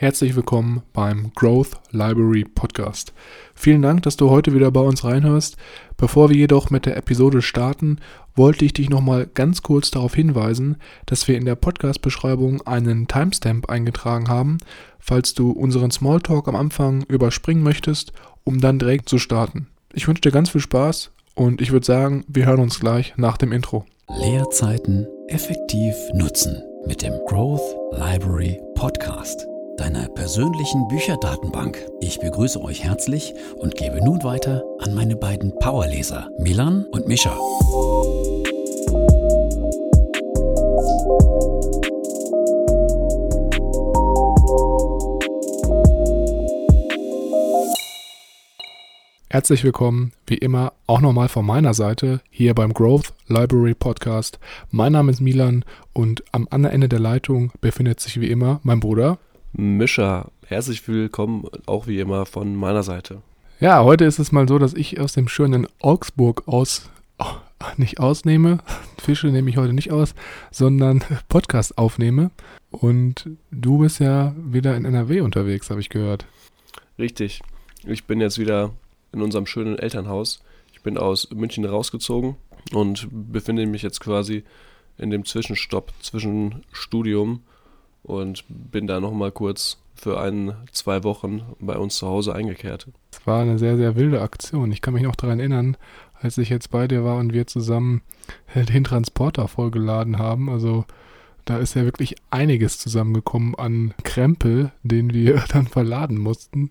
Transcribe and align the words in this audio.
Herzlich 0.00 0.34
willkommen 0.34 0.80
beim 0.94 1.30
Growth 1.34 1.72
Library 1.90 2.46
Podcast. 2.46 3.12
Vielen 3.54 3.82
Dank, 3.82 4.02
dass 4.04 4.16
du 4.16 4.30
heute 4.30 4.54
wieder 4.54 4.70
bei 4.70 4.80
uns 4.80 5.04
reinhörst. 5.04 5.58
Bevor 5.98 6.30
wir 6.30 6.36
jedoch 6.38 6.70
mit 6.70 6.86
der 6.86 6.96
Episode 6.96 7.42
starten, 7.42 7.98
wollte 8.34 8.64
ich 8.64 8.72
dich 8.72 8.88
nochmal 8.88 9.26
ganz 9.26 9.60
kurz 9.60 9.90
darauf 9.90 10.14
hinweisen, 10.14 10.76
dass 11.04 11.28
wir 11.28 11.36
in 11.36 11.44
der 11.44 11.54
Podcast-Beschreibung 11.54 12.62
einen 12.62 13.08
Timestamp 13.08 13.68
eingetragen 13.68 14.30
haben, 14.30 14.56
falls 15.00 15.34
du 15.34 15.50
unseren 15.50 15.90
Smalltalk 15.90 16.48
am 16.48 16.56
Anfang 16.56 17.02
überspringen 17.02 17.62
möchtest, 17.62 18.14
um 18.42 18.58
dann 18.58 18.78
direkt 18.78 19.06
zu 19.06 19.18
starten. 19.18 19.66
Ich 19.92 20.08
wünsche 20.08 20.22
dir 20.22 20.32
ganz 20.32 20.48
viel 20.48 20.62
Spaß 20.62 21.10
und 21.34 21.60
ich 21.60 21.72
würde 21.72 21.84
sagen, 21.84 22.24
wir 22.26 22.46
hören 22.46 22.60
uns 22.60 22.80
gleich 22.80 23.12
nach 23.18 23.36
dem 23.36 23.52
Intro. 23.52 23.84
Leerzeiten 24.18 25.06
effektiv 25.28 25.94
nutzen 26.14 26.56
mit 26.86 27.02
dem 27.02 27.12
Growth 27.26 27.76
Library 27.92 28.58
Podcast, 28.74 29.46
deiner 29.80 30.08
persönlichen 30.08 30.86
Bücherdatenbank. 30.88 31.86
Ich 32.02 32.20
begrüße 32.20 32.60
euch 32.60 32.84
herzlich 32.84 33.32
und 33.56 33.76
gebe 33.76 34.04
nun 34.04 34.22
weiter 34.22 34.62
an 34.78 34.94
meine 34.94 35.16
beiden 35.16 35.58
Powerleser, 35.58 36.28
Milan 36.38 36.84
und 36.92 37.08
Mischa. 37.08 37.34
Herzlich 49.30 49.64
willkommen, 49.64 50.12
wie 50.26 50.34
immer, 50.34 50.74
auch 50.86 51.00
nochmal 51.00 51.28
von 51.28 51.46
meiner 51.46 51.72
Seite 51.72 52.20
hier 52.28 52.54
beim 52.54 52.74
Growth 52.74 53.14
Library 53.28 53.74
Podcast. 53.74 54.38
Mein 54.70 54.92
Name 54.92 55.10
ist 55.10 55.22
Milan 55.22 55.64
und 55.94 56.22
am 56.32 56.46
anderen 56.50 56.74
Ende 56.74 56.90
der 56.90 57.00
Leitung 57.00 57.50
befindet 57.62 58.00
sich 58.00 58.20
wie 58.20 58.30
immer 58.30 58.60
mein 58.62 58.80
Bruder 58.80 59.18
Mischa. 59.52 60.30
Herzlich 60.46 60.86
willkommen 60.86 61.44
auch 61.66 61.86
wie 61.86 61.98
immer 61.98 62.24
von 62.24 62.54
meiner 62.54 62.82
Seite. 62.82 63.22
Ja, 63.58 63.82
heute 63.82 64.04
ist 64.04 64.18
es 64.18 64.32
mal 64.32 64.46
so, 64.46 64.58
dass 64.58 64.74
ich 64.74 65.00
aus 65.00 65.12
dem 65.12 65.28
schönen 65.28 65.66
Augsburg 65.80 66.44
aus 66.46 66.88
oh, 67.18 67.34
nicht 67.76 67.98
ausnehme. 67.98 68.58
Fische 68.98 69.26
nehme 69.26 69.50
ich 69.50 69.56
heute 69.56 69.72
nicht 69.72 69.90
aus, 69.90 70.14
sondern 70.52 71.02
Podcast 71.28 71.78
aufnehme. 71.78 72.30
Und 72.70 73.28
du 73.50 73.78
bist 73.78 73.98
ja 73.98 74.34
wieder 74.36 74.76
in 74.76 74.84
NRW 74.84 75.20
unterwegs, 75.20 75.68
habe 75.68 75.80
ich 75.80 75.88
gehört. 75.88 76.26
Richtig. 76.98 77.40
Ich 77.84 78.04
bin 78.04 78.20
jetzt 78.20 78.38
wieder 78.38 78.70
in 79.12 79.20
unserem 79.20 79.46
schönen 79.46 79.78
Elternhaus. 79.78 80.42
Ich 80.72 80.82
bin 80.82 80.96
aus 80.96 81.28
München 81.30 81.64
rausgezogen 81.64 82.36
und 82.72 83.08
befinde 83.10 83.66
mich 83.66 83.82
jetzt 83.82 84.00
quasi 84.00 84.44
in 84.96 85.10
dem 85.10 85.24
Zwischenstopp 85.24 85.92
zwischen 86.00 86.62
Studium 86.72 87.42
und 88.02 88.44
bin 88.48 88.86
da 88.86 89.00
nochmal 89.00 89.32
kurz 89.32 89.78
für 89.94 90.18
ein, 90.20 90.54
zwei 90.72 91.04
Wochen 91.04 91.42
bei 91.60 91.76
uns 91.76 91.96
zu 91.96 92.06
Hause 92.06 92.34
eingekehrt. 92.34 92.88
Es 93.12 93.26
war 93.26 93.42
eine 93.42 93.58
sehr, 93.58 93.76
sehr 93.76 93.96
wilde 93.96 94.22
Aktion. 94.22 94.72
Ich 94.72 94.80
kann 94.80 94.94
mich 94.94 95.02
noch 95.02 95.16
daran 95.16 95.40
erinnern, 95.40 95.76
als 96.14 96.38
ich 96.38 96.48
jetzt 96.48 96.70
bei 96.70 96.88
dir 96.88 97.04
war 97.04 97.16
und 97.16 97.32
wir 97.32 97.46
zusammen 97.46 98.02
den 98.54 98.84
Transporter 98.84 99.46
vollgeladen 99.48 100.18
haben. 100.18 100.48
Also 100.48 100.84
da 101.44 101.58
ist 101.58 101.74
ja 101.74 101.84
wirklich 101.84 102.16
einiges 102.30 102.78
zusammengekommen 102.78 103.54
an 103.56 103.94
Krempel, 104.04 104.72
den 104.82 105.12
wir 105.12 105.42
dann 105.48 105.66
verladen 105.66 106.18
mussten. 106.18 106.70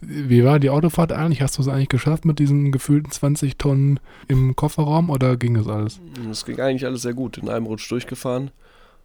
Wie 0.00 0.44
war 0.44 0.58
die 0.58 0.70
Autofahrt 0.70 1.12
eigentlich? 1.12 1.42
Hast 1.42 1.58
du 1.58 1.62
es 1.62 1.68
eigentlich 1.68 1.88
geschafft 1.88 2.24
mit 2.24 2.38
diesen 2.38 2.72
gefühlten 2.72 3.10
20 3.10 3.58
Tonnen 3.58 4.00
im 4.28 4.56
Kofferraum 4.56 5.10
oder 5.10 5.36
ging 5.36 5.54
das 5.54 5.68
alles? 5.68 6.00
Es 6.30 6.44
ging 6.44 6.60
eigentlich 6.60 6.86
alles 6.86 7.02
sehr 7.02 7.14
gut. 7.14 7.38
In 7.38 7.48
einem 7.48 7.66
Rutsch 7.66 7.90
durchgefahren. 7.90 8.50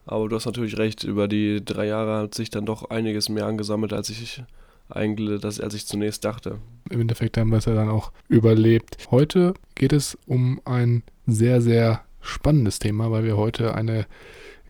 Aber 0.06 0.30
du 0.30 0.36
hast 0.36 0.46
natürlich 0.46 0.78
recht, 0.78 1.04
über 1.04 1.28
die 1.28 1.64
drei 1.64 1.88
Jahre 1.88 2.18
hat 2.24 2.36
sich 2.36 2.50
dann 2.50 2.66
doch 2.66 2.90
einiges 2.90 3.30
mehr 3.30 3.46
angesammelt, 3.46 3.94
als 3.94 4.10
ich 4.10 4.44
eigentlich, 4.90 5.44
als 5.44 5.74
ich 5.74 5.88
zunächst 5.88 6.24
dachte. 6.26 6.60
Im 6.90 7.02
Endeffekt 7.02 7.38
haben 7.38 7.50
wir 7.50 7.58
es 7.58 7.66
ja 7.66 7.74
dann 7.74 7.90
auch 7.90 8.12
überlebt. 8.28 8.98
Heute 9.10 9.56
geht 9.74 9.94
es 9.94 10.18
um 10.28 10.62
ein 10.66 11.04
sehr, 11.26 11.62
sehr 11.62 12.02
spannendes 12.22 12.80
Thema, 12.80 13.12
weil 13.12 13.24
wir 13.24 13.38
heute 13.38 13.74
eine 13.76 14.06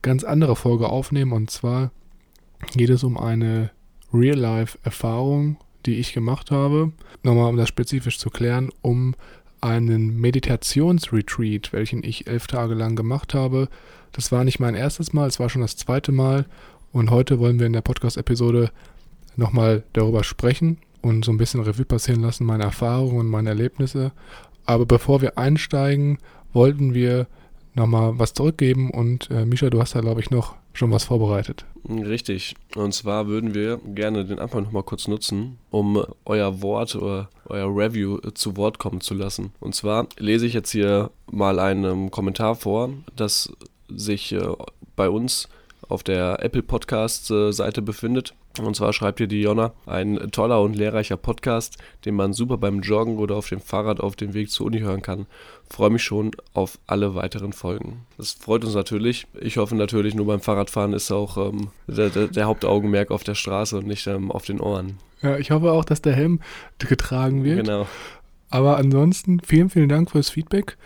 ganz 0.01 0.23
andere 0.23 0.55
Folge 0.55 0.87
aufnehmen. 0.87 1.33
Und 1.33 1.51
zwar 1.51 1.91
geht 2.73 2.89
es 2.89 3.03
um 3.03 3.17
eine 3.17 3.71
Real-Life-Erfahrung, 4.13 5.57
die 5.85 5.95
ich 5.95 6.13
gemacht 6.13 6.51
habe. 6.51 6.93
Nochmal, 7.23 7.49
um 7.49 7.57
das 7.57 7.67
spezifisch 7.67 8.19
zu 8.19 8.29
klären, 8.29 8.69
um 8.81 9.15
einen 9.65 10.19
Meditationsretreat, 10.21 11.73
welchen 11.73 12.03
ich 12.03 12.27
elf 12.27 12.45
Tage 12.45 12.75
lang 12.75 12.95
gemacht 12.95 13.33
habe. 13.33 13.67
Das 14.11 14.31
war 14.31 14.43
nicht 14.43 14.59
mein 14.59 14.75
erstes 14.75 15.11
Mal, 15.11 15.27
es 15.27 15.39
war 15.39 15.49
schon 15.49 15.61
das 15.61 15.75
zweite 15.75 16.11
Mal. 16.11 16.45
Und 16.91 17.09
heute 17.09 17.39
wollen 17.39 17.59
wir 17.59 17.65
in 17.65 17.73
der 17.73 17.81
Podcast-Episode 17.81 18.71
nochmal 19.35 19.83
darüber 19.93 20.23
sprechen 20.23 20.77
und 21.01 21.25
so 21.25 21.31
ein 21.31 21.37
bisschen 21.37 21.61
Revue 21.61 21.83
passieren 21.83 22.21
lassen, 22.21 22.45
meine 22.45 22.63
Erfahrungen 22.63 23.19
und 23.19 23.27
meine 23.27 23.49
Erlebnisse. 23.49 24.11
Aber 24.65 24.85
bevor 24.85 25.21
wir 25.21 25.37
einsteigen, 25.37 26.19
wollten 26.53 26.93
wir 26.93 27.27
nochmal 27.75 28.17
was 28.17 28.33
zurückgeben 28.33 28.89
und 28.89 29.29
äh, 29.29 29.45
Misha, 29.45 29.69
du 29.69 29.79
hast 29.79 29.95
da 29.95 30.01
glaube 30.01 30.21
ich 30.21 30.31
noch 30.31 30.55
schon 30.73 30.91
was 30.91 31.05
vorbereitet. 31.05 31.65
Richtig. 31.87 32.55
Und 32.75 32.93
zwar 32.93 33.27
würden 33.27 33.53
wir 33.53 33.79
gerne 33.85 34.25
den 34.25 34.39
Anfang 34.39 34.63
nochmal 34.63 34.83
kurz 34.83 35.07
nutzen, 35.07 35.57
um 35.69 36.03
euer 36.25 36.61
Wort 36.61 36.95
oder 36.95 37.29
euer 37.45 37.67
Review 37.67 38.17
zu 38.33 38.57
Wort 38.57 38.79
kommen 38.79 39.01
zu 39.01 39.13
lassen. 39.13 39.53
Und 39.59 39.75
zwar 39.75 40.07
lese 40.17 40.45
ich 40.45 40.53
jetzt 40.53 40.71
hier 40.71 41.11
mal 41.31 41.59
einen 41.59 42.11
Kommentar 42.11 42.55
vor, 42.55 42.89
das 43.15 43.53
sich 43.87 44.31
äh, 44.31 44.41
bei 44.95 45.09
uns 45.09 45.47
auf 45.90 46.03
der 46.03 46.44
Apple 46.44 46.63
Podcast 46.63 47.28
Seite 47.28 47.81
befindet. 47.81 48.34
Und 48.62 48.75
zwar 48.75 48.94
schreibt 48.94 49.19
hier 49.19 49.28
die 49.28 49.41
Jonna, 49.41 49.73
ein 49.85 50.31
toller 50.31 50.62
und 50.62 50.75
lehrreicher 50.75 51.18
Podcast, 51.18 51.78
den 52.06 52.16
man 52.16 52.34
super 52.34 52.57
beim 52.57 52.81
Joggen 52.81 53.18
oder 53.18 53.35
auf 53.35 53.50
dem 53.50 53.59
Fahrrad 53.59 54.00
auf 54.00 54.16
dem 54.16 54.34
Weg 54.34 54.50
zur 54.50 54.68
Uni 54.68 54.79
hören 54.79 55.01
kann. 55.01 55.25
Freue 55.69 55.90
mich 55.90 56.03
schon 56.03 56.31
auf 56.53 56.79
alle 56.88 57.16
weiteren 57.16 57.53
Folgen. 57.53 58.06
Das 58.18 58.31
freut 58.31 58.63
uns 58.63 58.75
natürlich. 58.75 59.28
Ich 59.40 59.57
hoffe 59.57 59.75
natürlich, 59.75 60.16
nur 60.16 60.28
beim 60.28 60.40
Fahrradfahren 60.40 60.94
ist 60.94 61.12
auch 61.12 61.38
ähm, 61.38 61.69
der, 61.88 62.09
der, 62.09 62.28
der, 62.28 62.46
Hauptaugenmerk 62.46 63.12
auf 63.12 63.23
der 63.23 63.35
Straße 63.35 63.78
und 63.78 63.88
nicht 63.88 64.07
ähm, 64.07 64.31
auf 64.31 64.46
den 64.46 64.62
Ohren. 64.62 64.97
Ja, 65.22 65.38
ich 65.38 65.52
hoffe 65.52 65.72
auch, 65.72 65.85
dass 65.85 66.02
der 66.02 66.13
Helm 66.13 66.40
getragen 66.79 67.44
wird. 67.44 67.66
Genau. 67.66 67.88
Aber 68.50 68.78
ansonsten 68.78 69.40
vielen, 69.41 69.69
vielen 69.69 69.90
Dank 69.90 70.12
fürs 70.12 70.29
Feedback. 70.29 70.78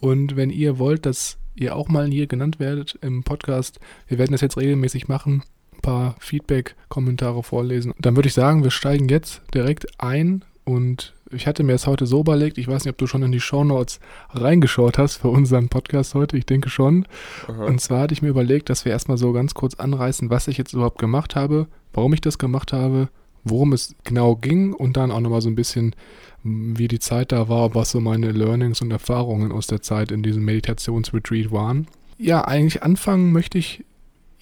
Und 0.00 0.36
wenn 0.36 0.50
ihr 0.50 0.78
wollt, 0.78 1.06
dass 1.06 1.38
ihr 1.54 1.76
auch 1.76 1.88
mal 1.88 2.06
hier 2.06 2.26
genannt 2.26 2.58
werdet 2.58 2.98
im 3.00 3.22
Podcast, 3.22 3.80
wir 4.08 4.18
werden 4.18 4.32
das 4.32 4.40
jetzt 4.40 4.56
regelmäßig 4.56 5.08
machen, 5.08 5.42
paar 5.82 6.16
Feedback-Kommentare 6.18 7.42
vorlesen. 7.42 7.92
Dann 7.98 8.16
würde 8.16 8.28
ich 8.28 8.34
sagen, 8.34 8.64
wir 8.64 8.70
steigen 8.70 9.08
jetzt 9.08 9.42
direkt 9.54 9.86
ein 9.98 10.44
und 10.64 11.12
ich 11.30 11.46
hatte 11.46 11.62
mir 11.62 11.74
es 11.74 11.86
heute 11.86 12.06
so 12.06 12.20
überlegt, 12.20 12.58
ich 12.58 12.68
weiß 12.68 12.84
nicht, 12.84 12.92
ob 12.92 12.98
du 12.98 13.06
schon 13.06 13.22
in 13.22 13.32
die 13.32 13.40
Shownotes 13.40 14.00
reingeschaut 14.30 14.98
hast 14.98 15.16
für 15.16 15.28
unseren 15.28 15.68
Podcast 15.68 16.14
heute, 16.14 16.36
ich 16.36 16.46
denke 16.46 16.70
schon. 16.70 17.06
Aha. 17.48 17.64
Und 17.66 17.80
zwar 17.80 18.00
hatte 18.00 18.14
ich 18.14 18.22
mir 18.22 18.28
überlegt, 18.28 18.70
dass 18.70 18.84
wir 18.84 18.92
erstmal 18.92 19.18
so 19.18 19.32
ganz 19.32 19.54
kurz 19.54 19.74
anreißen, 19.74 20.30
was 20.30 20.48
ich 20.48 20.56
jetzt 20.56 20.72
überhaupt 20.72 20.98
gemacht 20.98 21.36
habe, 21.36 21.66
warum 21.92 22.14
ich 22.14 22.20
das 22.20 22.38
gemacht 22.38 22.72
habe, 22.72 23.08
worum 23.42 23.72
es 23.72 23.94
genau 24.04 24.36
ging 24.36 24.72
und 24.72 24.96
dann 24.96 25.10
auch 25.10 25.20
nochmal 25.20 25.42
so 25.42 25.50
ein 25.50 25.54
bisschen, 25.54 25.94
wie 26.44 26.88
die 26.88 26.98
Zeit 26.98 27.32
da 27.32 27.48
war, 27.48 27.74
was 27.74 27.90
so 27.90 28.00
meine 28.00 28.30
Learnings 28.30 28.82
und 28.82 28.90
Erfahrungen 28.90 29.50
aus 29.50 29.66
der 29.66 29.80
Zeit 29.82 30.12
in 30.12 30.22
diesem 30.22 30.44
Meditationsretreat 30.44 31.50
waren. 31.50 31.86
Ja, 32.18 32.44
eigentlich 32.44 32.82
anfangen 32.82 33.32
möchte 33.32 33.58
ich 33.58 33.84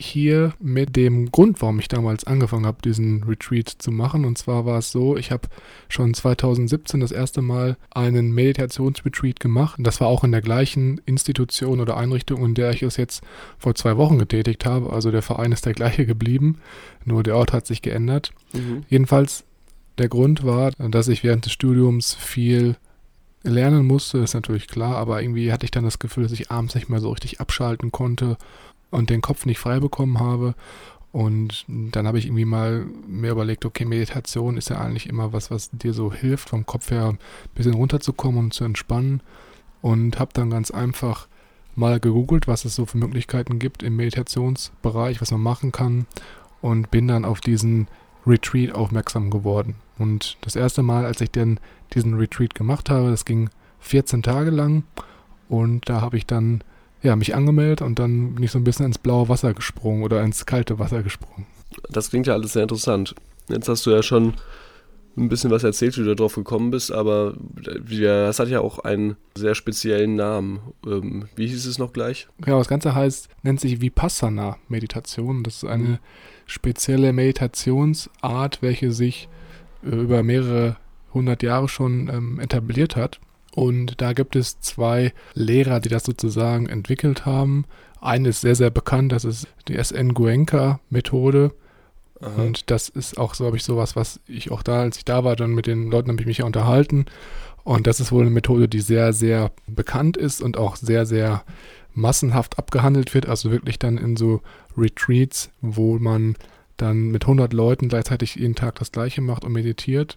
hier 0.02 0.52
mit 0.58 0.96
dem 0.96 1.30
Grund, 1.30 1.62
warum 1.62 1.78
ich 1.78 1.88
damals 1.88 2.24
angefangen 2.24 2.66
habe, 2.66 2.82
diesen 2.82 3.22
Retreat 3.22 3.68
zu 3.68 3.92
machen. 3.92 4.24
Und 4.24 4.36
zwar 4.36 4.66
war 4.66 4.78
es 4.78 4.90
so, 4.90 5.16
ich 5.16 5.30
habe 5.30 5.48
schon 5.88 6.12
2017 6.12 7.00
das 7.00 7.12
erste 7.12 7.40
Mal 7.40 7.76
einen 7.90 8.32
Meditationsretreat 8.32 9.38
gemacht. 9.38 9.76
Das 9.78 10.00
war 10.00 10.08
auch 10.08 10.24
in 10.24 10.32
der 10.32 10.42
gleichen 10.42 11.00
Institution 11.06 11.80
oder 11.80 11.96
Einrichtung, 11.96 12.44
in 12.44 12.54
der 12.54 12.70
ich 12.72 12.82
es 12.82 12.96
jetzt 12.96 13.22
vor 13.58 13.74
zwei 13.74 13.96
Wochen 13.96 14.18
getätigt 14.18 14.66
habe. 14.66 14.92
Also 14.92 15.10
der 15.10 15.22
Verein 15.22 15.52
ist 15.52 15.66
der 15.66 15.74
gleiche 15.74 16.04
geblieben, 16.04 16.58
nur 17.04 17.22
der 17.22 17.36
Ort 17.36 17.52
hat 17.52 17.66
sich 17.66 17.80
geändert. 17.80 18.32
Mhm. 18.52 18.84
Jedenfalls 18.88 19.44
der 20.02 20.08
Grund 20.08 20.44
war, 20.44 20.72
dass 20.72 21.08
ich 21.08 21.22
während 21.22 21.46
des 21.46 21.52
Studiums 21.52 22.14
viel 22.14 22.76
lernen 23.44 23.86
musste, 23.86 24.18
ist 24.18 24.34
natürlich 24.34 24.68
klar, 24.68 24.96
aber 24.96 25.22
irgendwie 25.22 25.52
hatte 25.52 25.64
ich 25.64 25.70
dann 25.70 25.84
das 25.84 25.98
Gefühl, 25.98 26.24
dass 26.24 26.32
ich 26.32 26.50
abends 26.50 26.74
nicht 26.74 26.88
mehr 26.88 27.00
so 27.00 27.10
richtig 27.10 27.40
abschalten 27.40 27.90
konnte 27.92 28.36
und 28.90 29.10
den 29.10 29.22
Kopf 29.22 29.46
nicht 29.46 29.58
frei 29.58 29.80
bekommen 29.80 30.20
habe. 30.20 30.54
Und 31.12 31.64
dann 31.68 32.06
habe 32.06 32.18
ich 32.18 32.26
irgendwie 32.26 32.46
mal 32.46 32.86
mir 33.06 33.32
überlegt, 33.32 33.64
okay, 33.64 33.84
Meditation 33.84 34.56
ist 34.56 34.70
ja 34.70 34.80
eigentlich 34.80 35.08
immer 35.08 35.32
was, 35.32 35.50
was 35.50 35.70
dir 35.70 35.92
so 35.92 36.12
hilft, 36.12 36.48
vom 36.48 36.64
Kopf 36.66 36.90
her 36.90 37.08
ein 37.08 37.18
bisschen 37.54 37.74
runterzukommen 37.74 38.44
und 38.44 38.54
zu 38.54 38.64
entspannen. 38.64 39.20
Und 39.82 40.18
habe 40.18 40.32
dann 40.32 40.50
ganz 40.50 40.70
einfach 40.70 41.28
mal 41.74 42.00
gegoogelt, 42.00 42.48
was 42.48 42.64
es 42.64 42.74
so 42.74 42.86
für 42.86 42.98
Möglichkeiten 42.98 43.58
gibt 43.58 43.82
im 43.82 43.96
Meditationsbereich, 43.96 45.20
was 45.20 45.30
man 45.32 45.42
machen 45.42 45.70
kann. 45.70 46.06
Und 46.60 46.90
bin 46.90 47.08
dann 47.08 47.24
auf 47.24 47.40
diesen 47.40 47.88
Retreat 48.26 48.74
aufmerksam 48.74 49.30
geworden. 49.30 49.76
Und 49.98 50.36
das 50.40 50.56
erste 50.56 50.82
Mal, 50.82 51.04
als 51.04 51.20
ich 51.20 51.30
dann 51.30 51.58
diesen 51.94 52.14
Retreat 52.14 52.54
gemacht 52.54 52.90
habe, 52.90 53.10
das 53.10 53.24
ging 53.24 53.50
14 53.80 54.22
Tage 54.22 54.50
lang. 54.50 54.84
Und 55.48 55.88
da 55.88 56.00
habe 56.00 56.16
ich 56.16 56.26
dann 56.26 56.62
ja, 57.02 57.16
mich 57.16 57.34
angemeldet 57.34 57.82
und 57.82 57.98
dann 57.98 58.34
bin 58.34 58.44
ich 58.44 58.52
so 58.52 58.58
ein 58.58 58.64
bisschen 58.64 58.86
ins 58.86 58.98
blaue 58.98 59.28
Wasser 59.28 59.54
gesprungen 59.54 60.04
oder 60.04 60.22
ins 60.22 60.46
kalte 60.46 60.78
Wasser 60.78 61.02
gesprungen. 61.02 61.46
Das 61.90 62.10
klingt 62.10 62.26
ja 62.26 62.34
alles 62.34 62.52
sehr 62.52 62.62
interessant. 62.62 63.14
Jetzt 63.48 63.68
hast 63.68 63.84
du 63.86 63.90
ja 63.90 64.02
schon 64.02 64.34
ein 65.16 65.28
bisschen 65.28 65.50
was 65.50 65.64
erzählt, 65.64 65.96
wie 65.98 66.04
du 66.04 66.14
darauf 66.14 66.34
gekommen 66.34 66.70
bist, 66.70 66.90
aber 66.90 67.34
das 67.54 68.38
hat 68.38 68.48
ja 68.48 68.60
auch 68.60 68.78
einen 68.78 69.16
sehr 69.36 69.54
speziellen 69.54 70.14
Namen. 70.16 70.60
Ähm, 70.86 71.28
wie 71.36 71.46
hieß 71.46 71.66
es 71.66 71.78
noch 71.78 71.92
gleich? 71.92 72.28
Genau, 72.40 72.58
das 72.58 72.68
Ganze 72.68 72.94
heißt, 72.94 73.28
nennt 73.42 73.60
sich 73.60 73.80
Vipassana-Meditation. 73.80 75.42
Das 75.42 75.56
ist 75.56 75.64
eine 75.64 76.00
spezielle 76.46 77.12
Meditationsart, 77.12 78.62
welche 78.62 78.92
sich 78.92 79.28
äh, 79.84 79.94
über 79.94 80.22
mehrere 80.22 80.76
hundert 81.12 81.42
Jahre 81.42 81.68
schon 81.68 82.08
ähm, 82.08 82.40
etabliert 82.40 82.96
hat. 82.96 83.20
Und 83.54 84.00
da 84.00 84.14
gibt 84.14 84.34
es 84.34 84.60
zwei 84.60 85.12
Lehrer, 85.34 85.80
die 85.80 85.90
das 85.90 86.04
sozusagen 86.04 86.68
entwickelt 86.68 87.26
haben. 87.26 87.66
Eine 88.00 88.30
ist 88.30 88.40
sehr, 88.40 88.54
sehr 88.54 88.70
bekannt, 88.70 89.12
das 89.12 89.24
ist 89.24 89.46
die 89.68 89.76
SN 89.76 90.14
Goenka-Methode. 90.14 91.52
Aha. 92.22 92.42
Und 92.42 92.70
das 92.70 92.88
ist 92.88 93.18
auch, 93.18 93.34
glaube 93.34 93.56
ich, 93.56 93.64
sowas, 93.64 93.96
was 93.96 94.20
ich 94.26 94.50
auch 94.50 94.62
da, 94.62 94.80
als 94.80 94.96
ich 94.96 95.04
da 95.04 95.24
war, 95.24 95.36
dann 95.36 95.52
mit 95.52 95.66
den 95.66 95.90
Leuten 95.90 96.10
habe 96.10 96.20
ich 96.20 96.26
mich 96.26 96.38
ja 96.38 96.44
unterhalten. 96.44 97.06
Und 97.64 97.86
das 97.86 98.00
ist 98.00 98.12
wohl 98.12 98.22
eine 98.22 98.30
Methode, 98.30 98.68
die 98.68 98.80
sehr, 98.80 99.12
sehr 99.12 99.50
bekannt 99.66 100.16
ist 100.16 100.40
und 100.40 100.56
auch 100.56 100.76
sehr, 100.76 101.06
sehr 101.06 101.44
massenhaft 101.94 102.58
abgehandelt 102.58 103.12
wird. 103.14 103.28
Also 103.28 103.50
wirklich 103.50 103.78
dann 103.78 103.98
in 103.98 104.16
so 104.16 104.40
Retreats, 104.76 105.50
wo 105.60 105.98
man 105.98 106.36
dann 106.76 107.10
mit 107.10 107.24
100 107.24 107.52
Leuten 107.52 107.88
gleichzeitig 107.88 108.36
jeden 108.36 108.54
Tag 108.54 108.76
das 108.76 108.92
Gleiche 108.92 109.20
macht 109.20 109.44
und 109.44 109.52
meditiert. 109.52 110.16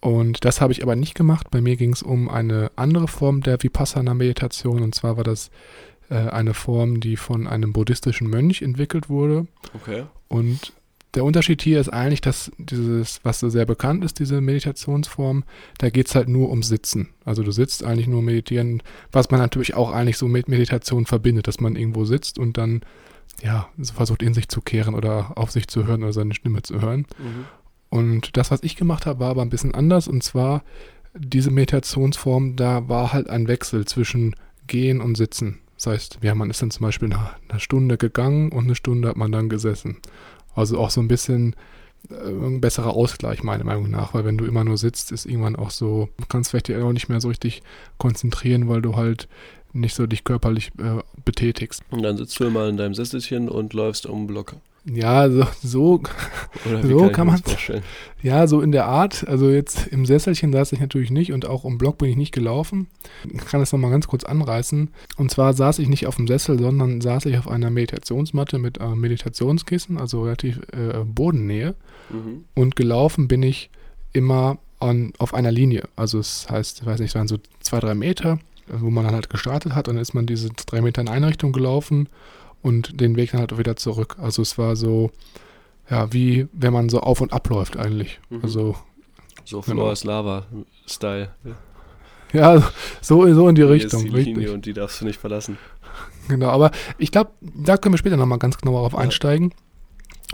Und 0.00 0.44
das 0.44 0.60
habe 0.60 0.72
ich 0.72 0.82
aber 0.82 0.96
nicht 0.96 1.14
gemacht. 1.14 1.50
Bei 1.50 1.62
mir 1.62 1.76
ging 1.76 1.92
es 1.92 2.02
um 2.02 2.28
eine 2.28 2.70
andere 2.76 3.08
Form 3.08 3.42
der 3.42 3.62
Vipassana-Meditation. 3.62 4.82
Und 4.82 4.94
zwar 4.94 5.16
war 5.16 5.24
das 5.24 5.50
äh, 6.10 6.16
eine 6.16 6.52
Form, 6.52 7.00
die 7.00 7.16
von 7.16 7.46
einem 7.46 7.72
buddhistischen 7.72 8.28
Mönch 8.28 8.60
entwickelt 8.60 9.08
wurde. 9.08 9.46
Okay. 9.72 10.04
Und 10.28 10.74
der 11.14 11.24
Unterschied 11.24 11.62
hier 11.62 11.80
ist 11.80 11.88
eigentlich, 11.88 12.20
dass 12.20 12.50
dieses, 12.58 13.20
was 13.22 13.40
so 13.40 13.48
sehr 13.48 13.66
bekannt 13.66 14.04
ist, 14.04 14.18
diese 14.18 14.40
Meditationsform, 14.40 15.44
da 15.78 15.90
geht 15.90 16.08
es 16.08 16.14
halt 16.14 16.28
nur 16.28 16.50
um 16.50 16.62
Sitzen. 16.62 17.10
Also 17.24 17.42
du 17.42 17.52
sitzt 17.52 17.84
eigentlich 17.84 18.08
nur 18.08 18.22
meditieren, 18.22 18.82
was 19.12 19.30
man 19.30 19.40
natürlich 19.40 19.74
auch 19.74 19.92
eigentlich 19.92 20.18
so 20.18 20.26
mit 20.26 20.48
Meditation 20.48 21.06
verbindet, 21.06 21.46
dass 21.46 21.60
man 21.60 21.76
irgendwo 21.76 22.04
sitzt 22.04 22.38
und 22.38 22.58
dann 22.58 22.82
ja 23.42 23.68
versucht 23.80 24.22
in 24.22 24.34
sich 24.34 24.48
zu 24.48 24.60
kehren 24.60 24.94
oder 24.94 25.32
auf 25.36 25.50
sich 25.50 25.68
zu 25.68 25.86
hören 25.86 26.02
oder 26.02 26.12
seine 26.12 26.34
Stimme 26.34 26.62
zu 26.62 26.80
hören. 26.80 27.06
Mhm. 27.18 27.44
Und 27.90 28.36
das, 28.36 28.50
was 28.50 28.62
ich 28.62 28.76
gemacht 28.76 29.06
habe, 29.06 29.20
war 29.20 29.30
aber 29.30 29.42
ein 29.42 29.50
bisschen 29.50 29.74
anders 29.74 30.08
und 30.08 30.22
zwar 30.22 30.62
diese 31.16 31.50
Meditationsform, 31.50 32.56
da 32.56 32.88
war 32.88 33.12
halt 33.12 33.30
ein 33.30 33.46
Wechsel 33.46 33.84
zwischen 33.84 34.34
Gehen 34.66 35.00
und 35.00 35.16
Sitzen. 35.16 35.60
Das 35.76 35.86
heißt, 35.86 36.18
ja, 36.22 36.34
man 36.34 36.50
ist 36.50 36.62
dann 36.62 36.70
zum 36.70 36.86
Beispiel 36.86 37.08
nach 37.08 37.36
einer 37.48 37.60
Stunde 37.60 37.98
gegangen 37.98 38.50
und 38.50 38.64
eine 38.64 38.74
Stunde 38.74 39.08
hat 39.08 39.16
man 39.16 39.32
dann 39.32 39.48
gesessen. 39.48 39.98
Also 40.54 40.78
auch 40.78 40.90
so 40.90 41.00
ein 41.00 41.08
bisschen 41.08 41.54
äh, 42.10 42.14
ein 42.14 42.60
besserer 42.60 42.94
Ausgleich, 42.94 43.42
meiner 43.42 43.64
Meinung 43.64 43.90
nach, 43.90 44.14
weil 44.14 44.24
wenn 44.24 44.38
du 44.38 44.44
immer 44.44 44.64
nur 44.64 44.78
sitzt, 44.78 45.12
ist 45.12 45.26
irgendwann 45.26 45.56
auch 45.56 45.70
so, 45.70 46.08
du 46.18 46.26
kannst 46.28 46.50
vielleicht 46.50 46.70
auch 46.72 46.92
nicht 46.92 47.08
mehr 47.08 47.20
so 47.20 47.28
richtig 47.28 47.62
konzentrieren, 47.98 48.68
weil 48.68 48.82
du 48.82 48.96
halt 48.96 49.28
nicht 49.72 49.94
so 49.94 50.06
dich 50.06 50.24
körperlich 50.24 50.70
äh, 50.78 51.02
betätigst. 51.24 51.82
Und 51.90 52.02
dann 52.02 52.16
sitzt 52.16 52.38
du 52.38 52.44
immer 52.44 52.68
in 52.68 52.76
deinem 52.76 52.94
Sesselchen 52.94 53.48
und 53.48 53.72
läufst 53.72 54.06
um 54.06 54.26
Block. 54.26 54.56
Ja, 54.86 55.30
so, 55.30 55.46
so, 55.62 56.02
so 56.82 56.98
kann, 56.98 57.12
kann 57.12 57.26
man 57.28 57.42
Ja, 58.22 58.46
so 58.46 58.60
in 58.60 58.70
der 58.70 58.84
Art. 58.84 59.26
Also 59.26 59.48
jetzt 59.48 59.86
im 59.86 60.04
Sesselchen 60.04 60.52
saß 60.52 60.72
ich 60.72 60.80
natürlich 60.80 61.10
nicht 61.10 61.32
und 61.32 61.46
auch 61.46 61.64
im 61.64 61.78
Block 61.78 61.98
bin 61.98 62.10
ich 62.10 62.16
nicht 62.16 62.32
gelaufen. 62.32 62.88
Ich 63.32 63.46
kann 63.46 63.60
das 63.60 63.72
nochmal 63.72 63.90
ganz 63.90 64.06
kurz 64.08 64.24
anreißen. 64.24 64.90
Und 65.16 65.30
zwar 65.30 65.54
saß 65.54 65.78
ich 65.78 65.88
nicht 65.88 66.06
auf 66.06 66.16
dem 66.16 66.26
Sessel, 66.26 66.58
sondern 66.58 67.00
saß 67.00 67.24
ich 67.26 67.38
auf 67.38 67.48
einer 67.48 67.70
Meditationsmatte 67.70 68.58
mit 68.58 68.78
äh, 68.78 68.94
Meditationskissen, 68.94 69.96
also 69.96 70.24
relativ 70.24 70.60
äh, 70.72 71.02
Bodennähe. 71.02 71.74
Mhm. 72.10 72.44
Und 72.54 72.76
gelaufen 72.76 73.26
bin 73.26 73.42
ich 73.42 73.70
immer 74.12 74.58
an, 74.80 75.14
auf 75.16 75.32
einer 75.32 75.50
Linie. 75.50 75.88
Also 75.96 76.18
es 76.18 76.46
heißt, 76.50 76.82
ich 76.82 76.86
weiß 76.86 77.00
nicht, 77.00 77.10
es 77.10 77.14
waren 77.14 77.28
so 77.28 77.38
zwei, 77.60 77.80
drei 77.80 77.94
Meter, 77.94 78.38
wo 78.68 78.90
man 78.90 79.04
dann 79.04 79.14
halt 79.14 79.30
gestartet 79.30 79.74
hat. 79.74 79.88
Und 79.88 79.94
dann 79.94 80.02
ist 80.02 80.12
man 80.12 80.26
diese 80.26 80.50
drei 80.50 80.82
Meter 80.82 81.00
in 81.00 81.08
Einrichtung 81.08 81.52
gelaufen 81.52 82.10
und 82.64 83.00
den 83.00 83.14
Weg 83.16 83.32
dann 83.32 83.40
halt 83.40 83.52
auch 83.52 83.58
wieder 83.58 83.76
zurück. 83.76 84.16
Also 84.18 84.42
es 84.42 84.56
war 84.56 84.74
so, 84.74 85.10
ja, 85.90 86.12
wie 86.12 86.48
wenn 86.52 86.72
man 86.72 86.88
so 86.88 87.00
auf 87.00 87.20
und 87.20 87.32
abläuft 87.32 87.76
eigentlich. 87.76 88.18
Mhm. 88.30 88.40
Also 88.42 88.74
so 89.44 89.60
genau. 89.60 89.82
Floor 89.82 89.92
is 89.92 90.04
Lava-Style. 90.04 91.28
Ja, 92.32 92.62
so, 93.00 93.32
so 93.32 93.48
in 93.48 93.54
die 93.54 93.62
Hier 93.62 93.70
Richtung. 93.70 94.00
Ist 94.00 94.12
die 94.12 94.16
Linie 94.16 94.36
richtig. 94.36 94.54
und 94.54 94.66
die 94.66 94.72
darfst 94.72 95.00
du 95.00 95.04
nicht 95.04 95.20
verlassen. 95.20 95.58
Genau, 96.26 96.48
aber 96.48 96.70
ich 96.96 97.12
glaube, 97.12 97.32
da 97.42 97.76
können 97.76 97.92
wir 97.92 97.98
später 97.98 98.16
nochmal 98.16 98.38
ganz 98.38 98.56
genau 98.56 98.72
darauf 98.72 98.94
ja. 98.94 98.98
einsteigen. 99.00 99.52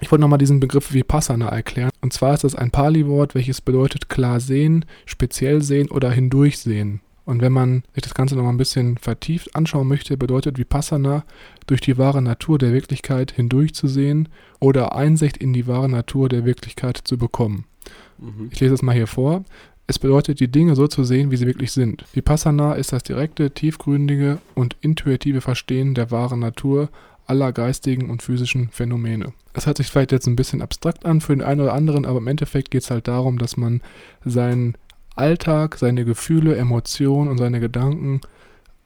Ich 0.01 0.11
wollte 0.11 0.21
nochmal 0.21 0.39
diesen 0.39 0.61
Begriff 0.61 0.93
Vipassana 0.93 1.49
erklären. 1.49 1.91
Und 2.01 2.13
zwar 2.13 2.33
ist 2.33 2.45
das 2.45 2.55
ein 2.55 2.71
Pali-Wort, 2.71 3.35
welches 3.35 3.61
bedeutet 3.61 4.09
klar 4.09 4.39
sehen, 4.39 4.85
speziell 5.05 5.63
sehen 5.63 5.91
oder 5.91 6.11
hindurchsehen. 6.11 7.01
Und 7.31 7.43
wenn 7.43 7.53
man 7.53 7.85
sich 7.95 8.03
das 8.03 8.15
Ganze 8.15 8.35
nochmal 8.35 8.53
ein 8.53 8.59
bisschen 8.59 8.99
vertieft 8.99 9.55
anschauen 9.55 9.87
möchte, 9.87 10.17
bedeutet 10.17 10.59
Vipassana, 10.59 11.23
durch 11.69 11.81
die 11.81 11.97
wahre 11.97 12.21
Natur 12.21 12.59
der 12.59 12.73
Wirklichkeit 12.73 13.31
hindurchzusehen 13.31 14.29
oder 14.59 14.97
Einsicht 14.97 15.37
in 15.37 15.53
die 15.53 15.69
wahre 15.69 15.89
Natur 15.89 16.29
der 16.29 16.45
Wirklichkeit 16.45 16.99
zu 17.05 17.19
bekommen. 17.19 17.67
Mhm. 18.19 18.49
Ich 18.51 18.59
lese 18.59 18.75
es 18.75 18.83
mal 18.83 18.97
hier 18.97 19.07
vor. 19.07 19.45
Es 19.87 20.01
bedeutet, 20.01 20.41
die 20.41 20.51
Dinge 20.51 20.75
so 20.75 20.89
zu 20.89 21.05
sehen, 21.05 21.31
wie 21.31 21.37
sie 21.37 21.47
wirklich 21.47 21.71
sind. 21.71 22.05
Vipassana 22.13 22.73
ist 22.73 22.93
das 22.93 23.05
direkte, 23.05 23.53
tiefgründige 23.53 24.39
und 24.57 24.77
intuitive 24.81 25.41
Verstehen 25.41 25.95
der 25.95 26.11
wahren 26.11 26.41
Natur 26.41 26.89
aller 27.27 27.53
geistigen 27.53 28.11
und 28.11 28.23
physischen 28.23 28.71
Phänomene. 28.71 29.33
Das 29.53 29.67
hört 29.67 29.77
sich 29.77 29.87
vielleicht 29.87 30.11
jetzt 30.11 30.27
ein 30.27 30.35
bisschen 30.35 30.63
abstrakt 30.63 31.07
an 31.07 31.21
für 31.21 31.37
den 31.37 31.45
einen 31.45 31.61
oder 31.61 31.75
anderen, 31.75 32.07
aber 32.07 32.19
im 32.19 32.27
Endeffekt 32.27 32.73
geht 32.73 32.83
es 32.83 32.91
halt 32.91 33.07
darum, 33.07 33.39
dass 33.39 33.57
man 33.57 33.83
seinen 34.25 34.75
Alltag, 35.17 35.77
seine 35.77 36.05
Gefühle, 36.05 36.57
Emotionen 36.57 37.29
und 37.29 37.39
seine 37.39 37.61
Gedanken 37.61 38.21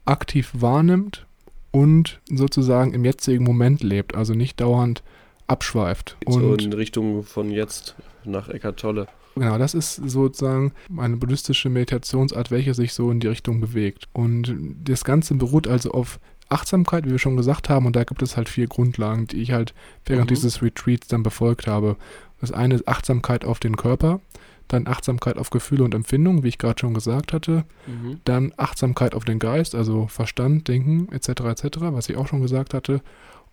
aktiv 0.05 0.51
wahrnimmt 0.53 1.25
und 1.71 2.19
sozusagen 2.29 2.93
im 2.93 3.05
jetzigen 3.05 3.43
Moment 3.43 3.83
lebt, 3.83 4.15
also 4.15 4.33
nicht 4.33 4.61
dauernd 4.61 5.03
abschweift. 5.47 6.17
So 6.27 6.39
und 6.39 6.61
in 6.61 6.73
Richtung 6.73 7.23
von 7.23 7.51
jetzt 7.51 7.95
nach 8.23 8.49
Eckart 8.49 8.79
Tolle. 8.79 9.07
Genau, 9.35 9.57
das 9.57 9.73
ist 9.73 9.95
sozusagen 9.95 10.71
eine 10.97 11.17
buddhistische 11.17 11.69
Meditationsart, 11.69 12.51
welche 12.51 12.73
sich 12.73 12.93
so 12.93 13.11
in 13.11 13.19
die 13.19 13.27
Richtung 13.27 13.59
bewegt. 13.59 14.07
Und 14.13 14.55
das 14.85 15.03
Ganze 15.03 15.35
beruht 15.35 15.67
also 15.67 15.91
auf 15.91 16.19
Achtsamkeit, 16.47 17.05
wie 17.05 17.11
wir 17.11 17.19
schon 17.19 17.35
gesagt 17.35 17.69
haben, 17.69 17.85
und 17.85 17.95
da 17.95 18.03
gibt 18.05 18.21
es 18.21 18.37
halt 18.37 18.47
vier 18.47 18.67
Grundlagen, 18.67 19.27
die 19.27 19.41
ich 19.41 19.51
halt 19.51 19.73
während 20.05 20.29
mhm. 20.29 20.35
dieses 20.35 20.61
Retreats 20.61 21.07
dann 21.07 21.23
befolgt 21.23 21.67
habe. 21.67 21.97
Das 22.39 22.51
eine 22.51 22.75
ist 22.75 22.87
Achtsamkeit 22.87 23.43
auf 23.43 23.59
den 23.59 23.75
Körper, 23.75 24.21
dann 24.67 24.87
Achtsamkeit 24.87 25.37
auf 25.37 25.49
Gefühle 25.49 25.83
und 25.83 25.93
Empfindungen, 25.93 26.43
wie 26.43 26.49
ich 26.49 26.57
gerade 26.57 26.79
schon 26.79 26.93
gesagt 26.93 27.33
hatte, 27.33 27.65
mhm. 27.85 28.19
dann 28.25 28.53
Achtsamkeit 28.57 29.13
auf 29.13 29.25
den 29.25 29.39
Geist, 29.39 29.75
also 29.75 30.07
Verstand, 30.07 30.67
Denken 30.67 31.11
etc. 31.11 31.41
etc., 31.41 31.77
was 31.81 32.09
ich 32.09 32.17
auch 32.17 32.27
schon 32.27 32.41
gesagt 32.41 32.73
hatte, 32.73 33.01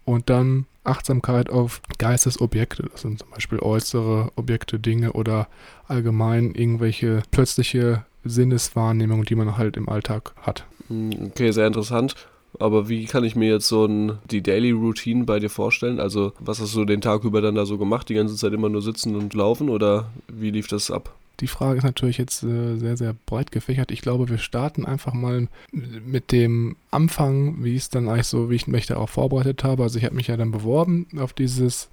und 0.04 0.30
dann 0.30 0.66
Achtsamkeit 0.84 1.48
auf 1.50 1.80
Geistesobjekte, 1.98 2.88
das 2.90 3.02
sind 3.02 3.20
zum 3.20 3.30
Beispiel 3.30 3.60
äußere 3.60 4.32
Objekte, 4.34 4.80
Dinge 4.80 5.12
oder 5.12 5.48
allgemein 5.86 6.54
irgendwelche 6.54 7.22
plötzliche 7.30 8.04
Sinneswahrnehmungen, 8.24 9.24
die 9.24 9.34
man 9.34 9.56
halt 9.56 9.76
im 9.76 9.88
Alltag 9.88 10.32
hat. 10.42 10.64
Hm, 10.88 11.10
okay, 11.30 11.52
sehr 11.52 11.66
interessant. 11.66 12.16
Aber 12.58 12.88
wie 12.88 13.06
kann 13.06 13.24
ich 13.24 13.34
mir 13.34 13.48
jetzt 13.48 13.68
so 13.68 13.86
ein, 13.86 14.18
die 14.30 14.42
Daily 14.42 14.70
Routine 14.72 15.24
bei 15.24 15.38
dir 15.38 15.50
vorstellen? 15.50 16.00
Also, 16.00 16.32
was 16.38 16.60
hast 16.60 16.74
du 16.74 16.84
den 16.84 17.00
Tag 17.00 17.24
über 17.24 17.40
dann 17.40 17.54
da 17.54 17.64
so 17.64 17.78
gemacht? 17.78 18.08
Die 18.08 18.14
ganze 18.14 18.36
Zeit 18.36 18.52
immer 18.52 18.68
nur 18.68 18.82
sitzen 18.82 19.16
und 19.16 19.34
laufen 19.34 19.68
oder 19.68 20.10
wie 20.28 20.50
lief 20.50 20.68
das 20.68 20.90
ab? 20.90 21.14
Die 21.40 21.48
Frage 21.48 21.78
ist 21.78 21.84
natürlich 21.84 22.18
jetzt 22.18 22.44
äh, 22.44 22.76
sehr, 22.76 22.96
sehr 22.96 23.16
breit 23.26 23.50
gefächert. 23.50 23.90
Ich 23.90 24.02
glaube, 24.02 24.28
wir 24.28 24.38
starten 24.38 24.86
einfach 24.86 25.12
mal 25.12 25.48
mit 25.72 26.30
dem 26.30 26.76
Anfang, 26.90 27.64
wie 27.64 27.74
es 27.74 27.88
dann 27.88 28.08
eigentlich 28.08 28.28
so, 28.28 28.50
wie 28.50 28.54
ich 28.54 28.66
mich 28.66 28.86
darauf 28.86 29.10
vorbereitet 29.10 29.64
habe. 29.64 29.82
Also 29.82 29.98
ich 29.98 30.04
habe 30.04 30.14
mich 30.14 30.28
ja 30.28 30.36
dann 30.36 30.52
beworben 30.52 31.06
auf 31.18 31.32
dieses, 31.32 31.88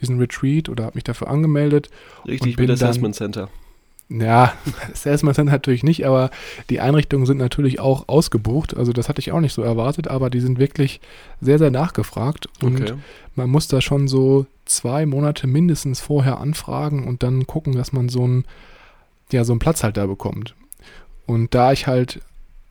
diesen 0.00 0.18
Retreat 0.18 0.68
oder 0.68 0.84
habe 0.84 0.96
mich 0.96 1.04
dafür 1.04 1.28
angemeldet. 1.28 1.90
Richtig, 2.26 2.58
wie 2.58 2.66
das 2.66 2.82
Assessment 2.82 3.14
Center. 3.14 3.48
Ja, 4.10 4.54
Salesman 4.94 5.34
Center 5.34 5.52
natürlich 5.52 5.84
nicht, 5.84 6.06
aber 6.06 6.30
die 6.70 6.80
Einrichtungen 6.80 7.26
sind 7.26 7.38
natürlich 7.38 7.78
auch 7.80 8.08
ausgebucht. 8.08 8.76
Also 8.76 8.92
das 8.92 9.08
hatte 9.08 9.20
ich 9.20 9.32
auch 9.32 9.40
nicht 9.40 9.52
so 9.52 9.62
erwartet, 9.62 10.08
aber 10.08 10.30
die 10.30 10.40
sind 10.40 10.58
wirklich 10.58 11.00
sehr, 11.40 11.58
sehr 11.58 11.70
nachgefragt. 11.70 12.48
Und 12.62 12.82
okay. 12.82 12.94
man 13.34 13.50
muss 13.50 13.68
da 13.68 13.80
schon 13.80 14.08
so 14.08 14.46
zwei 14.64 15.06
Monate 15.06 15.46
mindestens 15.46 16.00
vorher 16.00 16.40
anfragen 16.40 17.06
und 17.06 17.22
dann 17.22 17.46
gucken, 17.46 17.74
dass 17.74 17.92
man 17.92 18.08
so 18.08 18.24
einen, 18.24 18.44
ja, 19.30 19.44
so 19.44 19.52
einen 19.52 19.60
Platz 19.60 19.82
halt 19.82 19.96
da 19.96 20.06
bekommt. 20.06 20.54
Und 21.26 21.54
da 21.54 21.72
ich 21.72 21.86
halt 21.86 22.20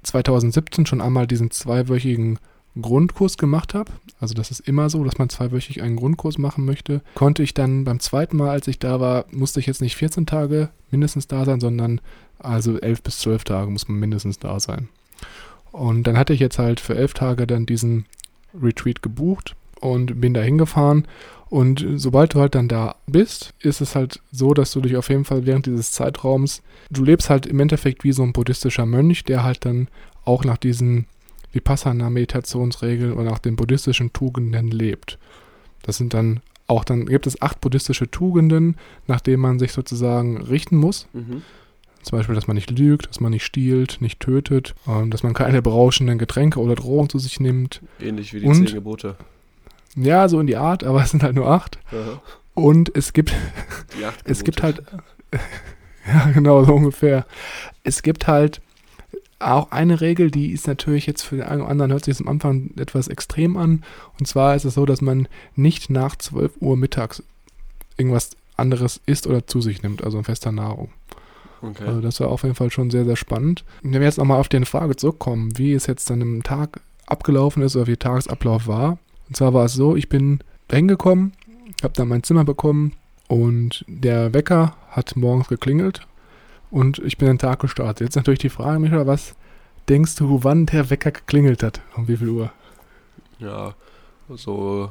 2017 0.03 0.85
schon 0.85 1.01
einmal 1.01 1.27
diesen 1.27 1.51
zweiwöchigen 1.51 2.39
Grundkurs 2.81 3.37
gemacht 3.37 3.73
habe, 3.73 3.91
also 4.19 4.33
das 4.33 4.51
ist 4.51 4.61
immer 4.61 4.89
so, 4.89 5.03
dass 5.03 5.17
man 5.17 5.29
zweiwöchig 5.29 5.81
einen 5.81 5.95
Grundkurs 5.95 6.37
machen 6.37 6.65
möchte, 6.65 7.01
konnte 7.15 7.43
ich 7.43 7.53
dann 7.53 7.83
beim 7.83 7.99
zweiten 7.99 8.37
Mal, 8.37 8.49
als 8.49 8.67
ich 8.67 8.79
da 8.79 8.99
war, 8.99 9.25
musste 9.31 9.59
ich 9.59 9.65
jetzt 9.65 9.81
nicht 9.81 9.95
14 9.95 10.25
Tage 10.25 10.69
mindestens 10.91 11.27
da 11.27 11.45
sein, 11.45 11.59
sondern 11.59 12.01
also 12.39 12.79
11 12.79 13.03
bis 13.03 13.19
12 13.19 13.43
Tage 13.43 13.71
muss 13.71 13.87
man 13.87 13.99
mindestens 13.99 14.39
da 14.39 14.59
sein. 14.59 14.89
Und 15.71 16.03
dann 16.03 16.17
hatte 16.17 16.33
ich 16.33 16.39
jetzt 16.39 16.59
halt 16.59 16.79
für 16.79 16.95
11 16.95 17.13
Tage 17.13 17.47
dann 17.47 17.65
diesen 17.65 18.05
Retreat 18.59 19.01
gebucht 19.01 19.55
und 19.79 20.19
bin 20.19 20.33
da 20.33 20.41
hingefahren. 20.41 21.07
Und 21.49 21.85
sobald 21.95 22.33
du 22.33 22.39
halt 22.41 22.55
dann 22.55 22.67
da 22.67 22.95
bist, 23.05 23.53
ist 23.59 23.79
es 23.79 23.95
halt 23.95 24.21
so, 24.31 24.53
dass 24.53 24.71
du 24.71 24.81
dich 24.81 24.97
auf 24.97 25.09
jeden 25.09 25.23
Fall 25.23 25.45
während 25.45 25.65
dieses 25.65 25.93
Zeitraums, 25.93 26.61
du 26.89 27.03
lebst 27.03 27.29
halt 27.29 27.45
im 27.45 27.59
Endeffekt 27.59 28.03
wie 28.03 28.11
so 28.11 28.23
ein 28.23 28.33
buddhistischer 28.33 28.85
Mönch, 28.85 29.23
der 29.23 29.43
halt 29.43 29.65
dann 29.65 29.87
auch 30.25 30.43
nach 30.43 30.57
diesen 30.57 31.05
Vipassana-Meditationsregeln 31.53 33.13
oder 33.13 33.23
nach 33.23 33.39
den 33.39 33.55
buddhistischen 33.55 34.13
Tugenden 34.13 34.69
lebt. 34.71 35.17
Das 35.83 35.97
sind 35.97 36.13
dann 36.13 36.41
auch 36.67 36.83
dann 36.83 37.05
gibt 37.05 37.27
es 37.27 37.41
acht 37.41 37.61
buddhistische 37.61 38.11
Tugenden, 38.11 38.75
nach 39.07 39.21
denen 39.21 39.41
man 39.41 39.57
sich 39.57 39.71
sozusagen 39.71 40.41
richten 40.41 40.75
muss. 40.75 41.07
Mhm. 41.13 41.41
Zum 42.03 42.17
Beispiel, 42.17 42.35
dass 42.35 42.47
man 42.47 42.55
nicht 42.55 42.71
lügt, 42.71 43.09
dass 43.09 43.19
man 43.19 43.31
nicht 43.31 43.45
stiehlt, 43.45 43.97
nicht 44.01 44.19
tötet, 44.19 44.75
ähm, 44.87 45.09
dass 45.09 45.23
man 45.23 45.33
keine 45.33 45.61
berauschenden 45.61 46.17
Getränke 46.17 46.59
oder 46.59 46.75
Drohungen 46.75 47.09
zu 47.09 47.19
sich 47.19 47.39
nimmt. 47.39 47.81
Ähnlich 47.99 48.33
wie 48.33 48.41
die 48.41 48.45
Und, 48.45 48.67
zehn 48.67 48.75
Gebote. 48.75 49.15
Ja, 49.95 50.29
so 50.29 50.39
in 50.39 50.47
die 50.47 50.57
Art, 50.57 50.83
aber 50.83 51.01
es 51.01 51.11
sind 51.11 51.23
halt 51.23 51.35
nur 51.35 51.47
acht. 51.47 51.79
Aha. 51.91 52.21
Und 52.53 52.95
es 52.95 53.13
gibt, 53.13 53.33
es 54.25 54.43
gibt 54.43 54.61
halt, 54.61 54.83
ja 56.07 56.31
genau, 56.31 56.63
so 56.63 56.75
ungefähr. 56.75 57.25
Es 57.83 58.03
gibt 58.03 58.27
halt 58.27 58.61
auch 59.39 59.71
eine 59.71 60.01
Regel, 60.01 60.31
die 60.31 60.51
ist 60.51 60.67
natürlich 60.67 61.05
jetzt 61.05 61.21
für 61.21 61.37
den 61.37 61.45
einen 61.45 61.61
oder 61.61 61.71
anderen, 61.71 61.91
hört 61.91 62.05
sich 62.05 62.19
am 62.19 62.27
Anfang 62.27 62.71
etwas 62.77 63.07
extrem 63.07 63.57
an. 63.57 63.83
Und 64.19 64.27
zwar 64.27 64.55
ist 64.55 64.65
es 64.65 64.73
so, 64.73 64.85
dass 64.85 65.01
man 65.01 65.27
nicht 65.55 65.89
nach 65.89 66.15
12 66.15 66.53
Uhr 66.59 66.77
mittags 66.77 67.23
irgendwas 67.97 68.31
anderes 68.55 68.99
isst 69.05 69.27
oder 69.27 69.45
zu 69.45 69.61
sich 69.61 69.83
nimmt, 69.83 70.03
also 70.03 70.17
in 70.17 70.23
fester 70.23 70.51
Nahrung. 70.51 70.89
Okay. 71.61 71.85
Also 71.85 72.01
das 72.01 72.19
war 72.19 72.29
auf 72.29 72.43
jeden 72.43 72.55
Fall 72.55 72.71
schon 72.71 72.89
sehr, 72.89 73.05
sehr 73.05 73.15
spannend. 73.15 73.63
Wenn 73.81 73.93
wir 73.93 74.01
jetzt 74.01 74.17
nochmal 74.17 74.39
auf 74.39 74.49
die 74.49 74.63
Frage 74.65 74.95
zurückkommen, 74.95 75.57
wie 75.57 75.73
es 75.73 75.87
jetzt 75.87 76.09
dann 76.09 76.21
im 76.21 76.43
Tag 76.43 76.81
abgelaufen 77.05 77.63
ist 77.63 77.75
oder 77.75 77.87
wie 77.87 77.91
der 77.91 77.99
Tagesablauf 77.99 78.67
war. 78.67 78.97
Und 79.27 79.37
zwar 79.37 79.53
war 79.53 79.65
es 79.65 79.73
so, 79.73 79.95
ich 79.95 80.09
bin 80.09 80.39
hingekommen, 80.71 81.33
habe 81.83 81.93
dann 81.93 82.07
mein 82.07 82.23
Zimmer 82.23 82.43
bekommen 82.43 82.93
und 83.27 83.85
der 83.87 84.33
Wecker 84.33 84.75
hat 84.89 85.15
morgens 85.15 85.47
geklingelt 85.47 86.07
und 86.71 86.99
ich 86.99 87.17
bin 87.17 87.27
den 87.27 87.37
Tag 87.37 87.59
gestartet. 87.59 88.01
Jetzt 88.07 88.15
natürlich 88.15 88.39
die 88.39 88.49
Frage, 88.49 88.79
Michael, 88.79 89.07
was 89.07 89.35
denkst 89.87 90.15
du, 90.15 90.43
wann 90.43 90.65
der 90.65 90.89
Wecker 90.89 91.11
geklingelt 91.11 91.63
hat? 91.63 91.81
Um 91.95 92.07
wie 92.07 92.17
viel 92.17 92.29
Uhr? 92.29 92.51
Ja, 93.39 93.75
so 94.29 94.89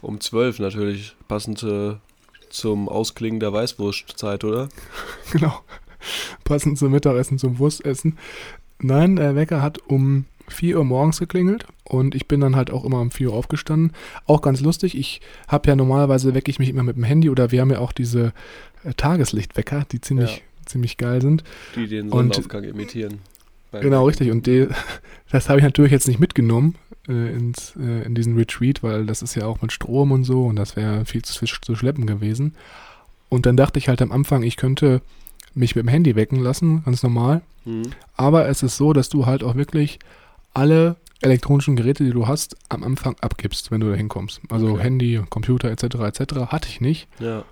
um 0.00 0.20
zwölf 0.20 0.58
natürlich, 0.58 1.14
passend 1.28 1.62
äh, 1.62 1.96
zum 2.48 2.88
Ausklingen 2.88 3.40
der 3.40 3.52
Weißwurstzeit, 3.52 4.44
oder? 4.44 4.68
genau, 5.32 5.60
passend 6.44 6.78
zum 6.78 6.92
Mittagessen, 6.92 7.38
zum 7.38 7.58
Wurstessen. 7.58 8.18
Nein, 8.78 9.16
der 9.16 9.36
Wecker 9.36 9.60
hat 9.60 9.78
um 9.78 10.24
4 10.48 10.78
Uhr 10.78 10.84
morgens 10.84 11.18
geklingelt 11.18 11.66
und 11.84 12.14
ich 12.14 12.26
bin 12.26 12.40
dann 12.40 12.56
halt 12.56 12.70
auch 12.70 12.84
immer 12.84 13.00
um 13.00 13.10
4 13.10 13.30
Uhr 13.30 13.36
aufgestanden. 13.36 13.92
Auch 14.26 14.40
ganz 14.40 14.60
lustig, 14.60 14.96
ich 14.96 15.20
habe 15.48 15.68
ja 15.68 15.76
normalerweise 15.76 16.34
wecke 16.34 16.50
ich 16.50 16.58
mich 16.58 16.70
immer 16.70 16.82
mit 16.82 16.96
dem 16.96 17.04
Handy 17.04 17.28
oder 17.28 17.52
wir 17.52 17.60
haben 17.60 17.70
ja 17.70 17.78
auch 17.78 17.92
diese 17.92 18.32
äh, 18.84 18.94
Tageslichtwecker, 18.94 19.84
die 19.92 20.00
ziemlich 20.00 20.38
ja 20.38 20.42
ziemlich 20.70 20.96
geil 20.96 21.20
sind. 21.20 21.44
Die 21.76 21.86
den 21.86 22.10
Sonnenaufgang 22.10 22.64
und, 22.64 22.70
imitieren. 22.70 23.18
Genau, 23.72 24.06
richtig. 24.06 24.30
Und 24.30 24.46
die, 24.46 24.68
das 25.30 25.48
habe 25.48 25.58
ich 25.58 25.64
natürlich 25.64 25.92
jetzt 25.92 26.08
nicht 26.08 26.20
mitgenommen 26.20 26.74
äh, 27.08 27.32
ins, 27.32 27.74
äh, 27.76 28.04
in 28.04 28.14
diesen 28.14 28.36
Retreat, 28.36 28.82
weil 28.82 29.06
das 29.06 29.22
ist 29.22 29.34
ja 29.34 29.46
auch 29.46 29.62
mit 29.62 29.72
Strom 29.72 30.12
und 30.12 30.24
so 30.24 30.46
und 30.46 30.56
das 30.56 30.76
wäre 30.76 31.04
viel 31.04 31.22
zu, 31.22 31.44
zu 31.44 31.74
schleppen 31.74 32.06
gewesen. 32.06 32.54
Und 33.28 33.46
dann 33.46 33.56
dachte 33.56 33.78
ich 33.78 33.88
halt 33.88 34.02
am 34.02 34.12
Anfang, 34.12 34.42
ich 34.42 34.56
könnte 34.56 35.02
mich 35.54 35.76
mit 35.76 35.84
dem 35.84 35.88
Handy 35.88 36.16
wecken 36.16 36.40
lassen, 36.40 36.82
ganz 36.84 37.02
normal. 37.02 37.42
Mhm. 37.64 37.92
Aber 38.16 38.48
es 38.48 38.62
ist 38.62 38.76
so, 38.76 38.92
dass 38.92 39.08
du 39.08 39.26
halt 39.26 39.44
auch 39.44 39.54
wirklich 39.54 39.98
alle 40.52 40.96
elektronischen 41.22 41.76
Geräte, 41.76 42.04
die 42.04 42.10
du 42.10 42.26
hast, 42.26 42.56
am 42.68 42.82
Anfang 42.82 43.16
abgibst, 43.20 43.70
wenn 43.70 43.80
du 43.80 43.90
da 43.90 43.96
hinkommst. 43.96 44.40
Also 44.48 44.72
okay. 44.72 44.82
Handy, 44.82 45.22
Computer 45.28 45.70
etc. 45.70 45.84
etc. 46.00 46.34
hatte 46.48 46.68
ich 46.68 46.80
nicht. 46.80 47.08
Ja. 47.18 47.44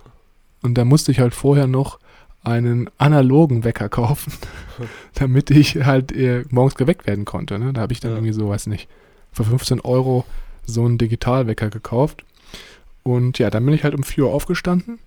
Und 0.61 0.77
da 0.77 0.85
musste 0.85 1.11
ich 1.11 1.19
halt 1.19 1.33
vorher 1.33 1.67
noch 1.67 1.99
einen 2.43 2.89
analogen 2.97 3.63
Wecker 3.63 3.89
kaufen, 3.89 4.33
damit 5.15 5.51
ich 5.51 5.83
halt 5.85 6.11
äh, 6.11 6.45
morgens 6.49 6.75
geweckt 6.75 7.07
werden 7.07 7.25
konnte. 7.25 7.59
Ne? 7.59 7.73
Da 7.73 7.81
habe 7.81 7.93
ich 7.93 7.99
dann 7.99 8.11
ja. 8.11 8.17
irgendwie 8.17 8.33
so, 8.33 8.49
weiß 8.49 8.67
nicht, 8.67 8.87
für 9.31 9.43
15 9.43 9.81
Euro 9.81 10.25
so 10.65 10.85
einen 10.85 10.97
Digitalwecker 10.97 11.69
gekauft. 11.69 12.23
Und 13.03 13.39
ja, 13.39 13.49
dann 13.49 13.65
bin 13.65 13.73
ich 13.73 13.83
halt 13.83 13.95
um 13.95 14.03
4 14.03 14.25
Uhr 14.25 14.33
aufgestanden 14.33 14.99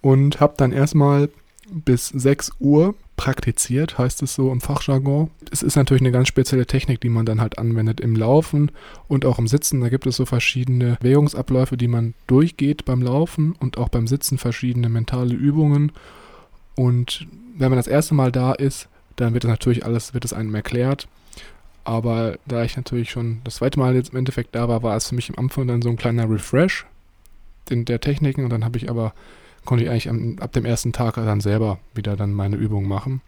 und 0.00 0.40
habe 0.40 0.54
dann 0.56 0.72
erstmal 0.72 1.28
bis 1.70 2.08
6 2.08 2.52
Uhr 2.60 2.94
praktiziert, 3.16 3.98
heißt 3.98 4.22
es 4.22 4.34
so 4.34 4.52
im 4.52 4.60
Fachjargon. 4.60 5.30
Es 5.50 5.62
ist 5.62 5.76
natürlich 5.76 6.02
eine 6.02 6.12
ganz 6.12 6.28
spezielle 6.28 6.66
Technik, 6.66 7.00
die 7.00 7.08
man 7.08 7.26
dann 7.26 7.40
halt 7.40 7.58
anwendet 7.58 8.00
im 8.00 8.14
Laufen 8.14 8.70
und 9.08 9.24
auch 9.24 9.38
im 9.38 9.48
Sitzen. 9.48 9.80
Da 9.80 9.88
gibt 9.88 10.06
es 10.06 10.16
so 10.16 10.26
verschiedene 10.26 10.96
Bewegungsabläufe, 11.00 11.76
die 11.76 11.88
man 11.88 12.14
durchgeht 12.26 12.84
beim 12.84 13.02
Laufen 13.02 13.54
und 13.58 13.78
auch 13.78 13.88
beim 13.88 14.06
Sitzen 14.06 14.38
verschiedene 14.38 14.88
mentale 14.88 15.34
Übungen. 15.34 15.92
Und 16.76 17.26
wenn 17.56 17.70
man 17.70 17.78
das 17.78 17.88
erste 17.88 18.14
Mal 18.14 18.30
da 18.30 18.52
ist, 18.52 18.88
dann 19.16 19.32
wird 19.32 19.44
das 19.44 19.50
natürlich 19.50 19.84
alles, 19.84 20.14
wird 20.14 20.24
es 20.24 20.32
einem 20.32 20.54
erklärt. 20.54 21.08
Aber 21.84 22.38
da 22.46 22.64
ich 22.64 22.76
natürlich 22.76 23.10
schon 23.10 23.40
das 23.44 23.56
zweite 23.56 23.78
Mal 23.78 23.94
jetzt 23.94 24.10
im 24.10 24.18
Endeffekt 24.18 24.54
da 24.54 24.68
war, 24.68 24.82
war 24.82 24.96
es 24.96 25.08
für 25.08 25.14
mich 25.14 25.30
am 25.30 25.38
Anfang 25.38 25.66
dann 25.66 25.82
so 25.82 25.88
ein 25.88 25.96
kleiner 25.96 26.28
Refresh 26.28 26.84
in 27.70 27.84
der 27.84 28.00
Techniken 28.00 28.44
und 28.44 28.50
dann 28.50 28.64
habe 28.64 28.76
ich 28.76 28.90
aber, 28.90 29.14
konnte 29.64 29.84
ich 29.84 29.90
eigentlich 29.90 30.08
am, 30.08 30.36
ab 30.40 30.52
dem 30.52 30.64
ersten 30.64 30.92
Tag 30.92 31.14
dann 31.14 31.40
selber 31.40 31.78
wieder 31.94 32.16
dann 32.16 32.32
meine 32.32 32.56
Übungen 32.56 32.88
machen. 32.88 33.20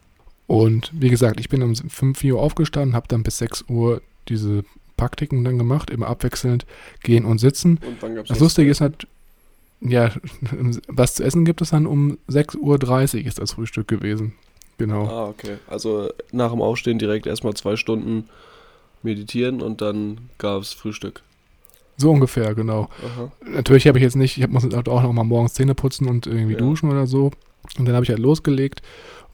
Und 0.46 0.90
wie 0.92 1.08
gesagt, 1.10 1.40
ich 1.40 1.48
bin 1.48 1.62
um 1.62 1.74
5 1.74 2.24
Uhr 2.24 2.40
aufgestanden, 2.40 2.94
habe 2.94 3.08
dann 3.08 3.22
bis 3.22 3.38
6 3.38 3.66
Uhr 3.68 4.02
diese 4.28 4.64
Praktiken 4.96 5.44
dann 5.44 5.58
gemacht, 5.58 5.90
immer 5.90 6.08
abwechselnd 6.08 6.66
gehen 7.02 7.24
und 7.24 7.38
sitzen. 7.38 7.78
Und 7.86 8.28
das 8.28 8.40
Lustige 8.40 8.70
ist 8.70 8.80
halt, 8.80 9.06
ja, 9.80 10.12
was 10.88 11.14
zu 11.14 11.24
essen 11.24 11.44
gibt 11.44 11.60
es 11.60 11.70
dann 11.70 11.86
um 11.86 12.18
6.30 12.28 12.58
Uhr 13.20 13.26
ist 13.26 13.38
das 13.38 13.52
Frühstück 13.52 13.88
gewesen. 13.88 14.34
Genau. 14.78 15.06
Ah, 15.06 15.28
okay. 15.28 15.58
Also 15.66 16.10
nach 16.30 16.52
dem 16.52 16.62
Aufstehen 16.62 16.98
direkt 16.98 17.26
erstmal 17.26 17.54
zwei 17.54 17.76
Stunden 17.76 18.28
meditieren 19.02 19.60
und 19.60 19.80
dann 19.80 20.30
gab 20.38 20.62
es 20.62 20.72
Frühstück. 20.72 21.22
So 21.96 22.12
ungefähr, 22.12 22.54
genau. 22.54 22.88
Aha. 23.04 23.32
Natürlich 23.44 23.88
habe 23.88 23.98
ich 23.98 24.04
jetzt 24.04 24.14
nicht, 24.14 24.38
ich 24.38 24.48
muss 24.48 24.62
halt 24.62 24.88
auch 24.88 25.02
noch 25.02 25.12
mal 25.12 25.24
morgens 25.24 25.54
Zähne 25.54 25.74
putzen 25.74 26.08
und 26.08 26.28
irgendwie 26.28 26.52
ja. 26.52 26.58
duschen 26.58 26.90
oder 26.90 27.08
so. 27.08 27.32
Und 27.76 27.88
dann 27.88 27.94
habe 27.94 28.04
ich 28.04 28.10
halt 28.10 28.20
losgelegt. 28.20 28.82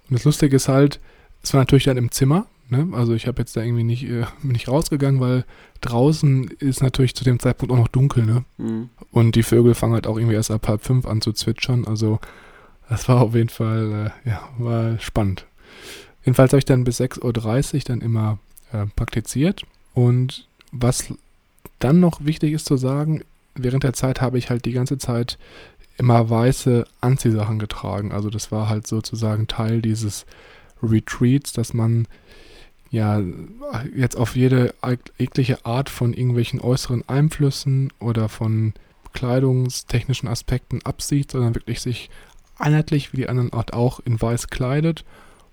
Und 0.08 0.14
das 0.14 0.24
Lustige 0.24 0.56
ist 0.56 0.68
halt, 0.68 0.98
es 1.42 1.52
war 1.52 1.60
natürlich 1.60 1.84
dann 1.84 1.98
im 1.98 2.10
Zimmer. 2.10 2.46
Ne? 2.68 2.88
Also 2.92 3.14
ich 3.14 3.26
habe 3.26 3.42
jetzt 3.42 3.56
da 3.56 3.62
irgendwie 3.62 3.84
nicht, 3.84 4.04
äh, 4.04 4.24
nicht 4.42 4.68
rausgegangen, 4.68 5.20
weil 5.20 5.44
draußen 5.80 6.48
ist 6.58 6.82
natürlich 6.82 7.14
zu 7.14 7.24
dem 7.24 7.38
Zeitpunkt 7.38 7.72
auch 7.72 7.78
noch 7.78 7.88
dunkel. 7.88 8.24
Ne? 8.24 8.44
Mhm. 8.58 8.90
Und 9.10 9.34
die 9.34 9.42
Vögel 9.42 9.74
fangen 9.74 9.94
halt 9.94 10.06
auch 10.06 10.16
irgendwie 10.16 10.34
erst 10.34 10.50
ab 10.50 10.68
halb 10.68 10.84
fünf 10.84 11.06
an 11.06 11.20
zu 11.20 11.32
zwitschern. 11.32 11.84
Also 11.86 12.20
das 12.88 13.08
war 13.08 13.20
auf 13.20 13.34
jeden 13.34 13.48
Fall, 13.48 14.12
äh, 14.24 14.28
ja, 14.28 14.48
war 14.58 14.98
spannend. 14.98 15.46
Jedenfalls 16.24 16.52
habe 16.52 16.58
ich 16.58 16.64
dann 16.64 16.84
bis 16.84 17.00
6.30 17.00 17.74
Uhr 17.74 17.80
dann 17.84 18.00
immer 18.00 18.38
äh, 18.72 18.86
praktiziert. 18.96 19.62
Und 19.92 20.46
was 20.72 21.12
dann 21.78 22.00
noch 22.00 22.24
wichtig 22.24 22.52
ist 22.52 22.66
zu 22.66 22.76
sagen, 22.76 23.22
während 23.54 23.84
der 23.84 23.92
Zeit 23.92 24.20
habe 24.20 24.38
ich 24.38 24.50
halt 24.50 24.64
die 24.64 24.72
ganze 24.72 24.98
Zeit 24.98 25.38
immer 25.96 26.28
weiße 26.28 26.86
Anziehsachen 27.00 27.58
getragen. 27.58 28.12
Also 28.12 28.30
das 28.30 28.50
war 28.50 28.68
halt 28.68 28.86
sozusagen 28.86 29.46
Teil 29.46 29.80
dieses 29.80 30.26
Retreats, 30.82 31.52
dass 31.52 31.72
man 31.72 32.08
ja 32.94 33.22
jetzt 33.94 34.16
auf 34.16 34.34
jede 34.36 34.72
jegliche 35.18 35.66
Art 35.66 35.90
von 35.90 36.14
irgendwelchen 36.14 36.60
äußeren 36.60 37.06
Einflüssen 37.08 37.92
oder 37.98 38.28
von 38.28 38.72
kleidungstechnischen 39.12 40.28
Aspekten 40.28 40.80
absieht, 40.82 41.32
sondern 41.32 41.54
wirklich 41.54 41.80
sich 41.80 42.10
einheitlich 42.56 43.12
wie 43.12 43.18
die 43.18 43.28
anderen 43.28 43.52
Art 43.52 43.72
auch 43.72 44.00
in 44.00 44.20
weiß 44.20 44.48
kleidet 44.48 45.04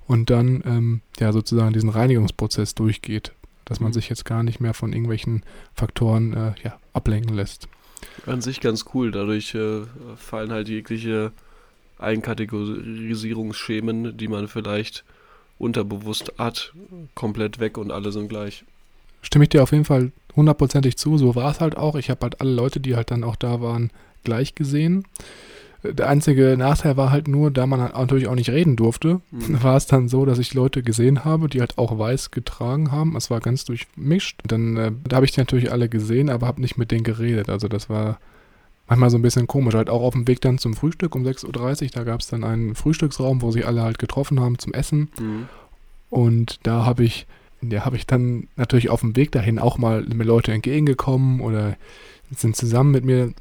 und 0.08 0.30
dann 0.30 0.64
ähm, 0.66 1.02
ja 1.20 1.34
sozusagen 1.34 1.74
diesen 1.74 1.90
Reinigungsprozess 1.90 2.76
durchgeht, 2.76 3.34
dass 3.66 3.80
man 3.80 3.90
mhm. 3.90 3.94
sich 3.94 4.10
jetzt 4.10 4.26
gar 4.26 4.44
nicht 4.44 4.60
mehr 4.60 4.74
von 4.74 4.94
irgendwelchen 4.94 5.44
Faktoren 5.74 6.34
äh, 6.34 6.54
ja, 6.64 6.78
ablenken 6.94 7.36
lässt. 7.36 7.68
An 8.26 8.42
sich 8.42 8.62
ganz 8.62 8.86
cool, 8.94 9.12
dadurch 9.12 9.56
äh, 9.56 9.82
fallen 10.16 10.52
halt 10.52 10.70
jegliche 10.70 11.32
Einkategorisierungsschemen, 11.98 14.18
die 14.18 14.28
man 14.28 14.48
vielleicht 14.48 15.04
unterbewusst 15.62 16.34
hat, 16.38 16.74
komplett 17.16 17.60
weg 17.60 17.78
und 17.78 17.92
alle 17.92 18.12
sind 18.12 18.28
gleich. 18.28 18.64
Stimme 19.22 19.46
ich 19.46 19.50
dir 19.50 19.64
auf 19.64 19.72
jeden 19.72 19.86
Fall 19.86 20.12
hundertprozentig 20.36 20.98
zu. 20.98 21.18
So 21.18 21.36
war 21.36 21.52
es 21.52 21.62
halt 21.62 21.78
auch. 21.78 21.96
Ich 21.96 22.10
habe 22.10 22.22
halt 22.22 22.42
alle 22.42 22.52
Leute, 22.52 22.80
die 22.80 22.96
halt 22.96 23.12
dann 23.12 23.24
auch 23.24 23.36
da 23.36 23.62
waren, 23.62 23.92
gleich 24.24 24.56
gesehen. 24.56 25.06
Der 25.84 26.10
einzige 26.10 26.56
Nachteil 26.58 26.96
war 26.96 27.10
halt 27.10 27.28
nur, 27.28 27.50
da 27.50 27.66
man 27.66 27.82
halt 27.82 27.96
natürlich 27.96 28.28
auch 28.28 28.36
nicht 28.36 28.52
reden 28.52 28.76
durfte, 28.76 29.22
mhm. 29.32 29.64
war 29.64 29.78
es 29.78 29.88
dann 29.88 30.10
so, 30.10 30.26
dass 30.26 30.38
ich 30.38 30.54
Leute 30.54 30.84
gesehen 30.84 31.26
habe, 31.26 31.50
die 31.50 31.60
halt 31.60 31.78
auch 31.78 31.98
weiß 31.98 32.32
getragen 32.32 32.92
haben. 32.92 33.16
Es 33.16 33.30
war 33.30 33.40
ganz 33.40 33.66
durchmischt. 33.66 34.42
Dann 34.48 34.78
äh, 34.78 34.92
da 35.08 35.16
habe 35.18 35.26
ich 35.26 35.32
die 35.32 35.40
natürlich 35.40 35.72
alle 35.72 35.90
gesehen, 35.90 36.30
aber 36.30 36.48
habe 36.48 36.62
nicht 36.62 36.78
mit 36.78 36.92
denen 36.92 37.04
geredet. 37.04 37.50
Also 37.50 37.68
das 37.68 37.90
war 37.90 38.20
manchmal 38.92 39.10
so 39.10 39.18
ein 39.18 39.22
bisschen 39.22 39.48
komisch. 39.48 39.74
Halt 39.74 39.90
auch 39.90 40.02
auf 40.02 40.14
dem 40.14 40.28
Weg 40.28 40.42
dann 40.42 40.58
zum 40.58 40.74
Frühstück 40.74 41.16
um 41.16 41.24
6.30 41.24 41.84
Uhr, 41.84 41.90
da 41.94 42.04
gab 42.04 42.20
es 42.20 42.28
dann 42.28 42.44
einen 42.44 42.76
Frühstücksraum, 42.76 43.42
wo 43.42 43.50
sich 43.50 43.66
alle 43.66 43.84
halt 43.84 44.00
getroffen 44.00 44.42
haben 44.42 44.60
zum 44.60 44.74
Essen. 44.74 45.10
Mhm. 45.18 45.48
Und 46.10 46.60
da 46.64 46.86
habe 46.86 47.06
ich, 47.06 47.26
ja, 47.62 47.86
habe 47.86 47.96
ich 47.96 48.06
dann 48.06 48.50
natürlich 48.58 48.90
auf 48.90 49.00
dem 49.00 49.16
Weg 49.16 49.32
dahin 49.32 49.60
auch 49.60 49.78
mal 49.78 50.04
mir 50.04 50.26
Leute 50.26 50.52
entgegengekommen 50.52 51.40
oder 51.40 51.78
sind 52.36 52.58
zusammen 52.58 52.92
mit 52.92 53.06
mir 53.06 53.34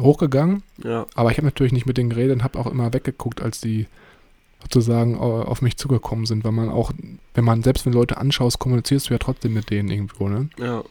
hochgegangen. 0.00 0.62
Ja. 0.82 1.04
Aber 1.14 1.30
ich 1.30 1.36
habe 1.36 1.46
natürlich 1.46 1.74
nicht 1.74 1.84
mit 1.84 1.98
denen 1.98 2.08
geredet 2.08 2.36
und 2.36 2.44
habe 2.44 2.58
auch 2.58 2.66
immer 2.66 2.94
weggeguckt, 2.94 3.42
als 3.42 3.60
die 3.60 3.86
sozusagen 4.62 5.18
auf 5.18 5.60
mich 5.60 5.76
zugekommen 5.76 6.24
sind, 6.24 6.42
weil 6.42 6.52
man 6.52 6.70
auch, 6.70 6.92
wenn 7.34 7.44
man, 7.44 7.62
selbst 7.62 7.84
wenn 7.84 7.92
Leute 7.92 8.16
anschaust, 8.16 8.58
kommunizierst 8.58 9.10
du 9.10 9.14
ja 9.14 9.18
trotzdem 9.18 9.52
mit 9.52 9.68
denen 9.68 9.90
irgendwo, 9.90 10.28
ne? 10.28 10.48
Ja. 10.58 10.82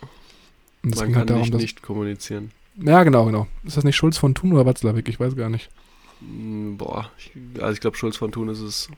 Und 0.83 0.95
Man 0.95 1.05
kann 1.05 1.15
halt 1.15 1.29
darum, 1.31 1.41
nicht, 1.41 1.53
nicht 1.55 1.81
kommunizieren. 1.81 2.51
Ja, 2.77 3.03
genau, 3.03 3.25
genau. 3.25 3.47
Ist 3.63 3.77
das 3.77 3.83
nicht 3.83 3.95
Schulz 3.95 4.17
von 4.17 4.35
Thun 4.35 4.53
oder 4.53 4.65
Watzlawick? 4.65 5.07
Ich 5.07 5.19
weiß 5.19 5.35
gar 5.35 5.49
nicht. 5.49 5.69
Hm, 6.19 6.77
Boah, 6.77 7.09
ich, 7.17 7.31
also 7.61 7.73
ich 7.73 7.79
glaube, 7.79 7.97
Schulz 7.97 8.17
von 8.17 8.31
Thun 8.31 8.49
ist 8.49 8.59
es, 8.59 8.89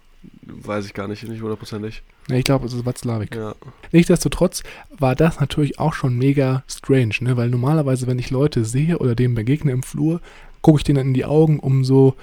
weiß 0.44 0.86
ich 0.86 0.94
gar 0.94 1.08
nicht, 1.08 1.28
nicht 1.28 1.42
hundertprozentig. 1.42 2.02
Ne, 2.30 2.40
ich 2.40 2.46
glaube, 2.46 2.66
es 2.66 2.74
ist 2.74 2.86
Watzlawick. 2.86 3.36
Ja. 3.36 3.56
Nichtsdestotrotz 3.92 4.64
war 4.98 5.16
das 5.16 5.40
natürlich 5.40 5.80
auch 5.80 5.94
schon 5.94 6.18
mega 6.18 6.64
strange, 6.68 7.14
ne? 7.22 7.38
Weil 7.38 7.50
normalerweise, 7.50 8.08
wenn 8.08 8.20
ich 8.20 8.32
Leute 8.32 8.66
sehe 8.66 8.98
oder 8.98 9.16
denen 9.16 9.36
begegne 9.36 9.72
im 9.72 9.84
Flur, 9.84 10.22
gucke 10.62 10.80
ich 10.80 10.84
denen 10.84 10.98
dann 10.98 11.08
in 11.08 11.14
die 11.14 11.26
Augen, 11.26 11.60
um 11.60 11.84
so 11.86 12.16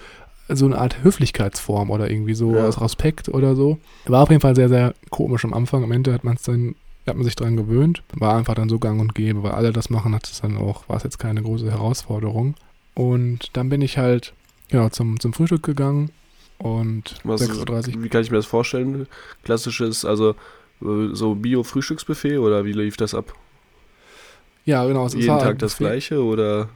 so 0.50 0.66
eine 0.66 0.76
Art 0.76 1.02
Höflichkeitsform 1.02 1.88
oder 1.90 2.10
irgendwie 2.10 2.34
so 2.34 2.54
Ja. 2.54 2.66
aus 2.68 2.78
Respekt 2.78 3.30
oder 3.30 3.56
so. 3.56 3.78
War 4.04 4.22
auf 4.24 4.28
jeden 4.28 4.42
Fall 4.42 4.54
sehr, 4.54 4.68
sehr 4.68 4.94
komisch 5.08 5.42
am 5.46 5.54
Anfang. 5.54 5.82
Am 5.82 5.90
Ende 5.92 6.12
hat 6.12 6.22
man 6.22 6.36
es 6.36 6.42
dann, 6.42 6.74
hat 7.06 7.16
man 7.16 7.24
sich 7.24 7.36
dran 7.36 7.56
gewöhnt. 7.56 8.02
War 8.14 8.36
einfach 8.36 8.54
dann 8.54 8.68
so 8.68 8.78
gang 8.78 9.00
und 9.00 9.14
gäbe, 9.14 9.42
weil 9.42 9.52
alle 9.52 9.72
das 9.72 9.90
machen, 9.90 10.14
hat 10.14 10.26
es 10.28 10.40
dann 10.40 10.56
auch, 10.56 10.88
war 10.88 10.96
es 10.96 11.02
jetzt 11.02 11.18
keine 11.18 11.42
große 11.42 11.70
Herausforderung. 11.70 12.54
Und 12.94 13.50
dann 13.56 13.68
bin 13.68 13.82
ich 13.82 13.98
halt, 13.98 14.32
genau, 14.68 14.88
zum, 14.88 15.18
zum 15.20 15.32
Frühstück 15.32 15.62
gegangen 15.62 16.10
und 16.58 17.16
Was, 17.24 17.42
6.30 17.42 17.96
Uhr. 17.96 18.02
Wie 18.04 18.08
kann 18.08 18.22
ich 18.22 18.30
mir 18.30 18.36
das 18.38 18.46
vorstellen? 18.46 19.06
Klassisches, 19.42 20.04
also 20.04 20.30
äh, 20.82 21.08
so 21.12 21.34
Bio-Frühstücksbuffet 21.34 22.38
oder 22.38 22.64
wie 22.64 22.72
lief 22.72 22.96
das 22.96 23.14
ab? 23.14 23.34
Ja, 24.64 24.84
genau. 24.86 25.04
es 25.06 25.14
Jeden 25.14 25.38
Tag 25.38 25.58
das 25.58 25.72
Buffet. 25.72 25.84
gleiche 25.84 26.22
oder 26.24 26.68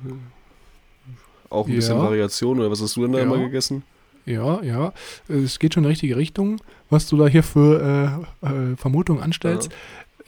auch 1.51 1.67
ein 1.67 1.75
bisschen 1.75 1.97
Ja. 1.97 2.03
Variation 2.03 2.59
oder 2.61 2.71
was 2.71 2.83
hast 2.83 2.97
du 2.97 3.03
denn 3.03 3.13
da 3.13 3.19
Ja. 3.19 3.25
immer 3.25 3.39
gegessen? 3.39 3.83
Ja, 4.27 4.63
ja. 4.63 4.93
Es 5.29 5.59
geht 5.59 5.73
schon 5.73 5.85
in 5.85 5.89
die 5.89 5.93
richtige 5.93 6.17
Richtung, 6.17 6.61
was 6.91 7.09
du 7.09 7.17
da 7.17 7.27
hier 7.29 7.43
für 7.43 8.27
äh, 8.43 8.47
äh, 8.47 8.77
Vermutungen 8.77 9.23
anstellst. 9.23 9.71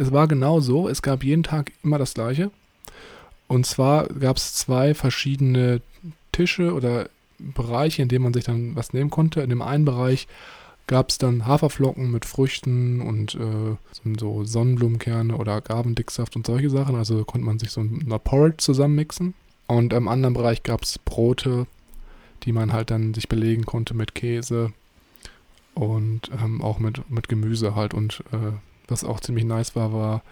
Es 0.01 0.13
war 0.13 0.27
genau 0.29 0.61
so. 0.61 0.89
Es 0.89 1.03
gab 1.03 1.23
jeden 1.23 1.43
Tag 1.43 1.73
immer 1.85 1.99
das 1.99 2.15
Gleiche. 2.15 2.51
Und 3.49 3.67
zwar 3.67 4.07
gab 4.07 4.39
es 4.39 4.55
zwei 4.55 4.95
verschiedene 4.95 5.83
Tische 6.33 6.73
oder 6.73 7.11
Bereiche, 7.39 8.01
in 8.03 8.09
denen 8.09 8.25
man 8.25 8.33
sich 8.33 8.45
dann 8.45 8.77
was 8.77 8.93
nehmen 8.95 9.11
konnte. 9.11 9.43
In 9.43 9.51
dem 9.51 9.61
einen 9.61 9.85
Bereich 9.85 10.27
gab 10.87 11.11
es 11.11 11.19
dann 11.19 11.47
Haferflocken 11.47 12.11
mit 12.11 12.25
Früchten 12.25 13.01
und 13.03 13.35
äh, 13.35 13.77
so- 13.93 14.15
so 14.19 14.45
Sonnenblumenkerne 14.45 15.37
oder 15.37 15.53
Agavendicksaft 15.53 16.35
und 16.35 16.47
solche 16.47 16.71
Sachen. 16.71 16.97
Also 16.97 17.25
konnte 17.25 17.45
man 17.47 17.59
sich 17.59 17.71
so 17.71 17.83
ein 17.83 18.07
Porridge 18.25 18.59
zusammenmixen. 18.59 19.35
Und 19.67 19.93
im 19.93 20.09
anderen 20.09 20.35
Bereich 20.35 20.63
gab 20.63 20.83
es 20.83 20.99
Brote, 20.99 21.67
die 22.45 22.53
man 22.53 22.73
halt 22.73 22.91
dann 22.91 23.13
sich 23.13 23.29
belegen 23.29 23.67
konnte 23.67 23.93
mit 23.95 24.15
Käse 24.15 24.73
und 25.75 26.31
ähm, 26.43 26.63
auch 26.63 26.79
mit, 26.79 27.09
mit 27.11 27.29
Gemüse 27.29 27.75
halt. 27.75 27.93
Und 27.95 28.25
äh, 28.33 28.53
was 28.91 29.05
auch 29.05 29.21
ziemlich 29.21 29.45
nice 29.45 29.75
war, 29.77 29.93
war, 29.93 30.23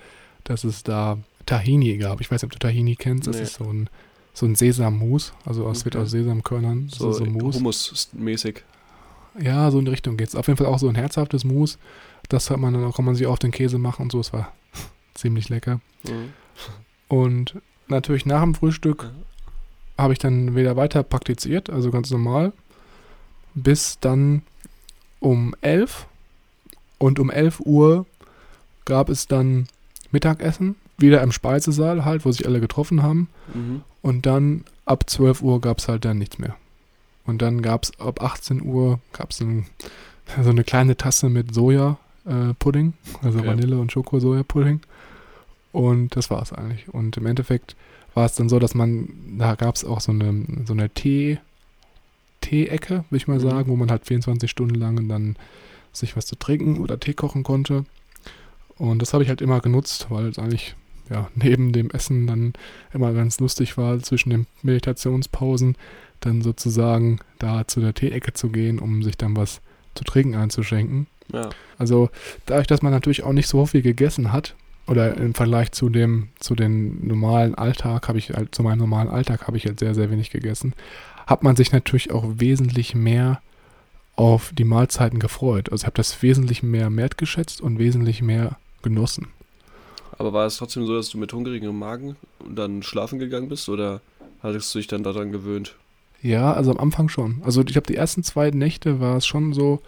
dass 0.45 0.65
es 0.65 0.83
da 0.83 1.19
Tahini 1.47 1.97
gab. 1.99 2.21
Ich 2.21 2.31
weiß 2.31 2.43
nicht, 2.43 2.45
ob 2.45 2.53
du 2.53 2.59
Tahini 2.59 2.97
kennst. 2.97 3.27
Das 3.27 3.37
Nee. 3.37 3.43
ist 3.43 3.55
so 3.55 3.65
ein, 3.65 3.89
so 4.35 4.47
ein 4.47 4.55
Sesammus. 4.55 5.33
Also 5.45 5.69
es 5.71 5.85
wird 5.85 5.97
Okay. 5.97 6.05
aus 6.05 6.11
Sesamkörnern. 6.11 6.89
So, 6.91 7.13
so, 7.13 7.25
so 7.25 7.31
Mus. 7.31 7.57
Hummus-mäßig. 7.57 8.63
Ja, 9.41 9.71
so 9.71 9.79
in 9.79 9.85
die 9.85 9.91
Richtung 9.91 10.17
geht's. 10.17 10.35
Auf 10.35 10.47
jeden 10.49 10.57
Fall 10.57 10.67
auch 10.67 10.79
so 10.79 10.89
ein 10.89 10.95
herzhaftes 10.95 11.45
Mus. 11.45 11.79
Das 12.29 12.51
hat 12.51 12.59
man 12.59 12.75
dann, 12.75 12.93
kann 12.93 13.05
man 13.05 13.15
sich 13.15 13.27
auf 13.27 13.39
den 13.39 13.51
Käse 13.51 13.79
machen 13.79 14.03
und 14.03 14.13
so. 14.13 14.21
Es 14.21 14.33
war 14.33 14.53
ziemlich 15.15 15.49
lecker. 15.49 15.81
Mhm. 16.05 16.33
Und 17.09 17.55
natürlich 17.89 18.27
nach 18.27 18.43
dem 18.43 18.55
Frühstück 18.55 19.11
habe 19.97 20.13
ich 20.13 20.19
dann 20.19 20.55
wieder 20.55 20.77
weiter 20.77 21.03
praktiziert, 21.03 21.71
also 21.71 21.91
ganz 21.91 22.11
normal, 22.11 22.53
bis 23.55 23.99
dann 24.01 24.43
um 25.21 25.55
11 25.63 26.07
und 26.99 27.19
um 27.19 27.31
11 27.31 27.61
Uhr 27.61 28.07
gab 28.89 29.09
es 29.09 29.29
dann 29.29 29.69
Mittagessen, 30.11 30.75
wieder 30.97 31.23
im 31.23 31.31
Speisesaal 31.31 32.05
halt, 32.05 32.25
wo 32.25 32.33
sich 32.33 32.47
alle 32.47 32.61
getroffen 32.61 33.03
haben 33.05 33.29
Mhm. 33.55 33.83
und 34.03 34.27
dann 34.27 34.65
ab 34.85 35.09
12 35.09 35.43
Uhr 35.43 35.61
gab 35.61 35.79
es 35.79 35.87
halt 35.89 36.05
dann 36.05 36.19
nichts 36.19 36.39
mehr. 36.39 36.57
Und 37.25 37.43
dann 37.43 37.61
gab 37.63 37.85
es 37.85 37.93
ab 38.01 38.23
18 38.23 38.63
Uhr 38.63 38.99
gab 39.13 39.31
es 39.31 39.41
ein, 39.41 39.67
so 40.43 40.51
eine 40.51 40.65
kleine 40.65 40.97
Tasse 40.97 41.29
mit 41.29 41.55
Soja-Pudding, 41.55 42.95
äh, 43.23 43.25
also 43.27 43.39
Okay. 43.39 43.49
Vanille- 43.49 43.79
und 43.81 43.93
Schoko-Soja-Pudding. 43.93 44.81
Und 45.73 46.17
das 46.17 46.31
war 46.31 46.41
es 46.43 46.53
eigentlich. 46.53 46.89
Und 46.89 47.17
im 47.19 47.27
Endeffekt 47.27 47.77
war 48.15 48.25
es 48.25 48.35
dann 48.35 48.49
so, 48.49 48.59
dass 48.59 48.75
man, 48.75 49.11
da 49.39 49.55
gab 49.55 49.75
es 49.77 49.85
auch 49.85 50.01
so 50.01 50.11
eine, 50.13 50.45
so 50.67 50.73
eine 50.73 50.89
Tee, 50.91 51.39
Tee-Ecke, 52.41 53.05
würde 53.11 53.17
ich 53.17 53.29
mal 53.29 53.39
Mhm. 53.39 53.43
sagen, 53.51 53.69
wo 53.71 53.77
man 53.77 53.91
halt 53.91 54.07
24 54.07 54.51
Stunden 54.51 54.75
lang 54.75 55.09
dann 55.09 55.37
sich 55.93 56.17
was 56.17 56.27
zu 56.27 56.37
trinken 56.37 56.79
oder 56.79 56.99
Tee 56.99 57.15
kochen 57.15 57.43
konnte. 57.43 57.85
Und 58.79 59.03
das 59.03 59.13
habe 59.13 59.23
ich 59.23 59.29
halt 59.29 59.41
immer 59.41 59.61
genutzt, 59.61 60.07
weil 60.11 60.27
es 60.27 60.39
eigentlich 60.39 60.77
ja, 61.11 61.29
neben 61.35 61.73
dem 61.73 61.91
Essen 61.91 62.27
dann 62.27 62.53
immer 62.93 63.13
ganz 63.13 63.41
lustig 63.41 63.77
war, 63.77 63.99
zwischen 64.01 64.31
den 64.31 64.47
Meditationspausen 64.63 65.77
dann 66.21 66.43
sozusagen 66.43 67.21
da 67.39 67.67
zu 67.67 67.81
der 67.81 67.95
Tee-Ecke 67.95 68.33
zu 68.33 68.49
gehen, 68.49 68.79
um 68.79 69.03
sich 69.03 69.17
dann 69.17 69.37
was 69.37 69.61
zu 69.95 70.05
trinken 70.05 70.35
einzuschenken. 70.35 71.07
Ja. 71.33 71.51
Also 71.77 72.11
dadurch, 72.47 72.67
dass 72.67 72.83
man 72.83 72.93
natürlich 72.93 73.23
auch 73.23 73.33
nicht 73.33 73.49
so 73.49 73.67
viel 73.67 73.83
gegessen 73.83 74.33
hat, 74.33 74.55
oder 74.89 75.17
im 75.19 75.35
Vergleich 75.35 75.73
zu 75.73 75.91
dem, 75.91 76.29
zu 76.41 76.55
den 76.55 77.07
normalen 77.07 77.55
Alltag, 77.55 78.09
habe 78.09 78.19
ich 78.19 78.31
halt, 78.31 78.55
zu 78.55 78.63
meinem 78.63 78.79
normalen 78.79 79.09
Alltag 79.09 79.47
habe 79.47 79.57
ich 79.57 79.67
halt 79.67 79.79
sehr, 79.79 79.95
sehr 79.95 80.11
wenig 80.11 80.31
gegessen, 80.31 80.73
hat 81.27 81.43
man 81.43 81.57
sich 81.57 81.73
natürlich 81.73 82.11
auch 82.11 82.25
wesentlich 82.37 82.95
mehr 82.95 83.43
auf 84.17 84.51
die 84.55 84.65
Mahlzeiten 84.65 85.19
gefreut. 85.19 85.71
Also 85.71 85.83
ich 85.83 85.87
habe 85.87 85.97
das 85.97 86.23
wesentlich 86.23 86.63
mehr 86.63 86.95
wertgeschätzt 86.97 87.61
und 87.61 87.79
wesentlich 87.79 88.23
mehr 88.23 88.57
genossen. 88.83 89.29
Aber 90.19 90.33
war 90.33 90.47
es 90.47 90.57
trotzdem 90.57 90.87
so, 90.87 90.97
dass 90.97 91.11
du 91.11 91.19
mit 91.19 91.33
hungrigem 91.33 91.79
Magen 91.79 92.17
dann 92.49 92.83
schlafen 92.83 93.19
gegangen 93.19 93.49
bist 93.49 93.69
oder 93.69 94.01
hattest 94.43 94.75
du 94.75 94.79
dich 94.79 94.89
dann 94.89 95.03
daran 95.03 95.31
gewöhnt? 95.33 95.77
Ja, 96.23 96.53
also 96.53 96.73
am 96.73 96.79
Anfang 96.79 97.09
schon. 97.09 97.41
Also 97.45 97.61
ich 97.61 97.67
glaube, 97.69 97.87
die 97.87 97.95
ersten 97.95 98.25
zwei 98.25 98.51
Nächte 98.51 98.99
war 99.01 99.17
es 99.17 99.27
schon 99.27 99.53
so, 99.53 99.81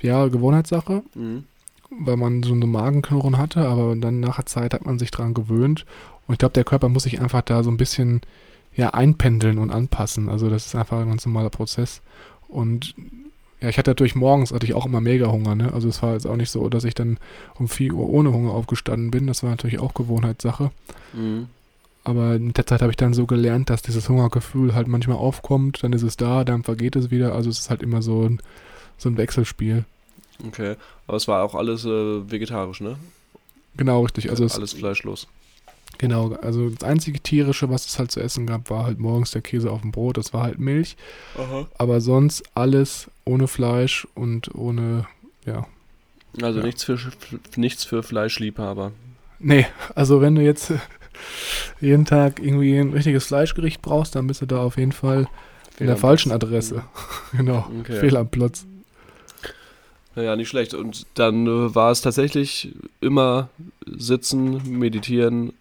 ja, 0.00 0.26
Gewohnheitssache, 0.28 1.02
Mhm. 1.14 1.44
weil 1.90 2.16
man 2.16 2.42
so 2.44 2.52
eine 2.52 2.66
Magenknurren 2.66 3.38
hatte, 3.38 3.66
aber 3.66 3.96
dann 3.96 4.20
nach 4.20 4.36
der 4.36 4.46
Zeit 4.46 4.74
hat 4.74 4.84
man 4.86 4.98
sich 5.00 5.10
dran 5.10 5.34
gewöhnt. 5.34 5.84
Und 6.28 6.34
ich 6.34 6.38
glaube, 6.38 6.52
der 6.52 6.64
Körper 6.64 6.88
muss 6.88 7.04
sich 7.04 7.20
einfach 7.20 7.42
da 7.42 7.62
so 7.64 7.70
ein 7.70 7.76
bisschen 7.76 8.20
ja, 8.74 8.90
einpendeln 8.90 9.58
und 9.58 9.70
anpassen. 9.70 10.28
Also 10.28 10.50
das 10.50 10.66
ist 10.66 10.74
einfach 10.76 11.00
ein 11.00 11.08
ganz 11.08 11.24
normaler 11.26 11.50
Prozess. 11.50 12.02
Und 12.46 12.94
ja, 13.60 13.68
ich 13.70 13.78
hatte 13.78 13.90
natürlich 13.90 14.14
morgens 14.14 14.52
hatte 14.52 14.66
ich 14.66 14.74
auch 14.74 14.86
immer 14.86 15.00
mega 15.00 15.28
Hunger, 15.28 15.54
ne? 15.54 15.72
Also 15.72 15.88
es 15.88 16.02
war 16.02 16.12
jetzt 16.12 16.26
auch 16.26 16.36
nicht 16.36 16.50
so, 16.50 16.68
dass 16.68 16.84
ich 16.84 16.94
dann 16.94 17.18
um 17.58 17.68
4 17.68 17.94
Uhr 17.94 18.08
ohne 18.08 18.32
Hunger 18.32 18.52
aufgestanden 18.52 19.10
bin. 19.10 19.26
Das 19.26 19.42
war 19.42 19.50
natürlich 19.50 19.78
auch 19.78 19.94
Gewohnheitssache. 19.94 20.70
Mhm. 21.14 21.48
Aber 22.04 22.38
mit 22.38 22.56
der 22.56 22.66
Zeit 22.66 22.82
habe 22.82 22.92
ich 22.92 22.96
dann 22.96 23.14
so 23.14 23.26
gelernt, 23.26 23.70
dass 23.70 23.82
dieses 23.82 24.08
Hungergefühl 24.08 24.74
halt 24.74 24.86
manchmal 24.86 25.16
aufkommt, 25.16 25.82
dann 25.82 25.92
ist 25.92 26.02
es 26.02 26.16
da, 26.16 26.44
dann 26.44 26.62
vergeht 26.62 26.94
es 26.94 27.10
wieder. 27.10 27.34
Also 27.34 27.50
es 27.50 27.58
ist 27.58 27.70
halt 27.70 27.82
immer 27.82 28.02
so 28.02 28.28
ein, 28.28 28.40
so 28.96 29.08
ein 29.08 29.16
Wechselspiel. 29.16 29.84
Okay. 30.46 30.76
Aber 31.06 31.16
es 31.16 31.26
war 31.26 31.42
auch 31.42 31.54
alles 31.54 31.84
äh, 31.84 32.30
vegetarisch, 32.30 32.80
ne? 32.80 32.96
Genau, 33.76 34.02
richtig. 34.02 34.30
Also 34.30 34.44
es, 34.44 34.56
alles 34.56 34.74
fleischlos. 34.74 35.26
Genau, 35.98 36.32
also 36.42 36.68
das 36.70 36.82
einzige 36.88 37.20
tierische, 37.20 37.68
was 37.70 37.86
es 37.86 37.98
halt 37.98 38.10
zu 38.12 38.20
essen 38.20 38.46
gab, 38.46 38.68
war 38.70 38.84
halt 38.84 38.98
morgens 38.98 39.30
der 39.30 39.42
Käse 39.42 39.70
auf 39.70 39.80
dem 39.82 39.92
Brot, 39.92 40.16
das 40.16 40.32
war 40.32 40.42
halt 40.42 40.58
Milch. 40.58 40.96
Aha. 41.38 41.66
Aber 41.78 42.00
sonst 42.00 42.42
alles 42.54 43.10
ohne 43.24 43.48
Fleisch 43.48 44.06
und 44.14 44.54
ohne, 44.54 45.06
ja. 45.44 45.66
Also 46.42 46.58
Ja. 46.60 46.66
nichts, 46.66 46.84
für, 46.84 46.98
nichts 47.56 47.84
für 47.84 48.02
Fleischliebhaber. 48.02 48.92
Nee, 49.38 49.66
also 49.94 50.20
wenn 50.20 50.34
du 50.34 50.42
jetzt 50.42 50.72
jeden 51.80 52.04
Tag 52.04 52.40
irgendwie 52.40 52.76
ein 52.78 52.92
richtiges 52.92 53.26
Fleischgericht 53.26 53.82
brauchst, 53.82 54.14
dann 54.14 54.26
bist 54.26 54.42
du 54.42 54.46
da 54.46 54.58
auf 54.62 54.76
jeden 54.76 54.92
Fall 54.92 55.20
in 55.20 55.26
Fehl 55.78 55.86
der 55.88 55.96
am 55.96 56.00
falschen 56.00 56.30
Platz. 56.30 56.42
Adresse. 56.44 56.82
genau, 57.32 57.70
Okay. 57.80 58.00
Fehl 58.00 58.16
am 58.16 58.28
Platz. 58.28 58.66
Naja, 60.14 60.34
nicht 60.36 60.48
schlecht. 60.48 60.72
Und 60.72 61.06
dann 61.14 61.46
äh, 61.46 61.74
war 61.74 61.90
es 61.90 62.00
tatsächlich 62.00 62.72
immer 63.02 63.50
sitzen, 63.86 64.62
meditieren, 64.78 65.52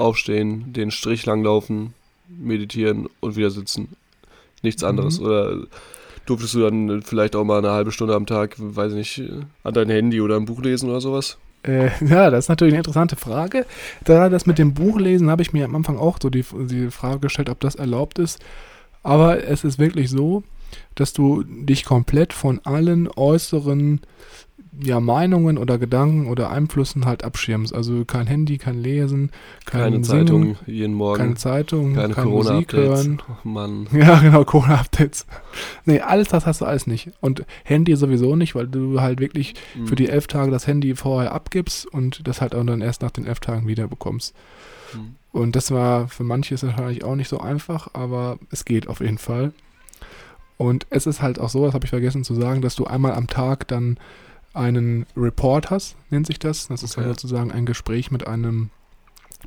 aufstehen, 0.00 0.72
den 0.72 0.90
Strich 0.90 1.26
langlaufen, 1.26 1.94
meditieren 2.28 3.08
und 3.20 3.36
wieder 3.36 3.50
sitzen. 3.50 3.88
Nichts 4.62 4.84
anderes. 4.84 5.20
Mhm. 5.20 5.26
Oder 5.26 5.56
durftest 6.26 6.54
du 6.54 6.60
dann 6.60 7.02
vielleicht 7.02 7.34
auch 7.36 7.44
mal 7.44 7.58
eine 7.58 7.70
halbe 7.70 7.92
Stunde 7.92 8.14
am 8.14 8.26
Tag, 8.26 8.56
weiß 8.58 8.92
ich 8.92 9.18
nicht, 9.18 9.32
an 9.64 9.74
dein 9.74 9.88
Handy 9.88 10.20
oder 10.20 10.36
ein 10.36 10.44
Buch 10.44 10.60
lesen 10.60 10.88
oder 10.90 11.00
sowas? 11.00 11.38
Äh, 11.62 11.90
ja, 12.04 12.30
das 12.30 12.44
ist 12.44 12.48
natürlich 12.48 12.74
eine 12.74 12.80
interessante 12.80 13.16
Frage. 13.16 13.66
Da 14.04 14.28
das 14.28 14.46
mit 14.46 14.58
dem 14.58 14.74
Buchlesen 14.74 15.30
habe 15.30 15.42
ich 15.42 15.52
mir 15.52 15.64
am 15.64 15.76
Anfang 15.76 15.98
auch 15.98 16.18
so 16.20 16.30
die, 16.30 16.44
die 16.52 16.90
Frage 16.90 17.20
gestellt, 17.20 17.50
ob 17.50 17.60
das 17.60 17.74
erlaubt 17.74 18.18
ist. 18.18 18.40
Aber 19.02 19.44
es 19.44 19.64
ist 19.64 19.78
wirklich 19.78 20.10
so, 20.10 20.42
dass 20.94 21.12
du 21.12 21.42
dich 21.42 21.84
komplett 21.84 22.32
von 22.32 22.60
allen 22.64 23.08
äußeren 23.08 24.00
ja, 24.78 25.00
Meinungen 25.00 25.58
oder 25.58 25.78
Gedanken 25.78 26.28
oder 26.28 26.50
Einflüssen 26.50 27.04
halt 27.04 27.24
abschirmst. 27.24 27.74
Also 27.74 28.04
kein 28.04 28.26
Handy, 28.26 28.58
kein 28.58 28.80
Lesen, 28.80 29.30
kein 29.64 29.80
keine 29.80 30.04
Singen, 30.04 30.04
Zeitung 30.04 30.56
jeden 30.66 30.94
Morgen. 30.94 31.18
Keine 31.18 31.34
Zeitung, 31.34 31.94
keine, 31.94 32.14
keine 32.14 32.30
Musik 32.30 32.72
hören. 32.72 33.22
Oh 33.28 33.48
Mann. 33.48 33.86
Ja, 33.92 34.20
genau, 34.20 34.44
Corona-Updates. 34.44 35.26
Nee, 35.84 36.00
alles 36.00 36.28
das 36.28 36.46
hast 36.46 36.60
du 36.60 36.64
alles 36.64 36.86
nicht. 36.86 37.10
Und 37.20 37.44
Handy 37.64 37.96
sowieso 37.96 38.36
nicht, 38.36 38.54
weil 38.54 38.68
du 38.68 39.00
halt 39.00 39.20
wirklich 39.20 39.54
mhm. 39.74 39.86
für 39.88 39.96
die 39.96 40.08
elf 40.08 40.26
Tage 40.26 40.50
das 40.50 40.66
Handy 40.66 40.94
vorher 40.94 41.32
abgibst 41.32 41.86
und 41.86 42.26
das 42.26 42.40
halt 42.40 42.54
auch 42.54 42.64
dann 42.64 42.80
erst 42.80 43.02
nach 43.02 43.10
den 43.10 43.26
elf 43.26 43.40
Tagen 43.40 43.66
wieder 43.66 43.88
bekommst. 43.88 44.34
Mhm. 44.94 45.16
Und 45.32 45.56
das 45.56 45.70
war 45.70 46.08
für 46.08 46.24
manche 46.24 46.60
wahrscheinlich 46.62 47.04
auch 47.04 47.14
nicht 47.16 47.28
so 47.28 47.40
einfach, 47.40 47.88
aber 47.92 48.38
es 48.50 48.64
geht 48.64 48.88
auf 48.88 49.00
jeden 49.00 49.18
Fall. 49.18 49.52
Und 50.56 50.86
es 50.90 51.06
ist 51.06 51.22
halt 51.22 51.38
auch 51.38 51.48
so, 51.48 51.64
das 51.64 51.74
habe 51.74 51.86
ich 51.86 51.90
vergessen 51.90 52.22
zu 52.22 52.34
sagen, 52.34 52.60
dass 52.60 52.76
du 52.76 52.84
einmal 52.84 53.14
am 53.14 53.26
Tag 53.26 53.66
dann 53.68 53.98
einen 54.52 55.06
Report 55.16 55.70
hast, 55.70 55.96
nennt 56.10 56.26
sich 56.26 56.38
das. 56.38 56.68
Das 56.68 56.82
ist 56.82 56.96
okay. 56.96 57.02
dann 57.02 57.14
sozusagen 57.14 57.52
ein 57.52 57.66
Gespräch 57.66 58.10
mit 58.10 58.26
einem, 58.26 58.70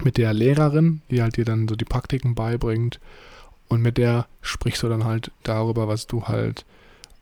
mit 0.03 0.17
der 0.17 0.33
Lehrerin, 0.33 1.01
die 1.09 1.21
halt 1.21 1.37
dir 1.37 1.45
dann 1.45 1.67
so 1.67 1.75
die 1.75 1.85
Praktiken 1.85 2.35
beibringt. 2.35 2.99
Und 3.67 3.81
mit 3.81 3.97
der 3.97 4.27
sprichst 4.41 4.83
du 4.83 4.89
dann 4.89 5.03
halt 5.03 5.31
darüber, 5.43 5.87
was 5.87 6.07
du 6.07 6.27
halt 6.27 6.65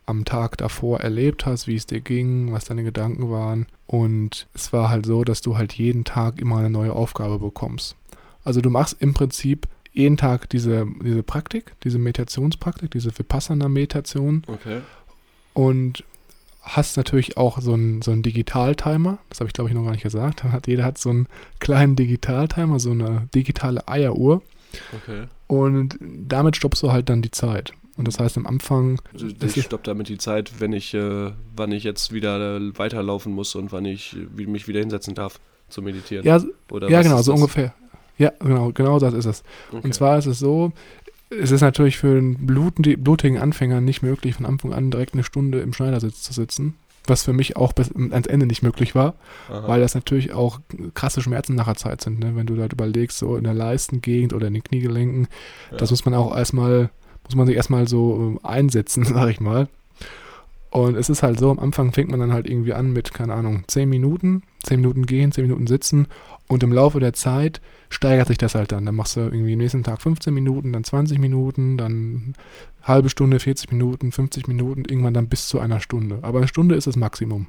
am 0.06 0.26
Tag 0.26 0.58
davor 0.58 1.00
erlebt 1.00 1.46
hast, 1.46 1.68
wie 1.68 1.76
es 1.76 1.86
dir 1.86 2.02
ging, 2.02 2.52
was 2.52 2.66
deine 2.66 2.84
Gedanken 2.84 3.30
waren. 3.32 3.68
Und 3.88 4.48
es 4.54 4.74
war 4.74 4.90
halt 4.90 5.06
so, 5.06 5.24
dass 5.24 5.42
du 5.42 5.58
halt 5.58 5.74
jeden 5.74 6.04
Tag 6.04 6.40
immer 6.40 6.58
eine 6.58 6.70
neue 6.70 6.94
Aufgabe 6.94 7.40
bekommst. 7.40 7.96
Also 8.44 8.62
du 8.62 8.70
machst 8.70 8.98
im 9.00 9.14
Prinzip 9.14 9.68
jeden 9.94 10.18
Tag 10.18 10.50
diese, 10.50 10.88
diese 11.04 11.24
Praktik, 11.24 11.74
diese 11.84 12.00
Meditationspraktik, 12.00 12.92
diese 12.92 13.18
Vipassana-Meditation. 13.18 14.44
Okay. 14.48 14.82
Und 15.54 16.04
hast 16.62 16.98
natürlich 16.98 17.38
auch 17.38 17.60
so 17.60 17.74
einen, 17.74 18.02
so 18.02 18.12
einen 18.12 18.24
Digitaltimer. 18.24 19.18
Das 19.30 19.40
habe 19.40 19.48
ich, 19.48 19.54
glaube 19.54 19.70
ich, 19.70 19.76
noch 19.76 19.84
gar 19.84 19.92
nicht 19.92 20.04
gesagt. 20.04 20.44
Hat, 20.44 20.68
jeder 20.68 20.84
hat 20.84 20.98
so 20.98 21.10
einen 21.10 21.28
kleinen 21.60 21.96
Digitaltimer, 21.96 22.80
so 22.80 22.92
eine 22.92 23.28
digitale 23.34 23.88
Eieruhr. 23.88 24.42
Okay. 24.94 25.26
Und 25.48 25.98
damit 26.00 26.56
stoppst 26.56 26.82
du 26.84 26.92
halt 26.92 27.10
dann 27.10 27.22
die 27.22 27.32
Zeit. 27.32 27.74
Und 27.98 28.08
das 28.08 28.20
heißt 28.20 28.38
am 28.38 28.48
Anfang. 28.48 29.02
Also 29.14 29.28
ich 29.28 29.64
stoppe 29.64 29.84
damit 29.84 30.08
die 30.08 30.18
Zeit, 30.18 30.60
wenn 30.60 30.74
ich, 30.74 30.94
äh, 30.94 31.32
wann 31.56 31.72
ich 31.72 31.84
jetzt 31.84 32.14
wieder 32.14 32.58
äh, 32.58 32.78
weiterlaufen 32.78 33.34
muss 33.34 33.54
und 33.56 33.72
wann 33.72 33.86
ich 33.86 34.16
wie, 34.34 34.46
mich 34.46 34.68
wieder 34.68 34.80
hinsetzen 34.80 35.14
darf 35.14 35.40
zu 35.68 35.82
meditieren. 35.82 36.26
Ja, 36.26 36.42
ja 36.88 37.02
genau, 37.02 37.22
so 37.22 37.32
das? 37.32 37.42
ungefähr. 37.42 37.74
Ja, 38.18 38.32
genau, 38.40 38.72
genau 38.72 39.00
das 39.00 39.14
ist 39.14 39.26
es. 39.26 39.44
Okay. 39.72 39.82
Und 39.84 39.94
zwar 39.94 40.18
ist 40.18 40.28
es 40.28 40.40
so, 40.40 40.72
es 41.40 41.52
ist 41.52 41.62
natürlich 41.62 41.98
für 41.98 42.18
einen 42.18 42.36
blutigen 42.46 43.38
Anfänger 43.38 43.82
nicht 43.82 44.02
möglich, 44.02 44.36
von 44.36 44.46
Anfang 44.46 44.74
an 44.74 44.92
direkt 44.92 45.14
eine 45.14 45.24
Stunde 45.24 45.62
im 45.62 45.74
Schneidersitz 45.74 46.22
zu 46.22 46.34
sitzen. 46.34 46.76
Was 47.08 47.24
für 47.24 47.34
mich 47.34 47.58
auch 47.58 47.74
bis 47.74 47.92
ans 47.96 48.28
Ende 48.28 48.46
nicht 48.46 48.62
möglich 48.62 48.94
war, 48.94 49.16
Aha. 49.50 49.68
weil 49.68 49.82
das 49.82 49.96
natürlich 49.96 50.34
auch 50.34 50.60
krasse 50.94 51.22
Schmerzen 51.22 51.56
nach 51.56 51.66
der 51.66 51.76
Zeit 51.76 52.02
sind. 52.02 52.20
Ne? 52.20 52.36
Wenn 52.36 52.46
du 52.46 52.56
da 52.56 52.66
überlegst, 52.66 53.18
so 53.18 53.38
in 53.38 53.44
der 53.44 53.56
Leistengegend 53.56 54.34
oder 54.34 54.48
in 54.48 54.54
den 54.54 54.64
Kniegelenken, 54.64 55.28
ja. 55.72 55.78
das 55.78 55.90
muss 55.90 56.06
man 56.06 56.14
auch 56.14 56.36
erstmal, 56.36 56.92
muss 57.24 57.36
man 57.36 57.48
sich 57.48 57.56
erstmal 57.56 57.88
so 57.88 58.16
ähm, 58.16 58.40
einsetzen, 58.44 59.04
sag 59.06 59.30
ich 59.30 59.40
mal. 59.40 59.68
Und 60.72 60.96
es 60.96 61.10
ist 61.10 61.22
halt 61.22 61.38
so, 61.38 61.52
am 61.52 61.60
Anfang 61.60 61.92
fängt 61.92 62.10
man 62.10 62.22
dann 62.22 62.32
halt 62.32 62.48
irgendwie 62.50 62.74
an 62.74 62.94
mit, 62.94 63.14
keine 63.14 63.34
Ahnung, 63.34 63.66
10 63.68 63.90
Minuten, 63.90 64.44
10 64.64 64.80
Minuten 64.80 65.06
gehen, 65.06 65.34
10 65.34 65.44
Minuten 65.44 65.68
sitzen 65.68 66.08
und 66.48 66.64
im 66.64 66.72
Laufe 66.72 67.02
der 67.02 67.12
Zeit 67.12 67.60
steigert 67.90 68.30
sich 68.30 68.38
das 68.38 68.56
halt 68.56 68.72
dann. 68.72 68.86
Dann 68.86 68.96
machst 68.96 69.18
du 69.18 69.20
irgendwie 69.20 69.58
nächsten 69.58 69.84
Tag 69.84 70.02
15 70.02 70.34
Minuten, 70.34 70.72
dann 70.72 70.86
20 70.86 71.20
Minuten, 71.20 71.78
dann 71.78 72.36
halbe 72.84 73.10
Stunde, 73.10 73.42
40 73.42 73.70
Minuten, 73.72 74.14
50 74.14 74.48
Minuten, 74.48 74.86
irgendwann 74.86 75.14
dann 75.14 75.28
bis 75.28 75.50
zu 75.50 75.60
einer 75.60 75.82
Stunde. 75.82 76.20
Aber 76.22 76.38
eine 76.40 76.48
Stunde 76.48 76.76
ist 76.76 76.88
das 76.88 76.96
Maximum. 76.96 77.48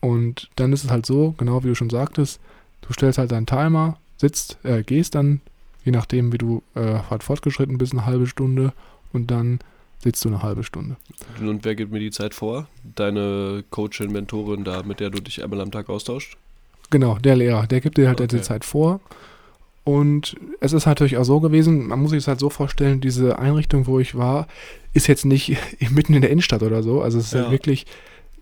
Und 0.00 0.50
dann 0.56 0.74
ist 0.74 0.84
es 0.84 0.90
halt 0.90 1.06
so, 1.06 1.34
genau 1.38 1.64
wie 1.64 1.68
du 1.68 1.74
schon 1.74 1.90
sagtest, 1.90 2.40
du 2.82 2.92
stellst 2.92 3.18
halt 3.18 3.32
deinen 3.32 3.46
Timer, 3.46 3.96
sitzt, 4.18 4.58
äh, 4.64 4.82
gehst 4.82 5.14
dann, 5.14 5.40
je 5.82 5.92
nachdem, 5.92 6.30
wie 6.32 6.38
du 6.38 6.62
äh, 6.74 6.98
halt 7.08 7.22
fortgeschritten 7.22 7.78
bist, 7.78 7.92
eine 7.92 8.04
halbe 8.04 8.26
Stunde 8.26 8.74
und 9.14 9.30
dann 9.30 9.60
sitzt 10.02 10.24
du 10.24 10.28
eine 10.28 10.42
halbe 10.42 10.64
Stunde. 10.64 10.96
Und 11.40 11.64
wer 11.64 11.74
gibt 11.74 11.92
mir 11.92 12.00
die 12.00 12.10
Zeit 12.10 12.34
vor? 12.34 12.68
Deine 12.94 13.64
Coachin, 13.70 14.12
Mentorin 14.12 14.64
da, 14.64 14.82
mit 14.82 15.00
der 15.00 15.10
du 15.10 15.20
dich 15.20 15.42
einmal 15.42 15.60
am 15.60 15.70
Tag 15.70 15.88
austauscht? 15.88 16.36
Genau, 16.90 17.18
der 17.18 17.36
Lehrer, 17.36 17.66
der 17.66 17.80
gibt 17.80 17.98
dir 17.98 18.08
halt 18.08 18.20
okay. 18.20 18.36
die 18.36 18.42
Zeit 18.42 18.64
vor. 18.64 19.00
Und 19.84 20.36
es 20.60 20.72
ist 20.72 20.86
natürlich 20.86 21.16
auch 21.16 21.24
so 21.24 21.40
gewesen, 21.40 21.86
man 21.86 22.00
muss 22.00 22.10
sich 22.10 22.18
es 22.18 22.28
halt 22.28 22.40
so 22.40 22.50
vorstellen, 22.50 23.00
diese 23.00 23.38
Einrichtung, 23.38 23.86
wo 23.86 23.98
ich 23.98 24.14
war, 24.14 24.46
ist 24.92 25.06
jetzt 25.06 25.24
nicht 25.24 25.56
mitten 25.90 26.14
in 26.14 26.20
der 26.22 26.30
Innenstadt 26.30 26.62
oder 26.62 26.82
so. 26.82 27.00
Also 27.02 27.18
es 27.18 27.26
ist 27.26 27.32
ja. 27.32 27.40
halt 27.40 27.52
wirklich 27.52 27.86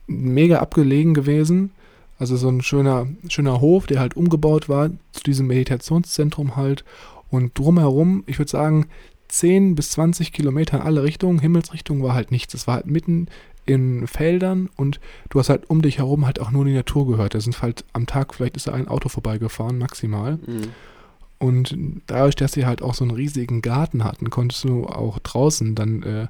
mega 0.06 0.58
abgelegen 0.58 1.14
gewesen. 1.14 1.70
Also 2.18 2.36
so 2.36 2.48
ein 2.48 2.62
schöner, 2.62 3.06
schöner 3.28 3.60
Hof, 3.60 3.86
der 3.86 4.00
halt 4.00 4.16
umgebaut 4.16 4.68
war 4.68 4.90
zu 5.12 5.22
diesem 5.24 5.46
Meditationszentrum 5.46 6.56
halt. 6.56 6.84
Und 7.30 7.58
drumherum, 7.58 8.24
ich 8.26 8.38
würde 8.38 8.50
sagen, 8.50 8.86
10 9.28 9.74
bis 9.74 9.90
20 9.90 10.32
Kilometer 10.32 10.78
in 10.78 10.82
alle 10.82 11.02
Richtungen, 11.02 11.38
Himmelsrichtung 11.38 12.02
war 12.02 12.14
halt 12.14 12.30
nichts. 12.30 12.54
Es 12.54 12.66
war 12.66 12.76
halt 12.76 12.86
mitten 12.86 13.28
in 13.66 14.06
Feldern 14.06 14.70
und 14.76 15.00
du 15.28 15.40
hast 15.40 15.48
halt 15.48 15.68
um 15.68 15.82
dich 15.82 15.98
herum 15.98 16.24
halt 16.24 16.40
auch 16.40 16.50
nur 16.52 16.64
die 16.64 16.72
Natur 16.72 17.06
gehört. 17.06 17.34
Da 17.34 17.40
sind 17.40 17.60
halt 17.62 17.84
am 17.92 18.06
Tag, 18.06 18.34
vielleicht 18.34 18.56
ist 18.56 18.68
da 18.68 18.72
ein 18.72 18.88
Auto 18.88 19.08
vorbeigefahren, 19.08 19.78
maximal. 19.78 20.38
Mhm. 20.46 20.68
Und 21.38 21.76
dadurch, 22.06 22.36
dass 22.36 22.52
sie 22.52 22.64
halt 22.64 22.80
auch 22.80 22.94
so 22.94 23.04
einen 23.04 23.14
riesigen 23.14 23.60
Garten 23.60 24.04
hatten, 24.04 24.30
konntest 24.30 24.64
du 24.64 24.86
auch 24.86 25.18
draußen 25.18 25.74
dann 25.74 26.02
äh, 26.02 26.28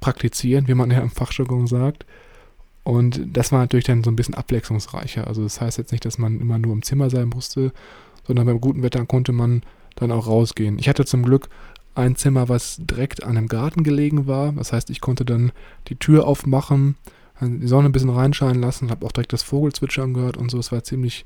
praktizieren, 0.00 0.68
wie 0.68 0.74
man 0.74 0.90
ja 0.90 1.00
im 1.00 1.10
Fachjargon 1.10 1.66
sagt. 1.66 2.06
Und 2.84 3.20
das 3.36 3.50
war 3.50 3.60
natürlich 3.60 3.86
dann 3.86 4.04
so 4.04 4.10
ein 4.10 4.16
bisschen 4.16 4.34
abwechslungsreicher. 4.34 5.26
Also 5.26 5.42
das 5.42 5.60
heißt 5.60 5.78
jetzt 5.78 5.90
nicht, 5.90 6.04
dass 6.04 6.18
man 6.18 6.38
immer 6.40 6.58
nur 6.58 6.74
im 6.74 6.82
Zimmer 6.82 7.08
sein 7.08 7.30
musste, 7.30 7.72
sondern 8.26 8.46
beim 8.46 8.60
guten 8.60 8.82
Wetter 8.82 9.04
konnte 9.06 9.32
man 9.32 9.62
dann 9.96 10.12
auch 10.12 10.26
rausgehen. 10.26 10.78
Ich 10.78 10.88
hatte 10.88 11.04
zum 11.04 11.22
Glück 11.22 11.48
ein 11.94 12.16
Zimmer, 12.16 12.48
was 12.48 12.78
direkt 12.78 13.22
an 13.22 13.36
einem 13.36 13.48
Garten 13.48 13.84
gelegen 13.84 14.26
war. 14.26 14.52
Das 14.52 14.72
heißt, 14.72 14.90
ich 14.90 15.00
konnte 15.00 15.24
dann 15.24 15.52
die 15.88 15.96
Tür 15.96 16.26
aufmachen, 16.26 16.96
die 17.40 17.66
Sonne 17.66 17.88
ein 17.88 17.92
bisschen 17.92 18.10
reinscheinen 18.10 18.62
lassen, 18.62 18.90
habe 18.90 19.04
auch 19.04 19.12
direkt 19.12 19.32
das 19.32 19.42
Vogelzwitschern 19.42 20.14
gehört 20.14 20.36
und 20.36 20.50
so. 20.50 20.58
Es 20.58 20.72
war 20.72 20.82
ziemlich, 20.84 21.24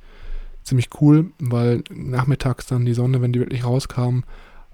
ziemlich 0.65 0.89
cool, 1.01 1.27
weil 1.39 1.85
nachmittags 1.91 2.67
dann 2.67 2.85
die 2.85 2.95
Sonne, 2.95 3.21
wenn 3.23 3.33
die 3.33 3.41
wirklich 3.41 3.65
rauskam, 3.65 4.21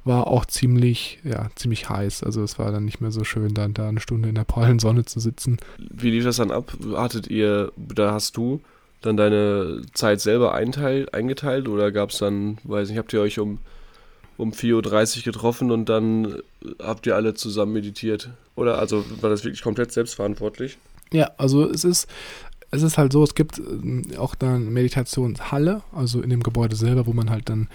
war 0.04 0.26
auch 0.26 0.44
ziemlich, 0.44 1.18
ja, 1.24 1.48
ziemlich 1.54 1.88
heiß. 1.88 2.22
Also 2.22 2.42
es 2.42 2.58
war 2.58 2.70
dann 2.70 2.84
nicht 2.84 3.00
mehr 3.00 3.10
so 3.10 3.24
schön, 3.24 3.54
dann 3.54 3.74
da 3.74 3.88
eine 3.88 4.00
Stunde 4.00 4.28
in 4.28 4.34
der 4.34 4.44
prallen 4.44 4.78
Sonne 4.78 5.04
zu 5.04 5.18
sitzen. 5.18 5.56
Wie 5.78 6.10
lief 6.10 6.24
das 6.24 6.36
dann 6.36 6.50
ab? 6.50 6.76
Hattet 6.94 7.28
ihr, 7.28 7.72
da 7.76 8.12
hast 8.12 8.36
du 8.36 8.60
dann 9.00 9.16
deine 9.16 9.82
Zeit 9.92 10.20
selber 10.20 10.54
einteil, 10.54 11.08
eingeteilt 11.12 11.68
oder 11.68 11.90
gab 11.90 12.10
es 12.10 12.18
dann, 12.18 12.58
weiß 12.64 12.88
nicht, 12.88 12.98
habt 12.98 13.12
ihr 13.12 13.20
euch 13.20 13.38
um 13.38 13.58
um 14.36 14.52
4.30 14.52 15.18
Uhr 15.18 15.22
getroffen 15.24 15.70
und 15.70 15.88
dann 15.88 16.38
habt 16.82 17.06
ihr 17.06 17.14
alle 17.14 17.34
zusammen 17.34 17.72
meditiert. 17.72 18.30
Oder 18.56 18.78
also 18.78 19.04
war 19.20 19.30
das 19.30 19.44
wirklich 19.44 19.62
komplett 19.62 19.92
selbstverantwortlich? 19.92 20.78
Ja, 21.12 21.30
also 21.36 21.68
es 21.68 21.84
ist, 21.84 22.08
es 22.70 22.82
ist 22.82 22.98
halt 22.98 23.12
so, 23.12 23.22
es 23.22 23.34
gibt 23.34 23.58
äh, 23.58 24.16
auch 24.16 24.34
dann 24.34 24.72
Meditationshalle, 24.72 25.82
also 25.92 26.20
in 26.20 26.30
dem 26.30 26.42
Gebäude 26.42 26.76
selber, 26.76 27.06
wo 27.06 27.12
man 27.12 27.30
halt 27.30 27.48
dann 27.48 27.68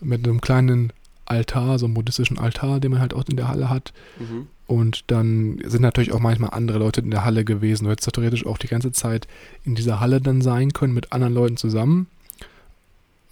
mit 0.00 0.26
einem 0.26 0.40
kleinen 0.40 0.92
Altar, 1.24 1.78
so 1.78 1.86
einem 1.86 1.94
buddhistischen 1.94 2.38
Altar, 2.38 2.80
den 2.80 2.92
man 2.92 3.00
halt 3.00 3.14
auch 3.14 3.24
in 3.28 3.36
der 3.36 3.48
Halle 3.48 3.68
hat. 3.68 3.92
Mhm. 4.18 4.46
Und 4.66 5.04
dann 5.10 5.60
sind 5.64 5.82
natürlich 5.82 6.12
auch 6.12 6.20
manchmal 6.20 6.50
andere 6.50 6.78
Leute 6.78 7.00
in 7.00 7.10
der 7.10 7.24
Halle 7.24 7.44
gewesen. 7.44 7.84
Du 7.84 7.90
hättest 7.90 8.12
theoretisch 8.12 8.44
auch 8.46 8.58
die 8.58 8.68
ganze 8.68 8.92
Zeit 8.92 9.26
in 9.64 9.74
dieser 9.74 10.00
Halle 10.00 10.20
dann 10.20 10.42
sein 10.42 10.72
können 10.72 10.92
mit 10.92 11.12
anderen 11.12 11.34
Leuten 11.34 11.56
zusammen. 11.56 12.06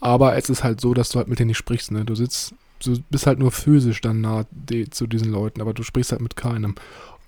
Aber 0.01 0.37
es 0.37 0.51
ist 0.51 0.65
halt 0.65 0.81
so, 0.81 0.95
dass 0.95 1.11
du 1.11 1.19
halt 1.19 1.29
mit 1.29 1.39
denen 1.39 1.49
nicht 1.49 1.59
sprichst. 1.59 1.91
Ne? 1.91 2.05
Du 2.05 2.15
sitzt, 2.15 2.55
du 2.85 2.99
bist 3.11 3.27
halt 3.27 3.39
nur 3.39 3.51
physisch 3.51 4.01
dann 4.01 4.21
nah 4.21 4.45
die, 4.51 4.91
zu 4.91 5.07
diesen 5.07 5.31
Leuten, 5.33 5.61
aber 5.61 5.75
du 5.75 5.83
sprichst 5.83 6.13
halt 6.13 6.21
mit 6.21 6.37
keinem. 6.37 6.75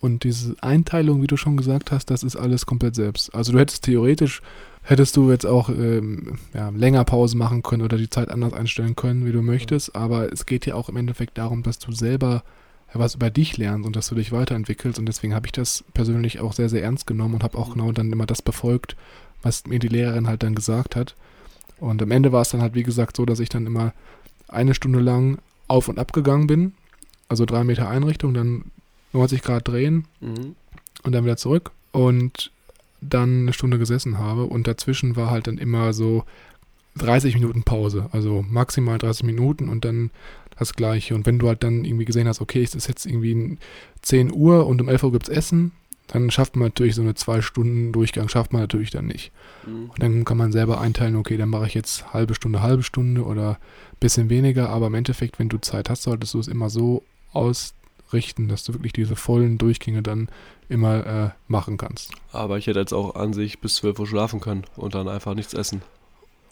Und 0.00 0.22
diese 0.24 0.54
Einteilung, 0.60 1.22
wie 1.22 1.26
du 1.26 1.36
schon 1.36 1.56
gesagt 1.56 1.90
hast, 1.90 2.06
das 2.10 2.22
ist 2.22 2.36
alles 2.36 2.66
komplett 2.66 2.94
selbst. 2.94 3.34
Also 3.34 3.52
du 3.52 3.58
hättest 3.58 3.84
theoretisch, 3.84 4.42
hättest 4.82 5.16
du 5.16 5.30
jetzt 5.30 5.46
auch 5.46 5.70
ähm, 5.70 6.38
ja, 6.54 6.68
länger 6.68 7.04
Pause 7.04 7.36
machen 7.36 7.62
können 7.62 7.82
oder 7.82 7.96
die 7.96 8.10
Zeit 8.10 8.28
anders 8.28 8.52
einstellen 8.52 8.94
können, 8.94 9.26
wie 9.26 9.32
du 9.32 9.42
möchtest. 9.42 9.96
Aber 9.96 10.32
es 10.32 10.46
geht 10.46 10.66
ja 10.66 10.74
auch 10.74 10.88
im 10.88 10.96
Endeffekt 10.96 11.36
darum, 11.36 11.62
dass 11.62 11.78
du 11.78 11.90
selber 11.90 12.44
was 12.94 13.16
über 13.16 13.28
dich 13.28 13.56
lernst 13.58 13.86
und 13.86 13.96
dass 13.96 14.08
du 14.08 14.14
dich 14.14 14.32
weiterentwickelst. 14.32 14.98
Und 14.98 15.06
deswegen 15.06 15.34
habe 15.34 15.46
ich 15.46 15.52
das 15.52 15.84
persönlich 15.94 16.40
auch 16.40 16.52
sehr, 16.52 16.68
sehr 16.68 16.82
ernst 16.82 17.06
genommen 17.06 17.34
und 17.34 17.42
habe 17.42 17.58
auch 17.58 17.74
genau 17.74 17.92
dann 17.92 18.12
immer 18.12 18.26
das 18.26 18.40
befolgt, 18.40 18.96
was 19.42 19.66
mir 19.66 19.78
die 19.78 19.88
Lehrerin 19.88 20.26
halt 20.26 20.42
dann 20.42 20.54
gesagt 20.54 20.96
hat. 20.96 21.14
Und 21.80 22.02
am 22.02 22.10
Ende 22.10 22.32
war 22.32 22.42
es 22.42 22.50
dann 22.50 22.62
halt, 22.62 22.74
wie 22.74 22.82
gesagt, 22.82 23.16
so, 23.16 23.24
dass 23.24 23.40
ich 23.40 23.48
dann 23.48 23.66
immer 23.66 23.92
eine 24.48 24.74
Stunde 24.74 25.00
lang 25.00 25.38
auf 25.68 25.88
und 25.88 25.98
ab 25.98 26.12
gegangen 26.12 26.46
bin. 26.46 26.74
Also 27.28 27.44
drei 27.44 27.64
Meter 27.64 27.88
Einrichtung, 27.88 28.34
dann 28.34 28.64
90 29.12 29.42
Grad 29.42 29.68
drehen 29.68 30.06
mhm. 30.20 30.56
und 31.02 31.12
dann 31.12 31.24
wieder 31.24 31.36
zurück. 31.36 31.70
Und 31.92 32.50
dann 33.00 33.42
eine 33.42 33.52
Stunde 33.52 33.78
gesessen 33.78 34.18
habe. 34.18 34.44
Und 34.44 34.66
dazwischen 34.66 35.16
war 35.16 35.30
halt 35.30 35.46
dann 35.46 35.58
immer 35.58 35.92
so 35.92 36.24
30 36.96 37.34
Minuten 37.34 37.62
Pause. 37.62 38.08
Also 38.12 38.44
maximal 38.48 38.98
30 38.98 39.24
Minuten 39.24 39.68
und 39.68 39.84
dann 39.84 40.10
das 40.58 40.74
Gleiche. 40.74 41.14
Und 41.14 41.26
wenn 41.26 41.38
du 41.38 41.48
halt 41.48 41.62
dann 41.62 41.84
irgendwie 41.84 42.04
gesehen 42.04 42.28
hast, 42.28 42.40
okay, 42.40 42.62
es 42.62 42.74
ist 42.74 42.88
jetzt 42.88 43.06
irgendwie 43.06 43.58
10 44.02 44.32
Uhr 44.32 44.66
und 44.66 44.80
um 44.80 44.88
11 44.88 45.04
Uhr 45.04 45.12
gibt 45.12 45.28
es 45.28 45.34
Essen, 45.34 45.72
dann 46.08 46.30
schafft 46.30 46.56
man 46.56 46.68
natürlich 46.68 46.94
so 46.94 47.02
eine 47.02 47.14
zwei 47.14 47.40
Stunden 47.42 47.92
Durchgang, 47.92 48.28
schafft 48.28 48.52
man 48.52 48.62
natürlich 48.62 48.90
dann 48.90 49.06
nicht. 49.06 49.30
Mhm. 49.66 49.90
Und 49.90 50.02
dann 50.02 50.24
kann 50.24 50.36
man 50.36 50.52
selber 50.52 50.80
einteilen, 50.80 51.16
okay, 51.16 51.36
dann 51.36 51.50
mache 51.50 51.66
ich 51.66 51.74
jetzt 51.74 52.12
halbe 52.12 52.34
Stunde, 52.34 52.62
halbe 52.62 52.82
Stunde 52.82 53.24
oder 53.24 53.50
ein 53.50 53.96
bisschen 54.00 54.30
weniger, 54.30 54.70
aber 54.70 54.88
im 54.88 54.94
Endeffekt, 54.94 55.38
wenn 55.38 55.48
du 55.48 55.58
Zeit 55.58 55.90
hast, 55.90 56.02
solltest 56.02 56.34
du 56.34 56.40
es 56.40 56.48
immer 56.48 56.70
so 56.70 57.02
ausrichten, 57.32 58.48
dass 58.48 58.64
du 58.64 58.72
wirklich 58.72 58.94
diese 58.94 59.16
vollen 59.16 59.58
Durchgänge 59.58 60.02
dann 60.02 60.28
immer 60.68 61.06
äh, 61.06 61.30
machen 61.46 61.76
kannst. 61.76 62.12
Aber 62.32 62.58
ich 62.58 62.66
hätte 62.66 62.80
jetzt 62.80 62.94
auch 62.94 63.14
an 63.14 63.32
sich 63.32 63.60
bis 63.60 63.76
12 63.76 63.98
Uhr 64.00 64.06
schlafen 64.06 64.40
können 64.40 64.64
und 64.76 64.94
dann 64.94 65.08
einfach 65.08 65.34
nichts 65.34 65.54
essen. 65.54 65.82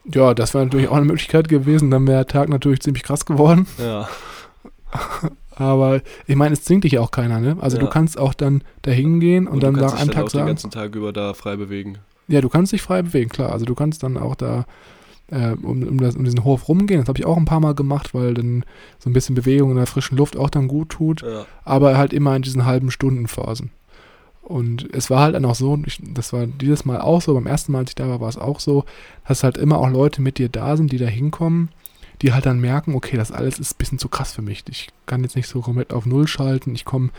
Ja, 0.05 0.35
das 0.35 0.55
wäre 0.55 0.65
natürlich 0.65 0.89
auch 0.89 0.97
eine 0.97 1.07
Möglichkeit 1.07 1.49
gewesen, 1.49 1.91
dann 1.91 2.07
wäre 2.07 2.19
der 2.19 2.27
Tag 2.27 2.49
natürlich 2.49 2.81
ziemlich 2.81 3.03
krass 3.03 3.25
geworden. 3.25 3.67
Ja. 3.79 4.09
Aber 5.57 6.03
ich 6.27 6.37
meine, 6.37 6.53
es 6.53 6.63
zwingt 6.63 6.85
dich 6.85 6.99
auch 6.99 7.11
keiner, 7.11 7.41
ne? 7.41 7.57
Also 7.61 7.79
ja. 7.79 7.83
du 7.83 7.89
kannst 7.89 8.19
auch 8.19 8.35
dann 8.35 8.63
da 8.83 8.91
hingehen 8.91 9.47
und, 9.47 9.55
und 9.55 9.63
dann 9.63 9.75
nach 9.75 9.99
einem 9.99 10.11
Tag 10.11 10.25
auch 10.25 10.31
sagen. 10.31 10.45
den 10.45 10.49
ganzen 10.49 10.71
Tag 10.71 10.95
über 10.95 11.13
da 11.13 11.35
frei 11.35 11.57
bewegen. 11.57 11.99
Ja, 12.29 12.41
du 12.41 12.49
kannst 12.49 12.73
dich 12.73 12.83
frei 12.83 13.03
bewegen, 13.03 13.31
klar. 13.31 13.53
Also 13.53 13.65
du 13.65 13.75
kannst 13.75 14.03
dann 14.03 14.19
auch 14.19 14.35
da 14.35 14.67
äh, 15.29 15.53
um, 15.63 15.83
um, 15.83 15.99
das, 15.99 16.15
um 16.15 16.25
diesen 16.25 16.45
Hof 16.45 16.69
rumgehen. 16.69 17.01
Das 17.01 17.09
habe 17.09 17.19
ich 17.19 17.25
auch 17.25 17.39
ein 17.39 17.47
paar 17.47 17.61
Mal 17.61 17.75
gemacht, 17.75 18.13
weil 18.15 18.35
dann 18.35 18.65
so 18.99 19.09
ein 19.09 19.15
bisschen 19.15 19.35
Bewegung 19.35 19.71
in 19.71 19.77
der 19.77 19.87
frischen 19.87 20.19
Luft 20.19 20.37
auch 20.37 20.51
dann 20.51 20.69
gut 20.69 20.91
tut. 20.91 21.23
Ja. 21.23 21.47
Aber 21.65 21.97
halt 21.97 22.13
immer 22.13 22.37
in 22.37 22.43
diesen 22.43 22.67
halben 22.67 22.91
Stundenphasen. 22.91 23.71
Und 24.43 24.89
es 24.93 25.11
war 25.11 25.23
halt 25.23 25.35
dann 25.35 25.45
auch 25.45 25.57
so, 25.57 25.77
ich, 25.87 26.01
das 26.03 26.33
war 26.33 26.47
dieses 26.47 26.85
Mal 26.85 27.01
auch 27.01 27.21
so, 27.21 27.35
beim 27.35 27.47
ersten 27.47 27.73
Mal, 27.73 27.81
als 27.81 27.91
ich 27.91 27.97
da 27.97 28.09
war, 28.09 28.21
war 28.21 28.29
es 28.29 28.39
auch 28.39 28.61
so, 28.61 28.85
dass 29.27 29.43
halt 29.43 29.57
immer 29.57 29.79
auch 29.79 29.91
Leute 29.91 30.23
mit 30.23 30.39
dir 30.39 30.49
da 30.49 30.77
sind, 30.77 30.93
die 30.93 30.99
da 30.99 31.07
hinkommen 31.07 31.71
die 32.23 32.33
halt 32.33 32.47
dann 32.47 32.61
merken, 32.61 32.95
okay, 32.95 33.17
das 33.17 33.33
alles 33.33 33.59
ist 33.59 33.75
ein 33.75 33.79
bisschen 33.79 33.99
zu 33.99 34.09
krass 34.09 34.33
für 34.33 34.43
mich. 34.43 34.65
Ich 34.69 34.89
kann 35.07 35.23
jetzt 35.23 35.37
nicht 35.37 35.49
so 35.49 35.61
komplett 35.61 35.93
auf 35.93 36.07
Null 36.07 36.27
schalten, 36.27 36.75
ich 36.75 36.85
komme 36.85 37.11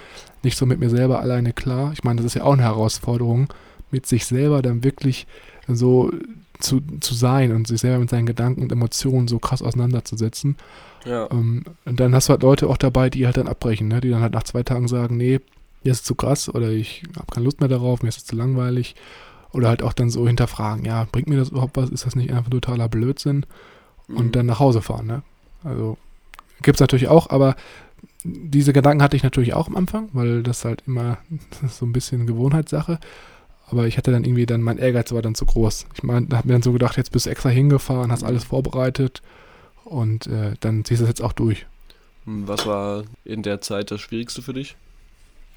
nicht 0.43 0.57
so 0.57 0.65
mit 0.65 0.79
mir 0.79 0.89
selber 0.89 1.19
alleine 1.19 1.53
klar. 1.53 1.91
Ich 1.93 2.03
meine, 2.03 2.17
das 2.17 2.25
ist 2.25 2.33
ja 2.35 2.43
auch 2.43 2.53
eine 2.53 2.63
Herausforderung, 2.63 3.53
mit 3.91 4.05
sich 4.05 4.25
selber 4.25 4.61
dann 4.61 4.83
wirklich 4.83 5.27
so 5.67 6.11
zu, 6.59 6.81
zu 6.99 7.13
sein 7.13 7.51
und 7.51 7.67
sich 7.67 7.81
selber 7.81 7.99
mit 7.99 8.09
seinen 8.09 8.25
Gedanken 8.25 8.63
und 8.63 8.71
Emotionen 8.71 9.27
so 9.27 9.39
krass 9.39 9.61
auseinanderzusetzen. 9.61 10.57
Ja. 11.05 11.29
Ähm, 11.31 11.63
und 11.85 11.99
dann 11.99 12.13
hast 12.15 12.27
du 12.27 12.31
halt 12.31 12.43
Leute 12.43 12.67
auch 12.67 12.77
dabei, 12.77 13.09
die 13.09 13.25
halt 13.25 13.37
dann 13.37 13.47
abbrechen, 13.47 13.87
ne? 13.87 14.01
die 14.01 14.09
dann 14.09 14.21
halt 14.21 14.33
nach 14.33 14.43
zwei 14.43 14.63
Tagen 14.63 14.87
sagen, 14.87 15.17
nee, 15.17 15.39
mir 15.83 15.91
ist 15.91 15.99
es 15.99 16.03
zu 16.03 16.15
krass 16.15 16.49
oder 16.53 16.69
ich 16.69 17.03
habe 17.15 17.27
keine 17.31 17.45
Lust 17.45 17.59
mehr 17.59 17.69
darauf, 17.69 18.01
mir 18.01 18.09
ist 18.09 18.17
es 18.17 18.25
zu 18.25 18.35
langweilig. 18.35 18.95
Oder 19.53 19.69
halt 19.69 19.81
auch 19.81 19.93
dann 19.93 20.09
so 20.09 20.27
hinterfragen, 20.27 20.83
ja, 20.83 21.07
bringt 21.09 21.29
mir 21.29 21.37
das 21.37 21.49
überhaupt 21.49 21.77
was? 21.77 21.89
Ist 21.89 22.05
das 22.05 22.15
nicht 22.15 22.31
einfach 22.31 22.49
totaler 22.49 22.89
Blödsinn? 22.89 23.45
Und 24.07 24.27
mhm. 24.27 24.31
dann 24.31 24.45
nach 24.45 24.59
Hause 24.59 24.81
fahren. 24.81 25.07
Ne? 25.07 25.23
Also 25.63 25.97
gibt 26.61 26.77
es 26.77 26.81
natürlich 26.81 27.07
auch, 27.07 27.29
aber 27.29 27.55
diese 28.23 28.73
Gedanken 28.73 29.03
hatte 29.03 29.15
ich 29.15 29.23
natürlich 29.23 29.53
auch 29.53 29.67
am 29.67 29.75
Anfang, 29.75 30.09
weil 30.13 30.43
das 30.43 30.65
halt 30.65 30.83
immer 30.87 31.17
das 31.61 31.77
so 31.77 31.85
ein 31.85 31.93
bisschen 31.93 32.27
Gewohnheitssache. 32.27 32.99
Aber 33.69 33.85
ich 33.85 33.97
hatte 33.97 34.11
dann 34.11 34.23
irgendwie 34.23 34.45
dann, 34.45 34.61
mein 34.61 34.77
Ehrgeiz 34.77 35.11
war 35.11 35.21
dann 35.21 35.35
zu 35.35 35.45
groß. 35.45 35.87
Ich 35.93 36.03
meine, 36.03 36.27
da 36.27 36.37
habe 36.37 36.47
mir 36.47 36.53
dann 36.53 36.61
so 36.61 36.71
gedacht, 36.71 36.95
jetzt 36.95 37.11
bist 37.11 37.25
du 37.25 37.29
extra 37.29 37.49
hingefahren, 37.49 38.11
hast 38.11 38.23
alles 38.23 38.45
vorbereitet 38.45 39.21
und 39.83 40.27
äh, 40.27 40.53
dann 40.61 40.85
ziehst 40.85 41.01
du 41.01 41.03
es 41.03 41.09
jetzt 41.09 41.21
auch 41.21 41.33
durch. 41.33 41.65
Was 42.25 42.65
war 42.65 43.03
in 43.25 43.43
der 43.43 43.59
Zeit 43.59 43.91
das 43.91 43.99
Schwierigste 43.99 44.41
für 44.41 44.53
dich? 44.53 44.77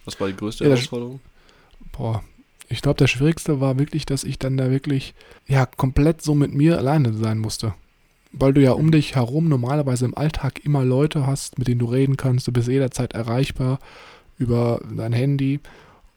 Was 0.05 0.19
war 0.19 0.27
die 0.27 0.37
größte 0.37 0.65
ja, 0.65 0.71
Herausforderung? 0.71 1.21
Boah, 1.93 2.23
ich 2.69 2.83
glaube, 2.83 2.99
das 2.99 3.11
Schwierigste 3.11 3.61
war 3.61 3.79
wirklich, 3.79 4.07
dass 4.07 4.25
ich 4.25 4.41
dann 4.41 4.57
da 4.57 4.71
wirklich, 4.71 5.15
ja, 5.47 5.67
komplett 5.67 6.23
so 6.23 6.35
mit 6.35 6.53
mir 6.53 6.79
alleine 6.79 7.13
sein 7.13 7.39
musste 7.39 7.75
weil 8.33 8.53
du 8.53 8.61
ja 8.61 8.73
um 8.73 8.91
dich 8.91 9.17
herum 9.17 9.49
normalerweise 9.49 10.05
im 10.05 10.17
Alltag 10.17 10.65
immer 10.65 10.85
Leute 10.85 11.27
hast, 11.27 11.59
mit 11.59 11.69
denen 11.69 11.81
du 11.81 11.87
reden 11.87 12.17
kannst. 12.17 12.47
Du 12.47 12.53
bist 12.53 12.69
jederzeit 12.69 13.13
erreichbar 13.13 13.79
über 14.39 14.81
dein 14.95 15.13
Handy. 15.13 15.61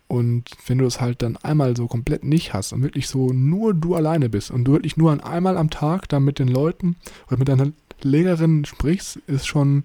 Und 0.07 0.45
wenn 0.67 0.77
du 0.77 0.85
es 0.85 1.01
halt 1.01 1.21
dann 1.23 1.37
einmal 1.37 1.75
so 1.75 1.87
komplett 1.87 2.23
nicht 2.23 2.53
hast 2.53 2.71
und 2.71 2.83
wirklich 2.83 3.07
so 3.07 3.29
nur 3.33 3.73
du 3.73 3.95
alleine 3.95 4.29
bist 4.29 4.51
und 4.51 4.65
du 4.65 4.73
wirklich 4.73 4.97
nur 4.97 5.25
einmal 5.25 5.57
am 5.57 5.69
Tag 5.69 6.07
dann 6.09 6.23
mit 6.23 6.37
den 6.37 6.49
Leuten 6.49 6.97
oder 7.27 7.37
mit 7.37 7.47
deiner 7.47 7.71
Lehrerin 8.01 8.65
sprichst, 8.65 9.17
ist 9.27 9.47
schon, 9.47 9.83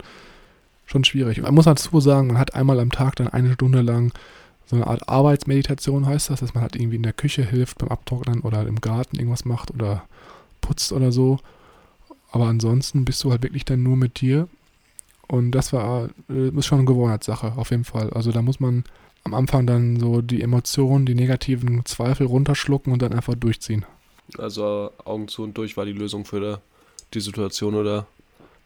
schon 0.84 1.04
schwierig. 1.04 1.40
Man 1.40 1.54
muss 1.54 1.64
dazu 1.64 2.00
sagen, 2.00 2.28
man 2.28 2.38
hat 2.38 2.54
einmal 2.54 2.78
am 2.80 2.90
Tag 2.90 3.16
dann 3.16 3.28
eine 3.28 3.54
Stunde 3.54 3.80
lang 3.80 4.12
so 4.68 4.76
eine 4.76 4.86
Art 4.86 5.08
Arbeitsmeditation 5.08 6.04
heißt 6.06 6.28
das, 6.28 6.40
dass 6.40 6.52
man 6.52 6.62
halt 6.62 6.76
irgendwie 6.76 6.96
in 6.96 7.02
der 7.02 7.14
Küche 7.14 7.42
hilft 7.42 7.78
beim 7.78 7.88
Abtrocknen 7.88 8.42
oder 8.42 8.66
im 8.66 8.82
Garten 8.82 9.16
irgendwas 9.16 9.46
macht 9.46 9.70
oder 9.70 10.04
putzt 10.60 10.92
oder 10.92 11.10
so. 11.10 11.38
Aber 12.30 12.46
ansonsten 12.46 13.04
bist 13.04 13.22
du 13.24 13.30
halt 13.30 13.42
wirklich 13.42 13.64
dann 13.64 13.82
nur 13.82 13.96
mit 13.96 14.20
dir. 14.20 14.48
Und 15.26 15.52
das 15.52 15.72
war 15.72 16.10
äh, 16.30 16.48
ist 16.48 16.66
schon 16.66 16.78
eine 16.78 16.86
Gewohnheitssache, 16.86 17.52
auf 17.56 17.70
jeden 17.70 17.84
Fall. 17.84 18.10
Also 18.10 18.32
da 18.32 18.42
muss 18.42 18.60
man 18.60 18.84
am 19.24 19.34
Anfang 19.34 19.66
dann 19.66 19.98
so 20.00 20.22
die 20.22 20.42
Emotionen, 20.42 21.06
die 21.06 21.14
negativen 21.14 21.84
Zweifel 21.84 22.26
runterschlucken 22.26 22.92
und 22.92 23.02
dann 23.02 23.12
einfach 23.12 23.34
durchziehen. 23.34 23.84
Also 24.36 24.90
Augen 25.04 25.28
zu 25.28 25.42
und 25.42 25.56
durch 25.56 25.76
war 25.76 25.84
die 25.84 25.92
Lösung 25.92 26.24
für 26.24 26.60
die 27.14 27.20
Situation 27.20 27.74
oder 27.74 28.06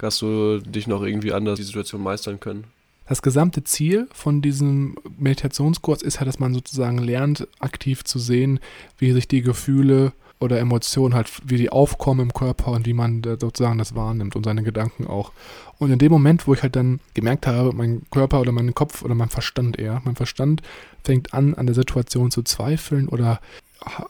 hast 0.00 0.20
du 0.22 0.58
dich 0.58 0.88
noch 0.88 1.02
irgendwie 1.02 1.32
anders 1.32 1.58
die 1.58 1.64
Situation 1.64 2.02
meistern 2.02 2.40
können? 2.40 2.64
Das 3.06 3.22
gesamte 3.22 3.62
Ziel 3.62 4.08
von 4.12 4.42
diesem 4.42 4.96
Meditationskurs 5.18 6.02
ist 6.02 6.18
ja, 6.18 6.24
dass 6.24 6.38
man 6.38 6.54
sozusagen 6.54 6.98
lernt, 6.98 7.46
aktiv 7.58 8.04
zu 8.04 8.18
sehen, 8.18 8.60
wie 8.98 9.12
sich 9.12 9.28
die 9.28 9.42
Gefühle 9.42 10.12
oder 10.42 10.58
Emotionen 10.58 11.14
halt, 11.14 11.30
wie 11.44 11.56
die 11.56 11.70
aufkommen 11.70 12.20
im 12.20 12.32
Körper 12.34 12.72
und 12.72 12.86
wie 12.86 12.92
man 12.92 13.22
sozusagen 13.40 13.78
das 13.78 13.94
wahrnimmt 13.94 14.36
und 14.36 14.44
seine 14.44 14.62
Gedanken 14.62 15.06
auch. 15.06 15.32
Und 15.78 15.90
in 15.90 15.98
dem 15.98 16.12
Moment, 16.12 16.46
wo 16.46 16.54
ich 16.54 16.62
halt 16.62 16.76
dann 16.76 17.00
gemerkt 17.14 17.46
habe, 17.46 17.72
mein 17.72 18.02
Körper 18.10 18.40
oder 18.40 18.52
mein 18.52 18.74
Kopf 18.74 19.02
oder 19.02 19.14
mein 19.14 19.30
Verstand 19.30 19.78
eher, 19.78 20.02
mein 20.04 20.16
Verstand 20.16 20.62
fängt 21.02 21.32
an, 21.32 21.54
an 21.54 21.66
der 21.66 21.74
Situation 21.74 22.30
zu 22.30 22.42
zweifeln 22.42 23.08
oder 23.08 23.40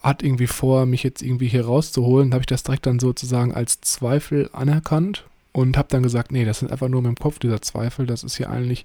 hat 0.03 0.23
irgendwie 0.23 0.47
vor, 0.47 0.87
mich 0.87 1.03
jetzt 1.03 1.23
irgendwie 1.23 1.49
hier 1.49 1.65
rauszuholen, 1.65 2.33
habe 2.33 2.43
ich 2.43 2.47
das 2.47 2.63
direkt 2.63 2.87
dann 2.87 2.99
sozusagen 2.99 3.55
als 3.55 3.81
Zweifel 3.81 4.51
anerkannt 4.53 5.25
und 5.53 5.77
habe 5.77 5.89
dann 5.91 6.03
gesagt, 6.03 6.33
nee, 6.33 6.45
das 6.45 6.59
sind 6.59 6.71
einfach 6.71 6.89
nur 6.89 6.99
in 6.99 7.05
meinem 7.05 7.17
Kopf 7.17 7.39
dieser 7.39 7.63
Zweifel, 7.63 8.07
das 8.07 8.23
ist 8.23 8.37
hier 8.37 8.51
eigentlich, 8.51 8.85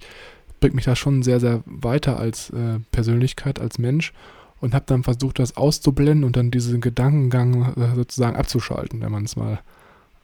bringt 0.59 0.75
mich 0.75 0.85
da 0.85 0.95
schon 0.95 1.23
sehr, 1.23 1.39
sehr 1.39 1.61
weiter 1.65 2.17
als 2.17 2.49
äh, 2.51 2.79
Persönlichkeit, 2.91 3.59
als 3.59 3.79
Mensch 3.79 4.13
und 4.59 4.73
habe 4.73 4.85
dann 4.87 5.03
versucht, 5.03 5.39
das 5.39 5.57
auszublenden 5.57 6.23
und 6.23 6.35
dann 6.35 6.51
diesen 6.51 6.81
Gedankengang 6.81 7.73
äh, 7.75 7.95
sozusagen 7.95 8.35
abzuschalten, 8.35 9.01
wenn 9.01 9.11
man 9.11 9.25
es 9.25 9.35
mal 9.35 9.59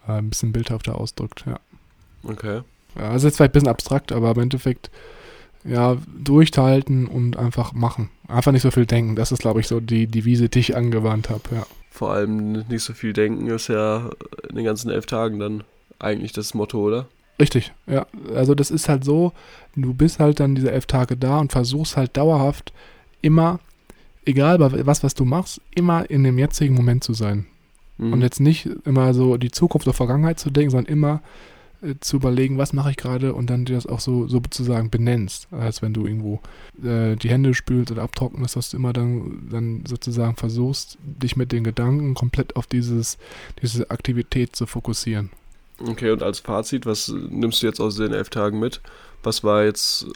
äh, 0.08 0.14
ein 0.14 0.30
bisschen 0.30 0.52
bildhafter 0.52 1.00
ausdrückt, 1.00 1.46
ja. 1.46 1.60
Okay. 2.24 2.62
Ja, 2.96 3.10
also 3.10 3.28
jetzt 3.28 3.38
vielleicht 3.38 3.52
ein 3.52 3.54
bisschen 3.54 3.70
abstrakt, 3.70 4.12
aber 4.12 4.32
im 4.32 4.40
Endeffekt, 4.40 4.92
ja, 5.66 5.98
durchhalten 6.18 7.08
und 7.08 7.38
einfach 7.38 7.74
machen. 7.74 8.10
Einfach 8.28 8.52
nicht 8.52 8.62
so 8.62 8.72
viel 8.72 8.86
denken. 8.86 9.16
Das 9.16 9.32
ist, 9.32 9.40
glaube 9.40 9.62
ich, 9.62 9.68
so 9.68 9.80
die 9.80 10.08
Devise, 10.08 10.50
die 10.50 10.60
ich 10.60 10.76
angewandt 10.76 11.30
habe, 11.30 11.44
ja. 11.52 11.66
Vor 11.90 12.12
allem 12.12 12.66
nicht 12.68 12.84
so 12.84 12.94
viel 12.94 13.14
denken 13.14 13.48
ist 13.48 13.68
ja 13.68 14.10
in 14.50 14.56
den 14.56 14.66
ganzen 14.66 14.90
elf 14.90 15.06
Tagen 15.06 15.40
dann 15.40 15.64
eigentlich 16.00 16.34
das 16.34 16.54
Motto, 16.54 16.80
oder? 16.80 17.08
Richtig, 17.40 17.72
ja. 17.88 18.06
Also 18.36 18.56
das 18.56 18.72
ist 18.72 18.90
halt 18.90 19.04
so, 19.04 19.32
du 19.76 19.94
bist 19.94 20.20
halt 20.20 20.40
dann 20.40 20.56
diese 20.56 20.72
elf 20.72 20.86
Tage 20.86 21.18
da 21.18 21.40
und 21.40 21.52
versuchst 21.52 21.98
halt 21.98 22.18
dauerhaft 22.18 22.74
immer 23.22 23.60
egal 24.26 24.60
was, 24.60 25.04
was 25.04 25.14
du 25.14 25.26
machst, 25.26 25.62
immer 25.76 26.10
in 26.10 26.24
dem 26.24 26.38
jetzigen 26.38 26.76
Moment 26.76 27.04
zu 27.04 27.14
sein. 27.14 27.46
Mhm. 27.98 28.14
Und 28.14 28.22
jetzt 28.22 28.40
nicht 28.40 28.70
immer 28.86 29.14
so 29.14 29.38
die 29.38 29.52
Zukunft 29.52 29.88
oder 29.88 29.96
Vergangenheit 29.96 30.40
zu 30.40 30.50
denken, 30.50 30.72
sondern 30.72 30.92
immer 30.92 31.22
äh, 31.82 31.96
zu 32.00 32.18
überlegen, 32.18 32.58
was 32.58 32.74
mache 32.74 32.92
ich 32.92 32.98
gerade 32.98 33.34
und 33.34 33.50
dann 33.50 33.66
dir 33.66 33.76
das 33.76 33.86
auch 33.86 34.00
so, 34.00 34.28
sozusagen 34.28 34.90
benennst. 34.90 35.48
Als 35.52 35.82
wenn 35.82 35.94
du 35.94 36.06
irgendwo 36.06 36.40
äh, 36.84 37.16
die 37.16 37.30
Hände 37.30 37.54
spülst 37.54 37.92
oder 37.92 38.04
abtrocknest, 38.04 38.56
dass 38.56 38.72
du 38.72 38.78
immer 38.78 38.94
dann, 38.94 39.48
dann 39.52 39.84
sozusagen 39.86 40.36
versuchst, 40.36 40.98
dich 41.02 41.36
mit 41.36 41.52
den 41.52 41.64
Gedanken 41.64 42.14
komplett 42.14 42.56
auf 42.56 42.68
dieses, 42.68 43.18
diese 43.62 43.90
Aktivität 43.92 44.56
zu 44.56 44.66
fokussieren. 44.66 45.30
Okay, 45.80 46.12
und 46.12 46.24
als 46.24 46.40
Fazit, 46.40 46.86
was 46.86 47.10
nimmst 47.10 47.62
du 47.62 47.68
jetzt 47.68 47.80
aus 47.80 47.96
den 47.96 48.14
elf 48.14 48.30
Tagen 48.30 48.60
mit? 48.60 48.82
Was 49.24 49.44
war 49.44 49.64
jetzt 49.64 50.08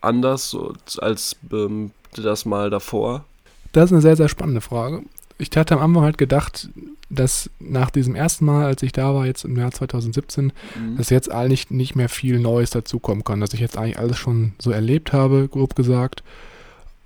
anders 0.00 0.56
als 0.98 1.36
ähm, 1.52 1.92
das 2.14 2.44
Mal 2.44 2.70
davor? 2.70 3.24
Das 3.72 3.86
ist 3.86 3.92
eine 3.92 4.02
sehr, 4.02 4.16
sehr 4.16 4.28
spannende 4.28 4.60
Frage. 4.60 5.02
Ich 5.38 5.50
hatte 5.56 5.74
am 5.74 5.82
Anfang 5.82 6.04
halt 6.04 6.18
gedacht, 6.18 6.68
dass 7.10 7.50
nach 7.58 7.90
diesem 7.90 8.14
ersten 8.14 8.44
Mal, 8.44 8.64
als 8.64 8.82
ich 8.82 8.92
da 8.92 9.14
war, 9.14 9.26
jetzt 9.26 9.44
im 9.44 9.56
Jahr 9.56 9.70
2017, 9.70 10.52
mhm. 10.76 10.96
dass 10.96 11.10
jetzt 11.10 11.30
eigentlich 11.30 11.70
nicht 11.70 11.94
mehr 11.94 12.08
viel 12.08 12.38
Neues 12.38 12.70
dazukommen 12.70 13.24
kann, 13.24 13.40
dass 13.40 13.52
ich 13.52 13.60
jetzt 13.60 13.76
eigentlich 13.76 13.98
alles 13.98 14.18
schon 14.18 14.52
so 14.58 14.70
erlebt 14.70 15.12
habe, 15.12 15.48
grob 15.48 15.74
gesagt. 15.74 16.22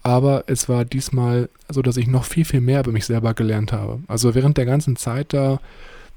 Aber 0.02 0.44
es 0.46 0.68
war 0.68 0.84
diesmal 0.84 1.48
so, 1.68 1.82
dass 1.82 1.96
ich 1.96 2.06
noch 2.06 2.24
viel, 2.24 2.44
viel 2.44 2.60
mehr 2.60 2.80
über 2.80 2.92
mich 2.92 3.06
selber 3.06 3.34
gelernt 3.34 3.72
habe. 3.72 4.00
Also 4.06 4.36
während 4.36 4.56
der 4.56 4.66
ganzen 4.66 4.94
Zeit 4.94 5.32
da, 5.32 5.60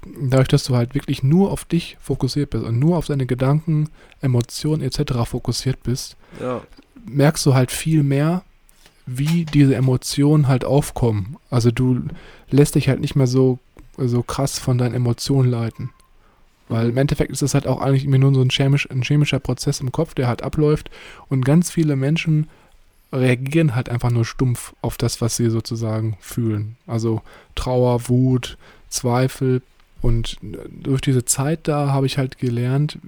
dadurch, 0.06 0.48
dass 0.48 0.62
du 0.62 0.76
halt 0.76 0.94
wirklich 0.94 1.24
nur 1.24 1.50
auf 1.50 1.64
dich 1.64 1.96
fokussiert 2.00 2.50
bist 2.50 2.64
und 2.64 2.78
nur 2.78 2.96
auf 2.96 3.06
deine 3.06 3.26
Gedanken, 3.26 3.88
Emotionen 4.20 4.82
etc. 4.82 5.24
fokussiert 5.24 5.82
bist, 5.82 6.16
ja. 6.40 6.60
merkst 7.04 7.44
du 7.46 7.54
halt 7.54 7.72
viel 7.72 8.04
mehr, 8.04 8.44
wie 9.18 9.44
diese 9.44 9.74
Emotionen 9.74 10.46
halt 10.46 10.64
aufkommen. 10.64 11.36
Also 11.50 11.70
du 11.70 12.02
lässt 12.50 12.76
dich 12.76 12.88
halt 12.88 13.00
nicht 13.00 13.16
mehr 13.16 13.26
so, 13.26 13.58
so 13.96 14.22
krass 14.22 14.58
von 14.58 14.78
deinen 14.78 14.94
Emotionen 14.94 15.50
leiten. 15.50 15.90
Weil 16.68 16.90
im 16.90 16.96
Endeffekt 16.96 17.32
ist 17.32 17.42
das 17.42 17.54
halt 17.54 17.66
auch 17.66 17.80
eigentlich 17.80 18.04
nur 18.06 18.32
so 18.32 18.40
ein, 18.40 18.50
chemisch, 18.50 18.88
ein 18.90 19.02
chemischer 19.02 19.40
Prozess 19.40 19.80
im 19.80 19.90
Kopf, 19.90 20.14
der 20.14 20.28
halt 20.28 20.42
abläuft. 20.42 20.90
Und 21.28 21.44
ganz 21.44 21.70
viele 21.70 21.96
Menschen 21.96 22.48
reagieren 23.12 23.74
halt 23.74 23.88
einfach 23.88 24.10
nur 24.10 24.24
stumpf 24.24 24.74
auf 24.80 24.96
das, 24.96 25.20
was 25.20 25.36
sie 25.36 25.50
sozusagen 25.50 26.16
fühlen. 26.20 26.76
Also 26.86 27.22
Trauer, 27.56 28.08
Wut, 28.08 28.56
Zweifel. 28.88 29.62
Und 30.00 30.36
durch 30.40 31.00
diese 31.00 31.24
Zeit 31.24 31.66
da 31.66 31.88
habe 31.88 32.06
ich 32.06 32.16
halt 32.16 32.38
gelernt, 32.38 32.98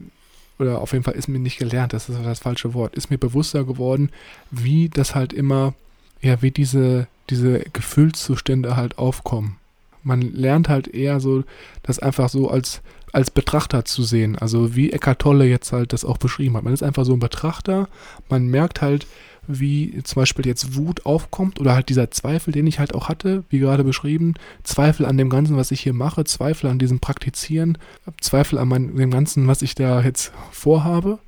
oder 0.58 0.80
auf 0.80 0.92
jeden 0.92 1.04
Fall 1.04 1.14
ist 1.14 1.28
mir 1.28 1.38
nicht 1.38 1.58
gelernt, 1.58 1.92
das 1.92 2.08
ist 2.08 2.18
das 2.24 2.40
falsche 2.40 2.74
Wort, 2.74 2.94
ist 2.94 3.10
mir 3.10 3.18
bewusster 3.18 3.64
geworden, 3.64 4.10
wie 4.50 4.88
das 4.88 5.14
halt 5.14 5.32
immer, 5.32 5.74
ja, 6.22 6.40
wie 6.40 6.50
diese, 6.50 7.06
diese 7.30 7.60
Gefühlszustände 7.72 8.76
halt 8.76 8.98
aufkommen. 8.98 9.56
Man 10.02 10.22
lernt 10.22 10.68
halt 10.68 10.88
eher 10.88 11.20
so, 11.20 11.44
das 11.82 11.98
einfach 11.98 12.28
so 12.28 12.48
als, 12.48 12.80
als 13.12 13.30
Betrachter 13.30 13.84
zu 13.84 14.02
sehen. 14.02 14.36
Also 14.36 14.74
wie 14.74 14.92
Eckart 14.92 15.20
Tolle 15.20 15.46
jetzt 15.46 15.72
halt 15.72 15.92
das 15.92 16.04
auch 16.04 16.18
beschrieben 16.18 16.56
hat. 16.56 16.64
Man 16.64 16.72
ist 16.72 16.82
einfach 16.82 17.04
so 17.04 17.12
ein 17.12 17.20
Betrachter, 17.20 17.88
man 18.28 18.48
merkt 18.48 18.80
halt, 18.82 19.06
wie 19.48 20.00
zum 20.04 20.20
Beispiel 20.22 20.46
jetzt 20.46 20.76
Wut 20.76 21.04
aufkommt 21.04 21.60
oder 21.60 21.74
halt 21.74 21.88
dieser 21.88 22.10
Zweifel, 22.10 22.52
den 22.52 22.66
ich 22.66 22.78
halt 22.78 22.94
auch 22.94 23.08
hatte, 23.08 23.42
wie 23.50 23.58
gerade 23.58 23.82
beschrieben, 23.82 24.34
Zweifel 24.62 25.04
an 25.04 25.18
dem 25.18 25.30
Ganzen, 25.30 25.56
was 25.56 25.72
ich 25.72 25.80
hier 25.80 25.92
mache, 25.92 26.24
Zweifel 26.24 26.70
an 26.70 26.78
diesem 26.78 27.00
Praktizieren, 27.00 27.76
Zweifel 28.20 28.58
an 28.58 28.68
mein, 28.68 28.96
dem 28.96 29.10
Ganzen, 29.10 29.48
was 29.48 29.62
ich 29.62 29.74
da 29.74 30.00
jetzt 30.02 30.32
vorhabe. 30.52 31.18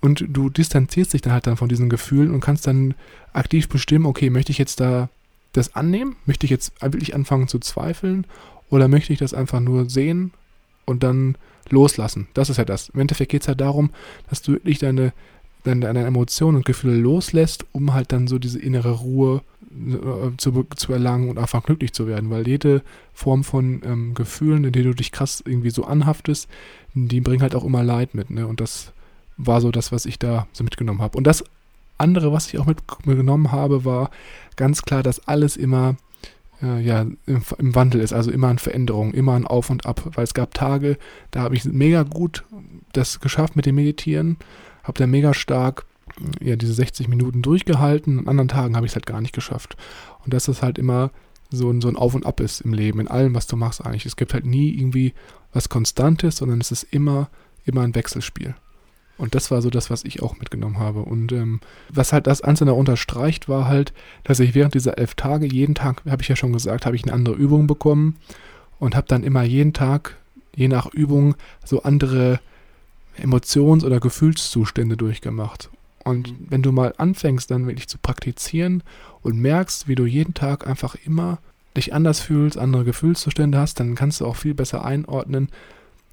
Und 0.00 0.24
du 0.28 0.48
distanzierst 0.48 1.12
dich 1.12 1.22
dann 1.22 1.32
halt 1.32 1.46
dann 1.46 1.56
von 1.56 1.68
diesen 1.68 1.88
Gefühlen 1.88 2.30
und 2.30 2.40
kannst 2.40 2.66
dann 2.66 2.94
aktiv 3.32 3.68
bestimmen, 3.68 4.06
okay, 4.06 4.30
möchte 4.30 4.52
ich 4.52 4.58
jetzt 4.58 4.80
da 4.80 5.08
das 5.52 5.74
annehmen? 5.74 6.16
Möchte 6.26 6.46
ich 6.46 6.50
jetzt 6.50 6.72
wirklich 6.80 7.14
anfangen 7.14 7.48
zu 7.48 7.58
zweifeln? 7.58 8.26
Oder 8.70 8.88
möchte 8.88 9.12
ich 9.12 9.18
das 9.18 9.34
einfach 9.34 9.60
nur 9.60 9.88
sehen 9.90 10.32
und 10.84 11.02
dann 11.02 11.36
loslassen? 11.70 12.28
Das 12.34 12.50
ist 12.50 12.58
ja 12.58 12.64
das. 12.64 12.90
Im 12.90 13.00
Endeffekt 13.00 13.32
geht 13.32 13.42
es 13.42 13.48
ja 13.48 13.54
darum, 13.54 13.90
dass 14.28 14.42
du 14.42 14.52
wirklich 14.52 14.78
deine 14.78 15.12
dann 15.64 15.80
deine 15.80 16.04
Emotionen 16.04 16.56
und 16.56 16.64
Gefühle 16.64 16.96
loslässt, 16.96 17.66
um 17.72 17.92
halt 17.92 18.12
dann 18.12 18.28
so 18.28 18.38
diese 18.38 18.58
innere 18.58 18.92
Ruhe 18.92 19.42
äh, 19.70 20.36
zu, 20.36 20.64
zu 20.74 20.92
erlangen 20.92 21.28
und 21.28 21.38
einfach 21.38 21.64
glücklich 21.64 21.92
zu 21.92 22.06
werden. 22.06 22.30
Weil 22.30 22.46
jede 22.46 22.82
Form 23.12 23.44
von 23.44 23.82
ähm, 23.84 24.14
Gefühlen, 24.14 24.64
in 24.64 24.72
denen 24.72 24.86
du 24.86 24.94
dich 24.94 25.12
krass 25.12 25.42
irgendwie 25.44 25.70
so 25.70 25.84
anhaftest, 25.84 26.48
die 26.94 27.20
bringen 27.20 27.42
halt 27.42 27.54
auch 27.54 27.64
immer 27.64 27.82
Leid 27.82 28.14
mit. 28.14 28.30
Ne? 28.30 28.46
Und 28.46 28.60
das 28.60 28.92
war 29.38 29.60
so 29.60 29.70
das, 29.70 29.92
was 29.92 30.04
ich 30.04 30.18
da 30.18 30.46
so 30.52 30.64
mitgenommen 30.64 31.00
habe. 31.00 31.16
Und 31.16 31.26
das 31.26 31.42
andere, 31.96 32.32
was 32.32 32.52
ich 32.52 32.58
auch 32.58 32.66
mitgenommen 32.66 33.50
habe, 33.50 33.84
war 33.84 34.10
ganz 34.56 34.82
klar, 34.82 35.02
dass 35.02 35.26
alles 35.26 35.56
immer 35.56 35.96
äh, 36.62 36.80
ja, 36.80 37.02
im, 37.02 37.16
im, 37.26 37.74
Wandel 37.74 38.00
ist, 38.00 38.12
also 38.12 38.30
immer 38.30 38.48
an 38.48 38.58
Veränderung, 38.58 39.14
immer 39.14 39.32
an 39.32 39.46
Auf 39.46 39.70
und 39.70 39.86
Ab. 39.86 40.02
Weil 40.14 40.24
es 40.24 40.34
gab 40.34 40.54
Tage, 40.54 40.98
da 41.30 41.42
habe 41.42 41.56
ich 41.56 41.64
mega 41.64 42.02
gut 42.02 42.44
das 42.92 43.20
geschafft 43.20 43.56
mit 43.56 43.66
dem 43.66 43.76
Meditieren 43.76 44.38
habe 44.88 44.98
da 44.98 45.06
mega 45.06 45.34
stark 45.34 45.84
ja, 46.40 46.56
diese 46.56 46.72
60 46.72 47.06
Minuten 47.06 47.42
durchgehalten. 47.42 48.20
An 48.20 48.28
anderen 48.28 48.48
Tagen 48.48 48.74
habe 48.74 48.86
ich 48.86 48.92
es 48.92 48.96
halt 48.96 49.06
gar 49.06 49.20
nicht 49.20 49.34
geschafft. 49.34 49.76
Und 50.24 50.34
dass 50.34 50.46
das 50.46 50.62
halt 50.62 50.78
immer 50.78 51.12
so 51.50 51.70
ein, 51.70 51.80
so 51.80 51.88
ein 51.88 51.96
Auf 51.96 52.14
und 52.14 52.26
Ab 52.26 52.40
ist 52.40 52.62
im 52.62 52.72
Leben, 52.72 52.98
in 52.98 53.08
allem, 53.08 53.34
was 53.34 53.46
du 53.46 53.56
machst 53.56 53.84
eigentlich. 53.84 54.06
Es 54.06 54.16
gibt 54.16 54.34
halt 54.34 54.46
nie 54.46 54.70
irgendwie 54.70 55.14
was 55.52 55.68
Konstantes, 55.68 56.38
sondern 56.38 56.60
es 56.60 56.72
ist 56.72 56.82
immer, 56.82 57.28
immer 57.64 57.82
ein 57.82 57.94
Wechselspiel. 57.94 58.56
Und 59.18 59.34
das 59.34 59.50
war 59.50 59.60
so 59.60 59.68
das, 59.68 59.90
was 59.90 60.04
ich 60.04 60.22
auch 60.22 60.38
mitgenommen 60.38 60.78
habe. 60.78 61.00
Und 61.00 61.32
ähm, 61.32 61.60
was 61.90 62.12
halt 62.12 62.26
das 62.28 62.40
Einzelne 62.40 62.74
unterstreicht, 62.74 63.48
war 63.48 63.66
halt, 63.66 63.92
dass 64.22 64.40
ich 64.40 64.54
während 64.54 64.74
dieser 64.74 64.96
elf 64.96 65.14
Tage, 65.14 65.46
jeden 65.46 65.74
Tag, 65.74 66.02
habe 66.08 66.22
ich 66.22 66.28
ja 66.28 66.36
schon 66.36 66.52
gesagt, 66.52 66.86
habe 66.86 66.96
ich 66.96 67.02
eine 67.02 67.12
andere 67.12 67.34
Übung 67.34 67.66
bekommen 67.66 68.16
und 68.78 68.94
habe 68.94 69.08
dann 69.08 69.24
immer 69.24 69.42
jeden 69.42 69.72
Tag, 69.72 70.16
je 70.54 70.68
nach 70.68 70.86
Übung, 70.86 71.34
so 71.64 71.82
andere 71.82 72.40
Emotions- 73.16 73.84
oder 73.84 73.98
Gefühlszustände 73.98 74.96
durchgemacht. 74.96 75.68
Und 76.04 76.30
mhm. 76.30 76.46
wenn 76.48 76.62
du 76.62 76.70
mal 76.70 76.94
anfängst, 76.96 77.50
dann 77.50 77.66
wirklich 77.66 77.88
zu 77.88 77.98
praktizieren 77.98 78.84
und 79.22 79.38
merkst, 79.38 79.88
wie 79.88 79.96
du 79.96 80.06
jeden 80.06 80.34
Tag 80.34 80.66
einfach 80.66 80.94
immer 81.04 81.38
dich 81.76 81.92
anders 81.92 82.20
fühlst, 82.20 82.56
andere 82.56 82.84
Gefühlszustände 82.84 83.58
hast, 83.58 83.80
dann 83.80 83.94
kannst 83.94 84.20
du 84.20 84.26
auch 84.26 84.36
viel 84.36 84.54
besser 84.54 84.84
einordnen, 84.84 85.48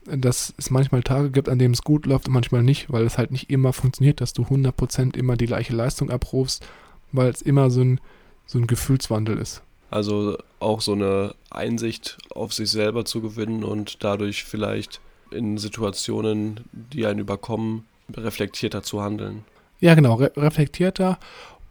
dass 0.06 0.54
es 0.58 0.70
manchmal 0.70 1.04
Tage 1.04 1.32
gibt, 1.32 1.50
an 1.50 1.60
denen 1.60 1.74
es 1.74 1.82
gut 1.82 2.06
läuft 2.06 2.28
und 2.28 2.34
manchmal 2.34 2.64
nicht, 2.64 2.92
weil 2.92 3.04
es 3.06 3.18
halt 3.18 3.32
nicht 3.32 3.50
immer 3.50 3.74
funktioniert, 3.74 4.22
dass 4.22 4.34
du 4.34 4.44
100% 4.44 5.18
immer 5.18 5.36
die 5.36 5.48
gleiche 5.48 5.76
Leistung 5.76 6.10
abrufst, 6.10 6.66
weil 7.12 7.30
es 7.30 7.42
immer 7.42 7.70
so 7.70 7.82
ein, 7.82 8.00
so 8.46 8.60
ein 8.60 8.68
Gefühlswandel 8.68 9.38
ist. 9.38 9.62
Also 9.90 10.38
auch 10.60 10.82
so 10.82 10.94
eine 10.94 11.36
Einsicht 11.50 12.18
auf 12.34 12.54
sich 12.54 12.70
selber 12.70 13.06
zu 13.06 13.22
gewinnen 13.22 13.64
und 13.64 14.04
dadurch 14.04 14.44
vielleicht 14.44 15.00
in 15.32 15.58
Situationen, 15.58 16.62
die 16.72 17.06
einen 17.06 17.20
überkommen, 17.20 17.86
reflektierter 18.14 18.84
zu 18.84 19.02
handeln. 19.02 19.44
Ja, 19.80 19.96
genau, 19.96 20.16
re 20.16 20.32
reflektierter 20.38 21.18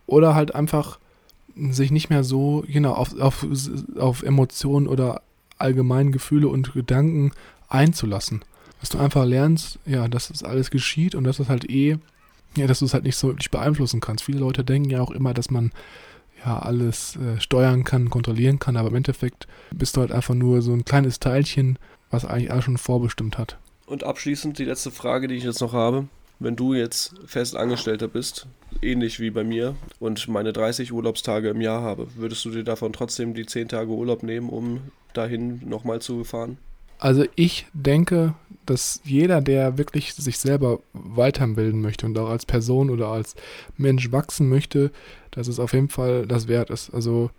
oder 0.07 0.35
halt 0.35 0.55
einfach 0.55 0.99
sich 1.57 1.91
nicht 1.91 2.11
mehr 2.11 2.25
so 2.25 2.65
genau 2.67 2.95
auf, 2.95 3.19
auf, 3.19 3.47
auf 3.97 4.23
Emotionen 4.23 4.89
oder 4.89 5.23
allgemeinen 5.59 6.13
Gefühle 6.13 6.49
und 6.49 6.73
Gedanken 6.73 7.33
einzulassen. 7.69 8.45
Dass 8.81 8.91
du 8.91 8.99
einfach 8.99 9.25
lernst, 9.25 9.79
ja, 9.87 10.09
dass 10.09 10.29
das 10.29 10.43
alles 10.43 10.71
geschieht 10.71 11.15
und 11.15 11.25
dass 11.25 11.39
es 11.39 11.49
halt 11.49 11.71
eh, 11.71 11.99
ja, 12.57 12.67
dass 12.67 12.81
du 12.81 12.85
es 12.85 12.95
halt 12.95 13.05
nicht 13.05 13.17
so 13.17 13.29
wirklich 13.29 13.51
beeinflussen 13.51 14.01
kannst. 14.01 14.25
Viele 14.25 14.39
Leute 14.39 14.63
denken 14.63 14.91
ja 14.91 15.01
auch 15.01 15.11
immer, 15.11 15.35
dass 15.35 15.51
man 15.51 15.73
ja 16.45 16.59
alles 16.59 17.17
äh, 17.17 17.41
steuern 17.41 17.85
kann, 17.85 18.11
kontrollieren 18.11 18.59
kann, 18.59 18.77
aber 18.77 18.89
im 18.89 18.95
Endeffekt 18.95 19.47
bist 19.73 19.97
du 19.97 20.03
halt 20.03 20.13
einfach 20.13 20.35
nur 20.35 20.63
so 20.63 20.73
ein 20.73 20.85
kleines 20.85 21.19
Teilchen 21.19 21.79
was 22.15 22.25
eigentlich 22.25 22.51
alles 22.51 22.65
schon 22.65 22.79
vorbestimmt 22.79 23.37
hat. 23.37 23.59
Und 23.87 24.05
abschließend 24.05 24.59
die 24.59 24.65
letzte 24.65 24.91
Frage, 24.91 25.29
die 25.29 25.35
ich 25.35 25.45
jetzt 25.45 25.61
noch 25.61 25.73
habe. 25.73 26.09
Wenn 26.41 26.57
du 26.57 26.75
jetzt 26.75 27.15
fest 27.27 27.55
Angestellter 27.55 28.09
bist, 28.09 28.47
ähnlich 28.83 29.21
wie 29.21 29.31
bei 29.31 29.45
mir, 29.45 29.77
und 30.01 30.27
meine 30.29 30.53
30 30.53 30.93
Urlaubstage 30.93 31.51
im 31.51 31.61
Jahr 31.61 31.83
habe, 31.83 32.09
würdest 32.17 32.45
du 32.45 32.51
dir 32.51 32.65
davon 32.65 32.93
trotzdem 32.93 33.35
die 33.35 33.47
10 33.47 33.69
Tage 33.69 33.91
Urlaub 33.91 34.23
nehmen, 34.23 34.49
um 34.49 34.81
dahin 35.13 35.61
nochmal 35.65 36.01
zu 36.01 36.25
fahren? 36.25 36.59
Also 36.99 37.25
ich 37.35 37.67
denke, 37.73 38.35
dass 38.67 39.01
jeder, 39.05 39.41
der 39.41 39.79
wirklich 39.79 40.15
sich 40.15 40.39
selber 40.39 40.81
weiterbilden 40.93 41.81
möchte 41.81 42.07
und 42.07 42.19
auch 42.19 42.31
als 42.31 42.47
Person 42.47 42.91
oder 42.91 43.09
als 43.09 43.35
Mensch 43.77 44.11
wachsen 44.11 44.49
möchte, 44.49 44.91
dass 45.31 45.49
es 45.49 45.59
auf 45.59 45.73
jeden 45.73 45.89
Fall 45.89 46.27
das 46.27 46.49
wert 46.49 46.71
ist. 46.71 46.93
Also 46.95 47.31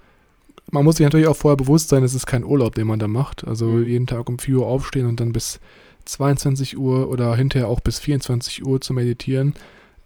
man 0.71 0.83
muss 0.83 0.97
sich 0.97 1.03
natürlich 1.03 1.27
auch 1.27 1.35
vorher 1.35 1.57
bewusst 1.57 1.89
sein, 1.89 2.03
es 2.03 2.13
ist 2.13 2.25
kein 2.25 2.43
Urlaub, 2.43 2.75
den 2.75 2.87
man 2.87 2.99
da 2.99 3.07
macht. 3.07 3.47
Also 3.47 3.67
mhm. 3.67 3.87
jeden 3.87 4.07
Tag 4.07 4.29
um 4.29 4.39
4 4.39 4.57
Uhr 4.57 4.67
aufstehen 4.67 5.07
und 5.07 5.19
dann 5.19 5.33
bis 5.33 5.59
22 6.05 6.77
Uhr 6.77 7.09
oder 7.09 7.35
hinterher 7.35 7.67
auch 7.67 7.79
bis 7.79 7.99
24 7.99 8.65
Uhr 8.65 8.81
zu 8.81 8.93
meditieren. 8.93 9.53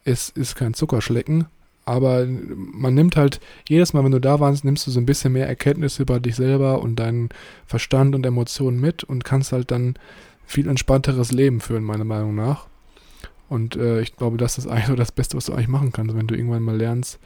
Es 0.06 0.30
ist 0.30 0.56
kein 0.56 0.74
Zuckerschlecken, 0.74 1.46
aber 1.90 2.26
man 2.28 2.94
nimmt 2.94 3.16
halt, 3.16 3.40
jedes 3.68 3.94
Mal, 3.94 4.04
wenn 4.04 4.12
du 4.12 4.22
da 4.22 4.40
warst, 4.40 4.64
nimmst 4.64 4.86
du 4.86 4.92
so 4.92 5.00
ein 5.00 5.06
bisschen 5.06 5.34
mehr 5.34 5.48
Erkenntnisse 5.48 6.04
über 6.04 6.20
dich 6.20 6.36
selber 6.36 6.82
und 6.82 6.98
deinen 6.98 7.30
Verstand 7.66 8.14
und 8.14 8.26
Emotionen 8.26 8.80
mit 8.80 9.04
und 9.04 9.26
kannst 9.26 9.52
halt 9.52 9.72
dann 9.72 9.96
viel 10.46 10.68
entspannteres 10.68 11.32
Leben 11.32 11.62
führen, 11.62 11.84
meiner 11.84 12.04
Meinung 12.06 12.36
nach. 12.36 12.68
Und 13.50 13.76
äh, 13.76 14.02
ich 14.02 14.16
glaube, 14.16 14.38
das 14.38 14.58
ist 14.60 14.68
eigentlich 14.68 14.88
so 14.88 14.96
das 14.96 15.12
Beste, 15.12 15.36
was 15.36 15.46
du 15.46 15.54
eigentlich 15.54 15.68
machen 15.68 15.92
kannst, 15.92 16.16
wenn 16.16 16.28
du 16.28 16.36
irgendwann 16.36 16.62
mal 16.62 16.78
lernst, 16.78 17.20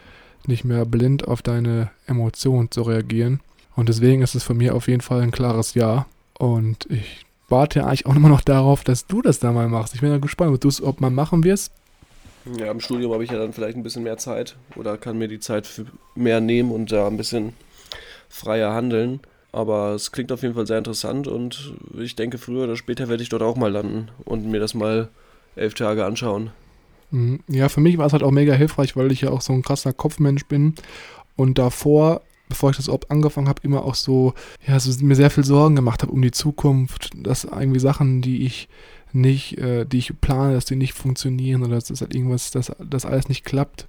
nicht 0.47 0.63
mehr 0.63 0.86
blind 0.86 1.28
auf 1.28 1.41
deine 1.41 1.91
Emotionen 2.08 2.71
zu 2.71 2.84
reagieren. 2.84 3.41
Und 3.76 3.89
deswegen 3.89 4.21
ist 4.21 4.36
es 4.36 4.43
für 4.43 4.54
mich 4.54 4.71
auf 4.71 4.88
jeden 4.88 5.02
Fall 5.02 5.21
ein 5.21 5.32
klares 5.32 5.73
Ja. 5.73 6.06
Und 6.38 6.88
ich 6.89 7.26
warte 7.49 7.86
eigentlich 7.86 8.06
auch 8.06 8.15
immer 8.15 8.30
noch 8.30 8.41
darauf, 8.41 8.84
dass 8.84 9.08
du 9.08 9.21
das 9.21 9.39
da 9.39 9.52
mal 9.52 9.67
machst. 9.67 9.93
Ich 9.93 10.02
bin 10.02 10.10
ja 10.10 10.17
gespannt, 10.17 10.54
ob 10.54 10.62
du 10.62 10.69
es 10.69 10.82
ob 10.82 11.02
man 11.02 11.13
machen 11.13 11.43
wirst. 11.43 11.73
Ja, 12.58 12.71
im 12.71 12.82
Studium 12.82 13.13
habe 13.13 13.23
ich 13.23 13.29
ja 13.29 13.38
dann 13.38 13.53
vielleicht 13.53 13.77
ein 13.77 13.84
bisschen 13.84 14.03
mehr 14.03 14.17
Zeit 14.17 14.56
oder 14.75 14.97
kann 14.97 15.17
mir 15.17 15.27
die 15.27 15.39
Zeit 15.39 15.69
mehr 16.15 16.41
nehmen 16.41 16.71
und 16.71 16.91
da 16.91 17.08
ein 17.08 17.17
bisschen 17.17 17.53
freier 18.29 18.73
handeln. 18.73 19.21
Aber 19.51 19.93
es 19.93 20.12
klingt 20.12 20.32
auf 20.32 20.41
jeden 20.41 20.56
Fall 20.56 20.65
sehr 20.65 20.79
interessant 20.79 21.27
und 21.27 21.75
ich 21.97 22.15
denke, 22.15 22.39
früher 22.39 22.63
oder 22.63 22.75
später 22.75 23.08
werde 23.08 23.21
ich 23.21 23.29
dort 23.29 23.43
auch 23.43 23.56
mal 23.56 23.71
landen 23.71 24.10
und 24.25 24.45
mir 24.49 24.60
das 24.60 24.73
mal 24.73 25.10
elf 25.56 25.75
Tage 25.75 26.06
anschauen. 26.06 26.49
Mhm. 27.12 27.41
Ja, 27.47 27.69
für 27.69 27.79
mich 27.79 27.97
war 27.99 28.08
es 28.08 28.13
halt 28.13 28.23
auch 28.23 28.32
mega 28.32 28.53
hilfreich, 28.53 28.95
weil 28.97 29.12
ich 29.12 29.21
ja 29.21 29.29
auch 29.29 29.41
so 29.41 29.53
ein 29.53 29.62
krasser 29.62 29.93
Kopfmensch 29.93 30.45
bin 30.47 30.73
und 31.36 31.60
davor, 31.60 32.21
bevor 32.49 32.71
ich 32.71 32.77
das 32.77 32.88
überhaupt 32.88 33.12
angefangen 33.12 33.47
habe, 33.47 33.62
immer 33.63 33.86
auch 33.86 33.95
so, 33.95 34.34
ja, 34.67 34.79
so 34.79 35.06
mir 35.06 35.15
sehr 35.15 35.29
viel 35.29 35.45
Sorgen 35.45 35.75
gemacht 35.75 36.01
habe 36.01 36.12
um 36.12 36.21
die 36.21 36.32
Zukunft, 36.32 37.12
dass 37.15 37.43
irgendwie 37.43 37.79
Sachen, 37.79 38.23
die 38.23 38.45
ich 38.45 38.67
nicht, 39.13 39.58
äh, 39.58 39.86
die 39.86 39.99
ich 39.99 40.19
plane, 40.19 40.54
dass 40.54 40.65
die 40.65 40.76
nicht 40.76 40.94
funktionieren 40.94 41.63
oder 41.63 41.75
dass 41.75 41.85
das 41.85 42.02
halt 42.02 42.15
irgendwas, 42.15 42.52
dass 42.52 42.71
das 42.79 43.06
alles 43.06 43.29
nicht 43.29 43.46
klappt. 43.46 43.87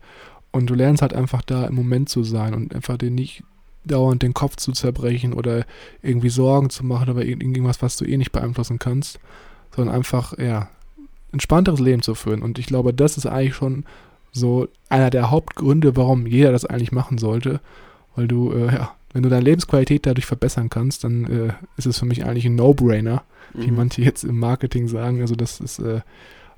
Und 0.51 0.67
du 0.67 0.75
lernst 0.75 1.03
halt 1.03 1.15
einfach 1.15 1.43
da 1.43 1.67
im 1.67 1.75
Moment 1.75 2.09
zu 2.09 2.23
sein 2.23 2.55
und 2.55 2.75
einfach 2.75 2.97
dir 2.97 3.11
nicht 3.11 3.43
dauernd 3.85 4.23
den 4.23 4.35
Kopf 4.35 4.57
zu 4.57 4.73
zerbrechen 4.73 5.33
oder 5.33 5.67
irgendwie 6.03 6.31
Sorgen 6.31 6.71
zu 6.71 6.85
machen 6.85 7.11
über 7.11 7.25
irgendwas, 7.25 7.83
was 7.83 7.97
du 7.97 8.05
eh 8.05 8.17
nicht 8.17 8.33
beeinflussen 8.33 8.79
kannst, 8.79 9.19
sondern 9.75 9.95
einfach, 9.95 10.39
ja, 10.39 10.69
entspannteres 11.33 11.81
Leben 11.81 12.03
zu 12.03 12.15
führen. 12.15 12.43
Und 12.43 12.59
ich 12.59 12.67
glaube, 12.67 12.95
das 12.95 13.17
ist 13.17 13.27
eigentlich 13.27 13.57
schon 13.57 13.85
so 14.33 14.69
einer 14.89 15.11
der 15.11 15.31
Hauptgründe, 15.31 15.97
warum 15.97 16.27
jeder 16.27 16.53
das 16.53 16.65
eigentlich 16.65 16.93
machen 16.93 17.19
sollte. 17.19 17.61
Weil 18.15 18.29
du, 18.29 18.53
äh, 18.53 18.73
ja, 18.73 18.95
wenn 19.15 19.23
du 19.23 19.31
deine 19.31 19.45
Lebensqualität 19.45 20.05
dadurch 20.05 20.27
verbessern 20.27 20.69
kannst, 20.69 21.05
dann 21.05 21.25
äh, 21.25 21.53
ist 21.79 21.87
es 21.87 21.99
für 21.99 22.05
mich 22.05 22.27
eigentlich 22.27 22.45
ein 22.45 22.57
No-Brainer, 22.57 23.23
mhm. 23.55 23.63
wie 23.63 23.71
manche 23.71 24.03
jetzt 24.03 24.25
im 24.25 24.39
Marketing 24.39 24.89
sagen. 24.89 25.23
Also 25.23 25.37
das 25.37 25.61
ist 25.61 25.79
äh, 25.79 26.01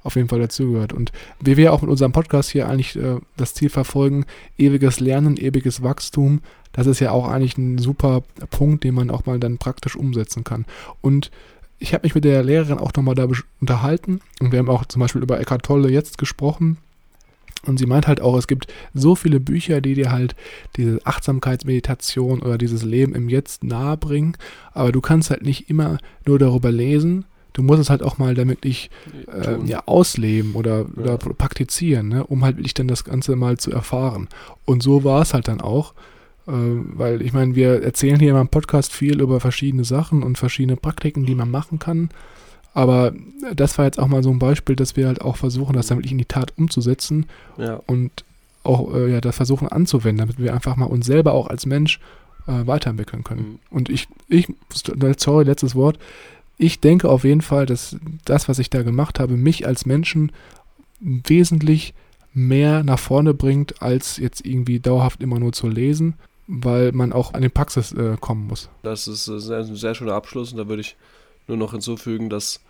auf 0.02 0.16
jeden 0.16 0.28
Fall 0.28 0.40
dazugehört. 0.40 0.92
Und 0.92 1.12
wie 1.40 1.57
wir 1.57 1.72
auch 1.72 1.82
mit 1.82 1.90
unserem 1.90 2.12
Podcast 2.12 2.50
hier 2.50 2.68
eigentlich 2.68 2.96
äh, 2.96 3.18
das 3.36 3.54
Ziel 3.54 3.68
verfolgen, 3.68 4.24
ewiges 4.57 5.00
Lernen, 5.00 5.36
ewiges 5.36 5.82
Wachstum, 5.82 6.40
das 6.72 6.86
ist 6.86 7.00
ja 7.00 7.11
auch 7.11 7.28
eigentlich 7.28 7.59
ein 7.59 7.78
super 7.78 8.22
Punkt, 8.50 8.84
den 8.84 8.94
man 8.94 9.11
auch 9.11 9.26
mal 9.26 9.38
dann 9.38 9.59
praktisch 9.59 9.94
umsetzen 9.94 10.42
kann. 10.42 10.64
Und 11.02 11.30
ich 11.78 11.92
habe 11.92 12.07
mich 12.07 12.14
mit 12.14 12.24
der 12.24 12.42
Lehrerin 12.42 12.78
auch 12.78 12.92
nochmal 12.94 13.14
da 13.14 13.28
unterhalten 13.61 14.20
und 14.40 14.52
wir 14.52 14.59
haben 14.59 14.70
auch 14.70 14.86
zum 14.86 15.00
Beispiel 15.00 15.22
über 15.22 15.38
Eckhart 15.38 15.64
Tolle 15.64 15.90
jetzt 15.90 16.16
gesprochen. 16.16 16.78
Und 17.66 17.78
sie 17.78 17.86
meint 17.86 18.06
halt 18.06 18.20
auch, 18.20 18.36
es 18.36 18.46
gibt 18.46 18.66
so 18.94 19.14
viele 19.14 19.40
Bücher, 19.40 19.80
die 19.80 19.94
dir 19.94 20.12
halt 20.12 20.36
diese 20.76 21.00
Achtsamkeitsmeditation 21.04 22.40
oder 22.40 22.58
dieses 22.58 22.82
Leben 22.82 23.14
im 23.14 23.28
Jetzt 23.28 23.64
nahe 23.64 23.96
bringen, 23.96 24.36
aber 24.72 24.92
du 24.92 25.00
kannst 25.00 25.30
halt 25.30 25.42
nicht 25.42 25.68
immer 25.68 25.98
nur 26.26 26.38
darüber 26.38 26.70
lesen, 26.70 27.24
du 27.56 27.62
musst 27.62 27.80
es 27.80 27.90
halt 27.90 28.02
auch 28.02 28.18
mal 28.18 28.34
damit 28.34 28.64
nicht 28.64 28.90
äh, 29.32 29.56
ja, 29.64 29.82
ausleben 29.86 30.54
oder, 30.54 30.86
ja. 30.96 31.02
oder 31.02 31.16
praktizieren, 31.16 32.08
ne, 32.08 32.26
um 32.26 32.44
halt 32.44 32.58
wirklich 32.58 32.74
dann 32.74 32.88
das 32.88 33.04
Ganze 33.04 33.34
mal 33.34 33.56
zu 33.56 33.72
erfahren. 33.72 34.28
Und 34.66 34.82
so 34.82 35.04
war 35.04 35.22
es 35.22 35.32
halt 35.32 35.48
dann 35.48 35.62
auch, 35.62 35.94
äh, 36.46 36.52
weil 36.52 37.22
ich 37.22 37.32
meine, 37.32 37.54
wir 37.54 37.82
erzählen 37.82 38.20
hier 38.20 38.38
im 38.38 38.48
Podcast 38.48 38.92
viel 38.92 39.20
über 39.22 39.40
verschiedene 39.40 39.84
Sachen 39.84 40.22
und 40.22 40.36
verschiedene 40.36 40.76
Praktiken, 40.76 41.24
die 41.24 41.34
man 41.34 41.50
machen 41.50 41.78
kann. 41.78 42.10
Aber 42.77 43.14
das 43.55 43.79
war 43.79 43.87
jetzt 43.87 43.99
auch 43.99 44.07
mal 44.07 44.22
so 44.22 44.29
ein 44.29 44.39
Beispiel, 44.39 44.77
dass 44.77 44.97
wir 44.97 45.07
halt 45.07 45.22
auch 45.22 45.37
versuchen, 45.39 45.72
das 45.72 45.87
dann 45.87 45.97
wirklich 45.97 46.12
in 46.12 46.18
die 46.18 46.27
Tat 46.27 46.53
umzusetzen 46.59 47.24
ja. 47.57 47.81
und 47.87 48.12
auch 48.64 48.93
äh, 48.93 49.12
ja, 49.12 49.22
das 49.22 49.35
versuchen 49.35 49.66
anzuwenden, 49.68 50.18
damit 50.18 50.39
wir 50.39 50.53
einfach 50.53 50.77
mal 50.77 50.85
uns 50.85 51.07
selber 51.07 51.33
auch 51.33 51.47
als 51.47 51.64
Mensch 51.64 52.01
äh, 52.47 52.66
weiterentwickeln 52.66 53.24
können. 53.24 53.53
Mhm. 53.53 53.59
Und 53.70 53.89
ich, 53.89 54.09
ich, 54.29 54.53
sorry, 55.16 55.45
letztes 55.45 55.74
Wort, 55.74 55.99
ich 56.59 56.79
denke 56.81 57.09
auf 57.09 57.24
jeden 57.24 57.41
Fall, 57.41 57.64
dass 57.64 57.97
das, 58.27 58.47
was 58.47 58.59
ich 58.59 58.68
da 58.68 58.83
gemacht 58.83 59.20
habe, 59.20 59.39
mich 59.39 59.66
als 59.66 59.87
Menschen 59.87 60.31
wesentlich 61.01 61.95
mehr 62.35 62.83
nach 62.83 62.99
vorne 62.99 63.33
bringt, 63.33 63.81
als 63.81 64.18
jetzt 64.18 64.45
irgendwie 64.45 64.81
dauerhaft 64.81 65.22
immer 65.22 65.39
nur 65.39 65.55
zu 65.55 65.66
lesen, 65.66 66.12
weil 66.47 66.93
man 66.93 67.14
auch 67.14 67.33
an 67.33 67.41
die 67.41 67.49
Praxis 67.49 67.93
äh, 67.93 68.18
kommen 68.20 68.49
muss. 68.49 68.68
Das 68.83 69.09
ist 69.09 69.29
ein 69.29 69.41
sehr, 69.41 69.64
sehr 69.64 69.95
schöner 69.95 70.12
Abschluss 70.12 70.53
und 70.53 70.59
da 70.59 70.68
würde 70.68 70.83
ich 70.83 70.95
nur 71.49 71.57
noch 71.57 71.72
hinzufügen, 71.72 72.29
dass 72.29 72.61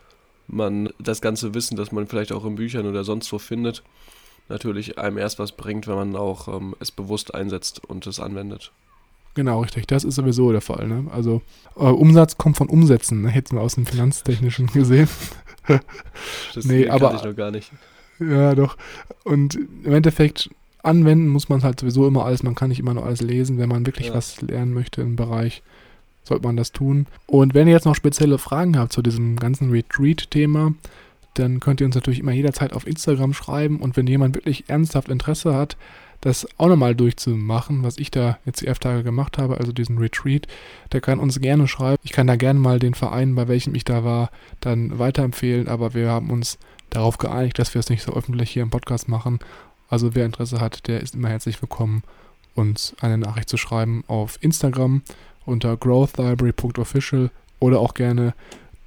man 0.49 0.91
das 0.99 1.21
ganze 1.21 1.55
Wissen, 1.55 1.77
das 1.77 1.93
man 1.93 2.07
vielleicht 2.07 2.33
auch 2.33 2.45
in 2.45 2.55
Büchern 2.55 2.87
oder 2.87 3.05
sonst 3.05 3.33
wo 3.33 3.39
findet, 3.39 3.83
natürlich 4.49 4.99
einem 4.99 5.19
erst 5.19 5.39
was 5.39 5.53
bringt, 5.53 5.87
wenn 5.87 5.97
man 5.97 6.17
auch 6.17 6.49
ähm, 6.49 6.75
es 6.81 6.91
bewusst 6.91 7.35
einsetzt 7.35 7.85
und 7.85 8.07
es 8.07 8.21
anwendet. 8.21 8.73
Genau, 9.35 9.61
richtig. 9.61 9.87
Das 9.87 10.05
ist 10.05 10.15
sowieso 10.15 10.51
der 10.51 10.63
Fall. 10.63 10.89
Ne? 10.89 11.07
Also 11.13 11.43
äh, 11.77 11.81
Umsatz 11.81 12.39
kommt 12.39 12.57
von 12.57 12.69
Umsätzen, 12.69 13.23
ne? 13.23 13.29
hätten 13.29 13.57
wir 13.57 13.63
aus 13.63 13.75
dem 13.75 13.85
Finanztechnischen 13.85 14.69
gesehen. 14.69 15.09
das 16.55 16.65
nee, 16.65 16.89
aber, 16.89 17.15
ich 17.15 17.23
noch 17.23 17.37
gar 17.37 17.51
nicht. 17.51 17.71
Ja, 18.19 18.55
doch. 18.55 18.79
Und 19.25 19.57
im 19.57 19.93
Endeffekt 19.93 20.49
anwenden 20.83 21.29
muss 21.29 21.49
man 21.49 21.63
halt 21.63 21.81
sowieso 21.81 22.07
immer 22.07 22.25
alles. 22.25 22.43
Man 22.43 22.55
kann 22.55 22.71
nicht 22.71 22.79
immer 22.79 22.95
nur 22.95 23.05
alles 23.05 23.21
lesen. 23.21 23.59
Wenn 23.59 23.69
man 23.69 23.85
wirklich 23.85 24.09
ja. 24.09 24.15
was 24.15 24.41
lernen 24.41 24.73
möchte 24.73 25.03
im 25.03 25.17
Bereich, 25.17 25.63
sollte 26.27 26.47
man 26.47 26.57
das 26.57 26.73
tun. 26.73 27.07
Und 27.27 27.55
wenn 27.55 27.67
ihr 27.67 27.75
jetzt 27.75 27.87
noch 27.87 27.95
spezielle 27.95 28.39
Fragen 28.39 28.77
habt 28.79 28.93
zu 28.93 29.03
diesem 29.03 29.37
ganzen 29.37 29.71
Retreat-Thema, 29.71 30.75
dann 31.35 31.61
könnt 31.61 31.81
ihr 31.81 31.87
uns 31.87 31.95
natürlich 31.95 32.21
immer 32.21 32.33
jederzeit 32.33 32.73
auf 32.73 32.87
Instagram 32.87 33.35
schreiben. 33.35 33.81
Und 33.81 33.97
wenn 33.97 34.07
jemand 34.07 34.35
wirklich 34.35 34.69
ernsthaft 34.69 35.09
Interesse 35.09 35.55
hat, 35.55 35.77
das 36.21 36.47
auch 36.59 36.69
nochmal 36.69 36.95
durchzumachen, 36.95 37.83
was 37.83 37.99
ich 37.99 38.11
da 38.11 38.39
jetzt 38.47 38.63
die 38.63 38.67
elf 38.67 38.79
Tage 38.79 39.03
gemacht 39.03 39.39
habe, 39.39 39.59
also 39.59 39.73
diesen 39.73 39.99
Retreat, 39.99 40.47
der 40.93 41.01
kann 41.01 41.19
uns 41.19 41.41
gerne 41.41 41.69
schreiben. 41.69 42.01
Ich 42.03 42.13
kann 42.13 42.27
da 42.27 42.37
gerne 42.37 42.59
mal 42.59 42.79
den 42.79 42.95
Verein, 42.95 43.35
bei 43.35 43.49
welchem 43.49 43.75
ich 43.75 43.85
da 43.85 44.03
war, 44.03 44.31
dann 44.61 44.99
weiterempfehlen, 44.99 45.69
aber 45.69 45.95
wir 45.95 46.09
haben 46.09 46.31
uns 46.31 46.59
darauf 46.91 47.19
geeinigt, 47.19 47.59
dass 47.59 47.75
wir 47.75 47.81
es 47.81 47.91
nicht 47.91 48.03
so 48.03 48.13
öffentlich 48.13 48.51
hier 48.51 48.63
im 48.63 48.71
Podcast 48.71 49.09
machen. 49.09 49.39
Also 49.89 50.15
wer 50.15 50.25
Interesse 50.25 50.61
hat, 50.61 50.89
der 50.89 51.01
ist 51.01 51.15
immer 51.15 51.29
herzlich 51.29 51.61
willkommen, 51.61 52.03
uns 52.55 52.97
eine 53.01 53.19
Nachricht 53.19 53.49
zu 53.49 53.57
schreiben 53.57 54.03
auf 54.09 54.39
Instagram 54.41 55.03
unter 55.47 55.77
growthlibrary.official 55.77 57.31
oder 57.59 57.81
auch 57.81 57.95
gerne 57.95 58.35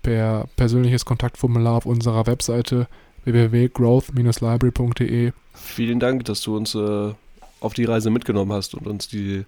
per 0.01 0.47
persönliches 0.55 1.03
Kontaktformular 1.05 1.75
auf 1.75 1.85
unserer 1.85 2.25
Webseite 2.27 2.87
www.growth-library.de. 3.25 5.33
Vielen 5.53 5.99
Dank, 5.99 6.23
dass 6.25 6.41
du 6.41 6.55
uns 6.55 6.75
äh, 6.75 7.13
auf 7.59 7.73
die 7.73 7.85
Reise 7.85 8.09
mitgenommen 8.09 8.53
hast 8.53 8.75
und 8.75 8.87
uns 8.87 9.07
die 9.07 9.45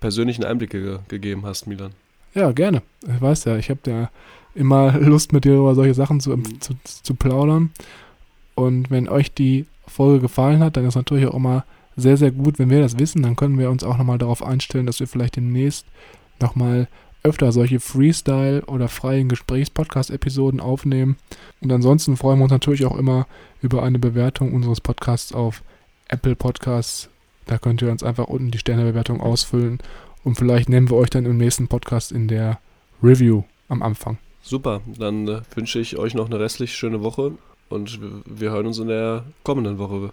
persönlichen 0.00 0.44
Einblicke 0.44 0.82
ge 0.82 0.98
gegeben 1.08 1.46
hast, 1.46 1.66
Milan. 1.66 1.92
Ja, 2.34 2.52
gerne. 2.52 2.82
Ich 3.02 3.20
weiß 3.20 3.44
ja, 3.44 3.56
ich 3.56 3.70
habe 3.70 3.80
ja 3.86 4.10
immer 4.54 4.92
Lust, 4.98 5.32
mit 5.32 5.44
dir 5.44 5.54
über 5.54 5.74
solche 5.74 5.94
Sachen 5.94 6.20
zu, 6.20 6.36
mhm. 6.36 6.60
zu, 6.60 6.74
zu 6.84 7.14
plaudern. 7.14 7.70
Und 8.54 8.90
wenn 8.90 9.08
euch 9.08 9.32
die 9.32 9.64
Folge 9.86 10.20
gefallen 10.20 10.60
hat, 10.60 10.76
dann 10.76 10.86
ist 10.86 10.96
natürlich 10.96 11.26
auch 11.26 11.34
immer 11.34 11.64
sehr, 11.96 12.16
sehr 12.16 12.30
gut, 12.30 12.58
wenn 12.58 12.70
wir 12.70 12.80
das 12.80 12.98
wissen. 12.98 13.22
Dann 13.22 13.36
können 13.36 13.58
wir 13.58 13.70
uns 13.70 13.84
auch 13.84 13.96
nochmal 13.96 14.18
darauf 14.18 14.42
einstellen, 14.42 14.86
dass 14.86 15.00
wir 15.00 15.06
vielleicht 15.06 15.36
demnächst 15.36 15.86
nochmal 16.40 16.88
öfter 17.22 17.50
solche 17.50 17.80
Freestyle- 17.80 18.64
oder 18.66 18.88
freien 18.88 19.28
Gesprächs-Podcast-Episoden 19.28 20.60
aufnehmen. 20.60 21.16
Und 21.60 21.72
ansonsten 21.72 22.16
freuen 22.16 22.38
wir 22.38 22.44
uns 22.44 22.52
natürlich 22.52 22.86
auch 22.86 22.96
immer 22.96 23.26
über 23.62 23.82
eine 23.82 23.98
Bewertung 23.98 24.54
unseres 24.54 24.80
Podcasts 24.80 25.32
auf 25.32 25.62
Apple 26.08 26.36
Podcasts. 26.36 27.08
Da 27.46 27.58
könnt 27.58 27.82
ihr 27.82 27.90
uns 27.90 28.02
einfach 28.02 28.28
unten 28.28 28.50
die 28.50 28.58
Sternebewertung 28.58 29.20
ausfüllen 29.20 29.78
und 30.24 30.36
vielleicht 30.36 30.68
nehmen 30.68 30.90
wir 30.90 30.96
euch 30.96 31.10
dann 31.10 31.24
im 31.24 31.36
nächsten 31.36 31.68
Podcast 31.68 32.12
in 32.12 32.28
der 32.28 32.58
Review 33.02 33.42
am 33.68 33.82
Anfang. 33.82 34.18
Super, 34.42 34.80
dann 34.86 35.26
äh, 35.28 35.40
wünsche 35.54 35.78
ich 35.80 35.98
euch 35.98 36.14
noch 36.14 36.26
eine 36.26 36.38
restlich 36.38 36.74
schöne 36.74 37.02
Woche 37.02 37.32
und 37.68 38.00
wir 38.24 38.50
hören 38.50 38.66
uns 38.66 38.78
in 38.78 38.88
der 38.88 39.24
kommenden 39.42 39.78
Woche. 39.78 40.10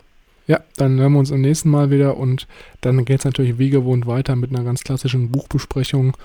Ja, 0.48 0.60
dann 0.78 1.00
hören 1.00 1.14
wir 1.14 1.20
uns 1.20 1.32
am 1.32 1.42
nächsten 1.42 1.70
Mal 1.70 1.90
wieder 1.90 2.18
und 2.18 2.48
dann 2.82 3.06
geht 3.06 3.20
es 3.20 3.26
natürlich 3.26 3.58
wie 3.58 3.70
gewohnt 3.70 4.08
weiter 4.08 4.36
mit 4.36 4.50
einer 4.50 4.64
ganz 4.64 4.84
klassischen 4.84 5.32
Buchbesprechung. 5.32 6.18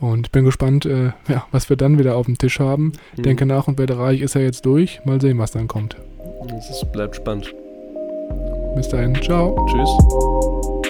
Und 0.00 0.30
bin 0.30 0.44
gespannt, 0.44 0.86
äh, 0.86 1.12
ja, 1.28 1.46
was 1.50 1.68
wir 1.68 1.76
dann 1.76 1.98
wieder 1.98 2.16
auf 2.16 2.26
dem 2.26 2.38
Tisch 2.38 2.60
haben. 2.60 2.92
Mhm. 3.16 3.22
Denke 3.22 3.46
nach 3.46 3.66
und 3.66 3.78
werde 3.78 3.98
reich 3.98 4.20
ist 4.20 4.34
ja 4.34 4.40
jetzt 4.40 4.64
durch. 4.64 5.00
Mal 5.04 5.20
sehen, 5.20 5.38
was 5.38 5.50
dann 5.50 5.66
kommt. 5.66 5.96
Es 6.56 6.84
bleibt 6.92 7.16
spannend. 7.16 7.52
Bis 8.76 8.88
dahin, 8.88 9.14
ciao. 9.16 9.66
Tschüss. 9.66 10.88